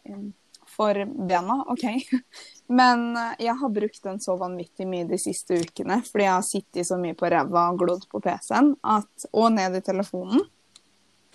for 0.74 1.04
bena, 1.28 1.60
OK. 1.70 1.84
Men 2.78 3.10
eh, 3.20 3.34
jeg 3.44 3.54
har 3.60 3.70
brukt 3.76 4.02
den 4.02 4.18
så 4.24 4.38
vanvittig 4.40 4.86
mye 4.88 5.04
de 5.06 5.18
siste 5.20 5.60
ukene, 5.60 6.00
fordi 6.08 6.24
jeg 6.24 6.32
har 6.32 6.46
sittet 6.48 6.88
så 6.88 6.96
mye 6.98 7.14
på 7.14 7.28
ræva 7.30 7.68
og 7.70 7.82
glodd 7.84 8.08
på 8.10 8.22
PC-en 8.24 8.72
og 8.82 9.52
ned 9.52 9.76
i 9.76 9.84
telefonen. 9.84 10.40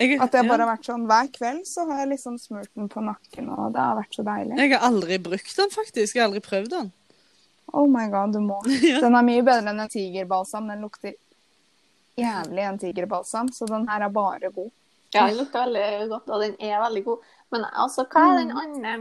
Jeg, 0.00 0.16
At 0.16 0.32
det 0.32 0.40
ja. 0.40 0.48
bare 0.48 0.64
har 0.64 0.70
vært 0.70 0.86
sånn 0.88 1.02
hver 1.08 1.26
kveld 1.34 1.66
så 1.68 1.84
har 1.90 1.98
jeg 2.02 2.14
liksom 2.14 2.38
smurt 2.40 2.70
den 2.72 2.88
på 2.88 3.02
nakken, 3.04 3.50
og 3.52 3.74
det 3.74 3.82
har 3.84 3.98
vært 3.98 4.16
så 4.16 4.24
deilig. 4.24 4.56
jeg 4.56 4.72
har 4.72 4.86
aldri 4.86 5.18
brukt 5.20 5.56
den, 5.58 5.72
faktisk. 5.74 6.16
Jeg 6.16 6.22
har 6.22 6.30
aldri 6.30 6.40
prøvd 6.44 6.70
den. 6.72 6.88
Oh 7.76 7.86
my 7.86 8.06
god, 8.10 8.32
du 8.32 8.40
må. 8.42 8.56
Den 9.04 9.14
er 9.14 9.22
mye 9.22 9.42
bedre 9.46 9.70
enn 9.70 9.78
en 9.84 9.90
tigerbalsam. 9.92 10.66
Den 10.72 10.80
lukter 10.82 11.12
jævlig 12.18 12.64
en 12.66 12.80
tigerbalsam, 12.82 13.52
så 13.54 13.68
den 13.70 13.86
her 13.88 14.06
er 14.08 14.10
bare 14.10 14.50
god. 14.50 14.72
Ja, 15.14 15.26
den 15.28 15.38
lukter 15.38 15.66
veldig 15.66 16.08
godt, 16.10 16.28
og 16.30 16.42
den 16.42 16.56
er 16.58 16.80
veldig 16.82 17.04
god. 17.06 17.30
Men 17.54 17.68
altså, 17.70 18.06
hva 18.10 18.24
er 18.32 18.40
den 18.40 18.52
andre? 18.54 18.96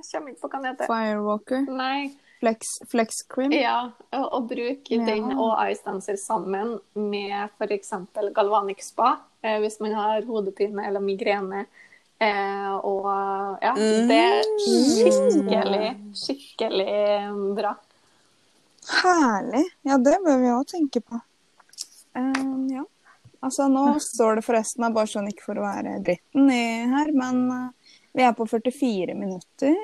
Jeg 0.00 0.06
kommer 0.12 0.32
ikke 0.32 0.40
på 0.46 0.48
hva 0.48 0.62
den 0.62 0.70
heter. 0.70 0.90
Firewalker. 0.90 1.68
Nei, 1.76 2.10
Flex, 2.40 2.78
Flex 2.88 3.22
Cream. 3.28 3.52
ja, 3.52 3.90
og 4.16 4.48
bruke 4.48 4.96
Ja. 4.96 5.04
den 5.04 5.34
og 5.36 5.58
Ice 5.70 5.82
Dancer 5.84 6.16
sammen 6.16 6.78
med 6.94 7.48
f.eks. 7.58 7.92
Galvanic 8.34 8.82
Spa, 8.84 9.18
eh, 9.42 9.58
hvis 9.60 9.78
man 9.80 9.92
har 9.94 10.22
hodepine 10.24 10.86
eller 10.88 11.00
migrene. 11.04 11.66
Eh, 12.20 12.72
og 12.84 13.06
ja, 13.62 13.74
det 13.76 14.16
er 14.16 14.48
skikkelig, 14.60 15.86
skikkelig 16.16 17.54
bra. 17.56 17.74
Herlig. 19.02 19.64
Ja, 19.84 19.98
det 19.98 20.16
bør 20.24 20.40
vi 20.40 20.50
òg 20.52 20.66
tenke 20.68 21.00
på. 21.04 21.20
Um, 22.16 22.66
ja. 22.72 22.84
Altså, 23.42 23.68
nå 23.72 23.94
står 24.00 24.36
det 24.40 24.44
forresten 24.44 24.92
bare 24.92 25.08
sånn 25.08 25.28
ikke 25.30 25.46
for 25.46 25.60
å 25.60 25.64
være 25.64 25.98
dritten 26.04 26.50
i 26.52 26.64
her, 26.92 27.12
men 27.16 27.44
eh, 27.54 27.96
vi 28.16 28.24
er 28.26 28.34
på 28.36 28.44
44 28.48 29.14
minutter. 29.16 29.76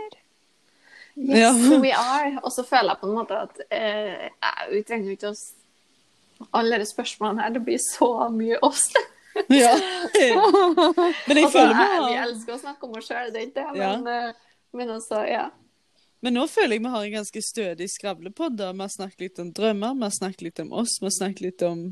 Yes, 1.17 1.39
Ja. 1.39 1.79
we 1.81 1.93
are. 1.97 2.41
Og 2.45 2.53
så 2.53 2.63
føler 2.67 2.93
jeg 2.93 3.01
på 3.01 3.09
en 3.09 3.15
måte 3.17 3.37
at 3.47 3.61
eh, 3.71 4.29
jeg- 4.29 4.71
vi 4.73 4.83
trenger 4.83 5.11
ikke 5.17 5.31
å 5.33 5.37
Alle 6.53 6.79
de 6.79 6.85
spørsmålene 6.85 7.41
her, 7.43 7.51
det 7.55 7.63
blir 7.65 7.79
så 7.81 8.29
mye 8.31 8.59
oss. 8.63 8.91
Ja. 9.53 9.73
Men 11.29 11.37
jeg 11.37 11.45
Altså, 11.45 11.59
føler 11.59 11.75
meg 11.77 12.05
vi 12.09 12.19
elsker 12.23 12.55
å 12.55 12.61
snakke 12.61 12.85
om 12.89 12.97
oss 12.97 13.09
sjøl, 13.09 13.33
det 13.33 13.41
er 13.41 13.47
ikke 13.47 13.55
det, 13.61 13.73
men, 13.77 14.07
ja. 14.09 14.33
men 14.73 14.89
altså, 14.95 15.19
ja. 15.29 15.43
Men 16.25 16.33
nå 16.39 16.47
føler 16.49 16.77
jeg 16.79 16.83
vi 16.87 16.93
har 16.95 17.05
en 17.05 17.13
ganske 17.19 17.43
stødig 17.45 17.89
skravlepod. 17.93 18.57
Vi 18.57 18.81
har 18.81 18.89
snakket 18.95 19.21
litt 19.27 19.39
om 19.39 19.51
drømmer, 19.53 19.93
vi 19.95 20.07
har 20.09 20.15
snakket 20.17 20.43
litt 20.47 20.61
om 20.65 20.73
oss, 20.73 20.97
vi 21.01 21.07
har 21.11 21.13
snakket 21.19 21.41
litt 21.45 21.63
om 21.69 21.83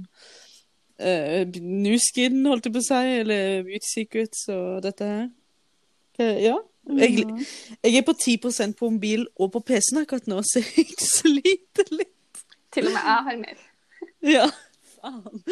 uh, 1.05 1.45
Newskin, 1.61 2.41
holdt 2.49 2.65
jeg 2.65 2.73
på 2.79 2.81
å 2.81 2.87
si, 2.89 3.03
eller 3.21 3.63
Beauty 3.69 3.91
Secrets 3.93 4.47
og 4.49 4.81
dette 4.89 5.05
her. 5.13 5.29
Uh, 6.19 6.39
ja. 6.41 6.57
Jeg, 6.87 7.25
Mm. 7.25 7.39
jeg 7.85 7.97
er 7.97 8.03
på 8.05 8.13
10% 8.13 8.75
på 8.77 8.91
mobil 8.93 9.27
og 9.41 9.53
på 9.55 9.61
PC-en 9.65 10.03
akkurat 10.03 10.27
nå, 10.29 10.43
så 10.51 10.61
jeg 10.61 10.87
sliter 11.01 11.89
litt. 11.97 12.45
Til 12.75 12.87
og 12.91 12.93
med 12.93 13.03
jeg 13.09 13.25
har 13.29 13.37
mer. 13.41 13.65
Ja. 14.23 14.47
Faen. 15.05 15.43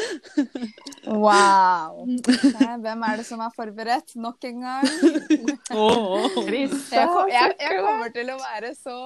Wow. 1.07 2.05
Eh, 2.09 2.77
Hvem 2.85 3.03
er 3.09 3.17
det 3.21 3.27
som 3.27 3.41
er 3.45 3.53
forberedt 3.57 4.15
nok 4.17 4.45
en 4.49 4.61
gang? 4.65 4.89
Oh. 5.73 6.27
Jeg, 6.53 6.69
jeg, 6.93 7.53
jeg 7.61 7.77
kommer 7.81 8.11
til 8.13 8.29
å 8.33 8.37
være 8.41 8.75
så, 8.77 8.97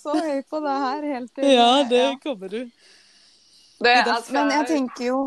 så 0.00 0.14
høy 0.18 0.40
på 0.50 0.58
det 0.64 0.76
her 0.82 1.04
helt 1.12 1.30
til 1.36 1.46
Ja, 1.52 1.68
det 1.88 2.04
kommer 2.24 2.50
du. 2.50 2.60
Det, 3.78 3.92
altså, 4.02 4.32
Men 4.34 4.50
jeg 4.50 4.66
tenker 4.72 5.04
jo 5.12 5.18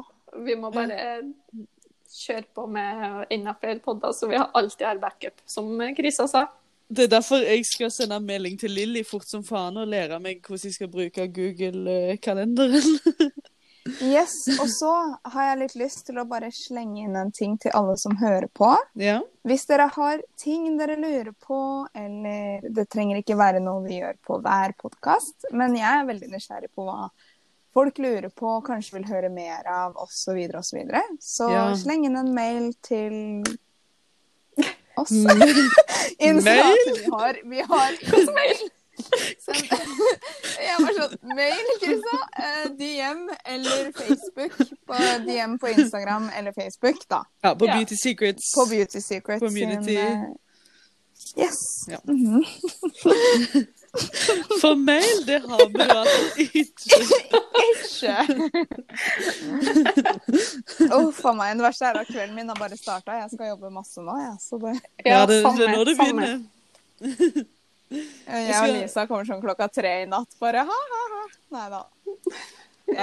Vi 0.43 0.55
må 0.59 0.71
bare 0.75 0.97
kjøre 2.22 2.47
på 2.55 2.65
med 2.72 3.28
enda 3.34 3.53
flere 3.59 3.82
podder, 3.84 4.15
så 4.15 4.30
vi 4.32 4.39
har 4.39 4.51
alltid 4.57 4.88
har 4.88 5.01
backup, 5.01 5.43
som 5.45 5.74
Krisa 5.97 6.28
sa. 6.32 6.47
Det 6.91 7.05
er 7.05 7.11
derfor 7.13 7.39
jeg 7.39 7.63
skal 7.65 7.91
sende 7.93 8.17
en 8.19 8.28
melding 8.28 8.57
til 8.59 8.74
Lilly 8.76 9.05
fort 9.07 9.30
som 9.30 9.45
faen 9.47 9.80
og 9.80 9.88
lære 9.88 10.17
meg 10.19 10.41
hvordan 10.43 10.67
jeg 10.67 10.76
skal 10.76 10.91
bruke 10.91 11.30
Google-kalenderen. 11.32 12.91
Yes, 14.01 14.34
og 14.61 14.67
så 14.69 14.91
har 15.34 15.47
jeg 15.47 15.57
litt 15.57 15.74
lyst 15.80 16.03
til 16.05 16.19
å 16.22 16.26
bare 16.30 16.51
slenge 16.53 17.01
inn 17.01 17.15
en 17.17 17.32
ting 17.34 17.55
til 17.61 17.74
alle 17.78 17.95
som 17.97 18.13
hører 18.19 18.45
på. 18.53 18.76
ja. 18.93 19.17
Hvis 19.41 19.65
dere 19.65 19.88
har 19.89 20.22
ting 20.38 20.67
dere 20.78 20.99
lurer 21.01 21.32
på, 21.34 21.57
eller 21.97 22.67
det 22.69 22.86
trenger 22.93 23.17
ikke 23.17 23.39
være 23.39 23.63
noe 23.63 23.82
vi 23.88 23.97
gjør 23.97 24.19
på 24.28 24.38
hver 24.45 24.76
podkast, 24.78 25.47
men 25.49 25.74
jeg 25.80 25.89
er 25.89 26.05
veldig 26.05 26.30
nysgjerrig 26.30 26.69
på 26.78 26.86
hva 26.86 27.07
folk 27.74 27.97
lurer 27.97 28.30
på, 28.30 28.61
kanskje 28.67 28.97
vil 28.97 29.05
høre 29.07 29.30
mer 29.30 29.67
av, 29.67 29.95
osv., 29.95 30.11
osv. 30.11 30.22
Så, 30.28 30.34
videre, 30.36 30.57
og 30.57 30.65
så, 30.65 30.78
videre. 30.78 31.01
så 31.22 31.49
Ja. 31.51 31.63
sleng 31.76 32.05
inn 32.05 32.15
en 32.19 32.34
mail 32.36 32.74
til 32.84 33.43
oss. 34.97 35.11
Mm. 35.11 35.24
Mail? 36.43 36.78
at 36.78 36.95
vi 36.99 37.09
har, 37.11 37.38
vi 37.49 37.59
har 37.72 37.91
Hvilken 38.11 38.34
mail? 38.36 38.61
Send, 39.41 39.72
jeg 40.61 40.76
var 40.84 40.91
sånn 40.97 41.15
Mail, 41.36 41.69
Krisa. 41.82 42.17
Eh, 42.43 42.65
DM 42.78 43.24
eller 43.49 43.88
Facebook. 43.97 44.57
På 44.86 44.99
DM 45.26 45.55
på 45.63 45.72
Instagram 45.72 46.28
eller 46.38 46.53
Facebook, 46.53 46.99
da. 47.09 47.24
ja, 47.41 47.55
på. 47.55 47.65
Beauty 47.65 47.95
Secrets. 47.97 48.51
På 48.55 48.65
Beauty 48.69 49.01
Secrets 49.01 49.41
Community. 49.41 49.95
sin 49.95 49.97
eh, 49.97 50.30
Yes. 51.38 51.57
Ja. 51.88 51.97
Mhm. 52.03 52.43
For 54.61 54.75
mail, 54.75 55.25
det 55.27 55.41
har 55.43 55.65
vi 55.67 55.83
jo 55.83 55.95
altså 55.99 56.45
ikke. 56.61 56.95
Ikke! 57.61 58.15
Uff 60.95 61.25
a 61.27 61.33
meg. 61.35 61.57
Det 61.59 61.65
verste 61.65 61.89
er 61.89 61.99
at 61.99 62.07
kvelden 62.11 62.37
min 62.37 62.51
har 62.53 62.59
bare 62.59 62.77
starta. 62.79 63.17
Jeg 63.19 63.33
skal 63.33 63.51
jobbe 63.51 63.71
masse 63.73 63.99
nå, 64.03 64.15
jeg. 64.21 64.37
Så 64.39 64.61
det 64.61 64.77
Ja, 65.03 65.25
det, 65.27 65.41
det 65.43 65.67
er 65.67 65.75
nå 65.75 65.83
det 65.89 65.97
begynner. 65.99 66.39
Jeg 67.91 68.55
og 68.61 68.71
Lisa 68.71 69.05
kommer 69.09 69.27
sånn 69.27 69.43
klokka 69.43 69.67
tre 69.67 69.93
i 70.05 70.09
natt, 70.09 70.31
bare 70.39 70.63
ha-ha-ha. 70.67 71.23
Nei 71.51 71.67
da. 71.73 71.83
Det? 72.91 72.97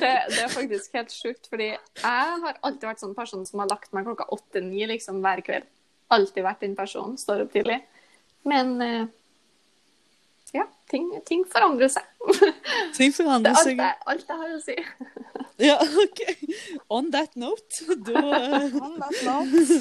Det, 0.00 0.12
det 0.32 0.42
er 0.44 0.52
faktisk 0.52 0.94
helt 0.96 1.12
sjukt, 1.12 1.48
fordi 1.50 1.70
jeg 1.72 2.40
har 2.44 2.60
alltid 2.60 2.86
vært 2.88 3.02
sånn 3.02 3.16
person 3.16 3.44
som 3.48 3.60
har 3.62 3.68
lagt 3.72 3.92
meg 3.96 4.06
klokka 4.08 4.28
åtte-ni 4.36 4.86
liksom, 4.92 5.20
hver 5.24 5.42
kveld. 5.44 5.68
Alltid 6.12 6.44
vært 6.44 6.64
den 6.64 6.76
personen. 6.76 7.16
Står 7.20 7.44
opp 7.44 7.52
tidlig. 7.56 7.82
Men 8.44 8.80
eh, 8.82 9.06
ja, 10.54 10.64
ting, 10.90 11.10
ting 11.26 11.44
forandrer 11.52 11.88
seg. 11.92 12.04
Ting 12.96 13.10
Det 13.10 13.16
forandrer 13.18 13.56
er 13.56 13.64
seg. 13.66 13.80
alt 14.06 14.28
jeg 14.28 14.38
har 14.42 14.54
å 14.54 14.60
si. 14.64 14.76
Ja, 15.58 15.74
OK. 15.82 16.20
On 16.94 17.08
that 17.10 17.32
note, 17.36 17.82
da 18.06 18.20
On 18.78 18.94
that 19.00 19.16
note. 19.26 19.80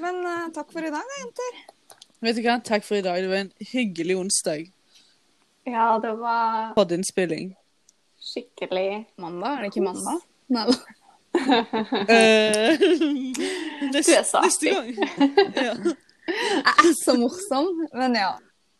Men 0.00 0.20
uh, 0.22 0.44
takk 0.54 0.70
for 0.72 0.78
i 0.86 0.92
dag, 0.94 1.02
da, 1.02 1.16
jenter. 1.24 1.58
Vet 2.22 2.38
du 2.38 2.42
hva, 2.46 2.54
takk 2.64 2.86
for 2.86 2.96
i 2.96 3.02
dag. 3.04 3.18
Det 3.24 3.28
var 3.32 3.40
en 3.42 3.50
hyggelig 3.72 4.16
onsdag. 4.22 4.68
Ja, 5.66 5.88
det 6.00 6.12
var 6.20 6.70
Podinnspilling. 6.78 7.50
skikkelig 8.22 9.04
Mandag? 9.18 9.58
Er 9.58 9.66
det 9.66 9.72
ikke 9.74 9.84
mandag? 9.88 10.22
Nei 10.54 10.64
da. 10.70 10.76
Uh, 12.06 12.70
neste, 13.92 14.22
neste 14.22 14.70
gang. 14.70 14.94
Ja. 15.58 15.74
Jeg 16.36 16.90
er 16.90 16.94
så 16.98 17.16
morsom, 17.18 17.72
men 17.96 18.16
ja. 18.18 18.34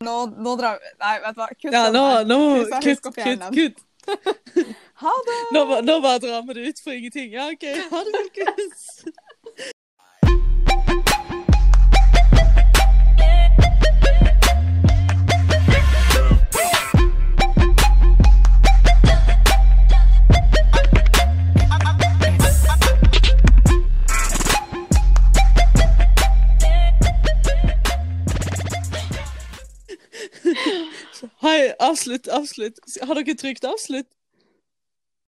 Nå, 0.04 0.14
nå 0.44 0.56
drar 0.60 0.76
vi 0.80 0.90
Nei, 1.00 1.12
vet 1.24 1.36
du 1.36 1.40
hva. 1.40 1.48
Kutt 1.56 1.72
ja, 1.72 1.84
nå, 1.94 2.04
nå 2.28 2.38
Kutt, 2.84 3.10
kutt, 3.16 3.46
kutt. 3.56 3.84
Ha 5.02 5.12
det! 5.26 5.38
Nå, 5.52 5.62
nå 5.84 5.94
bare 6.00 6.20
drar 6.22 6.44
vi 6.48 6.54
det 6.56 6.68
ut 6.70 6.78
for 6.80 6.96
ingenting. 6.96 7.32
Ja, 7.34 7.50
OK. 7.52 7.64
Ha 7.90 8.02
det, 8.06 8.12
folkens. 8.16 8.84
Hei, 31.46 31.72
avslutt, 31.78 32.26
avslutt. 32.28 32.80
Har 33.06 33.14
dere 33.14 33.34
trykt 33.38 33.64
avslutt? 33.64 34.08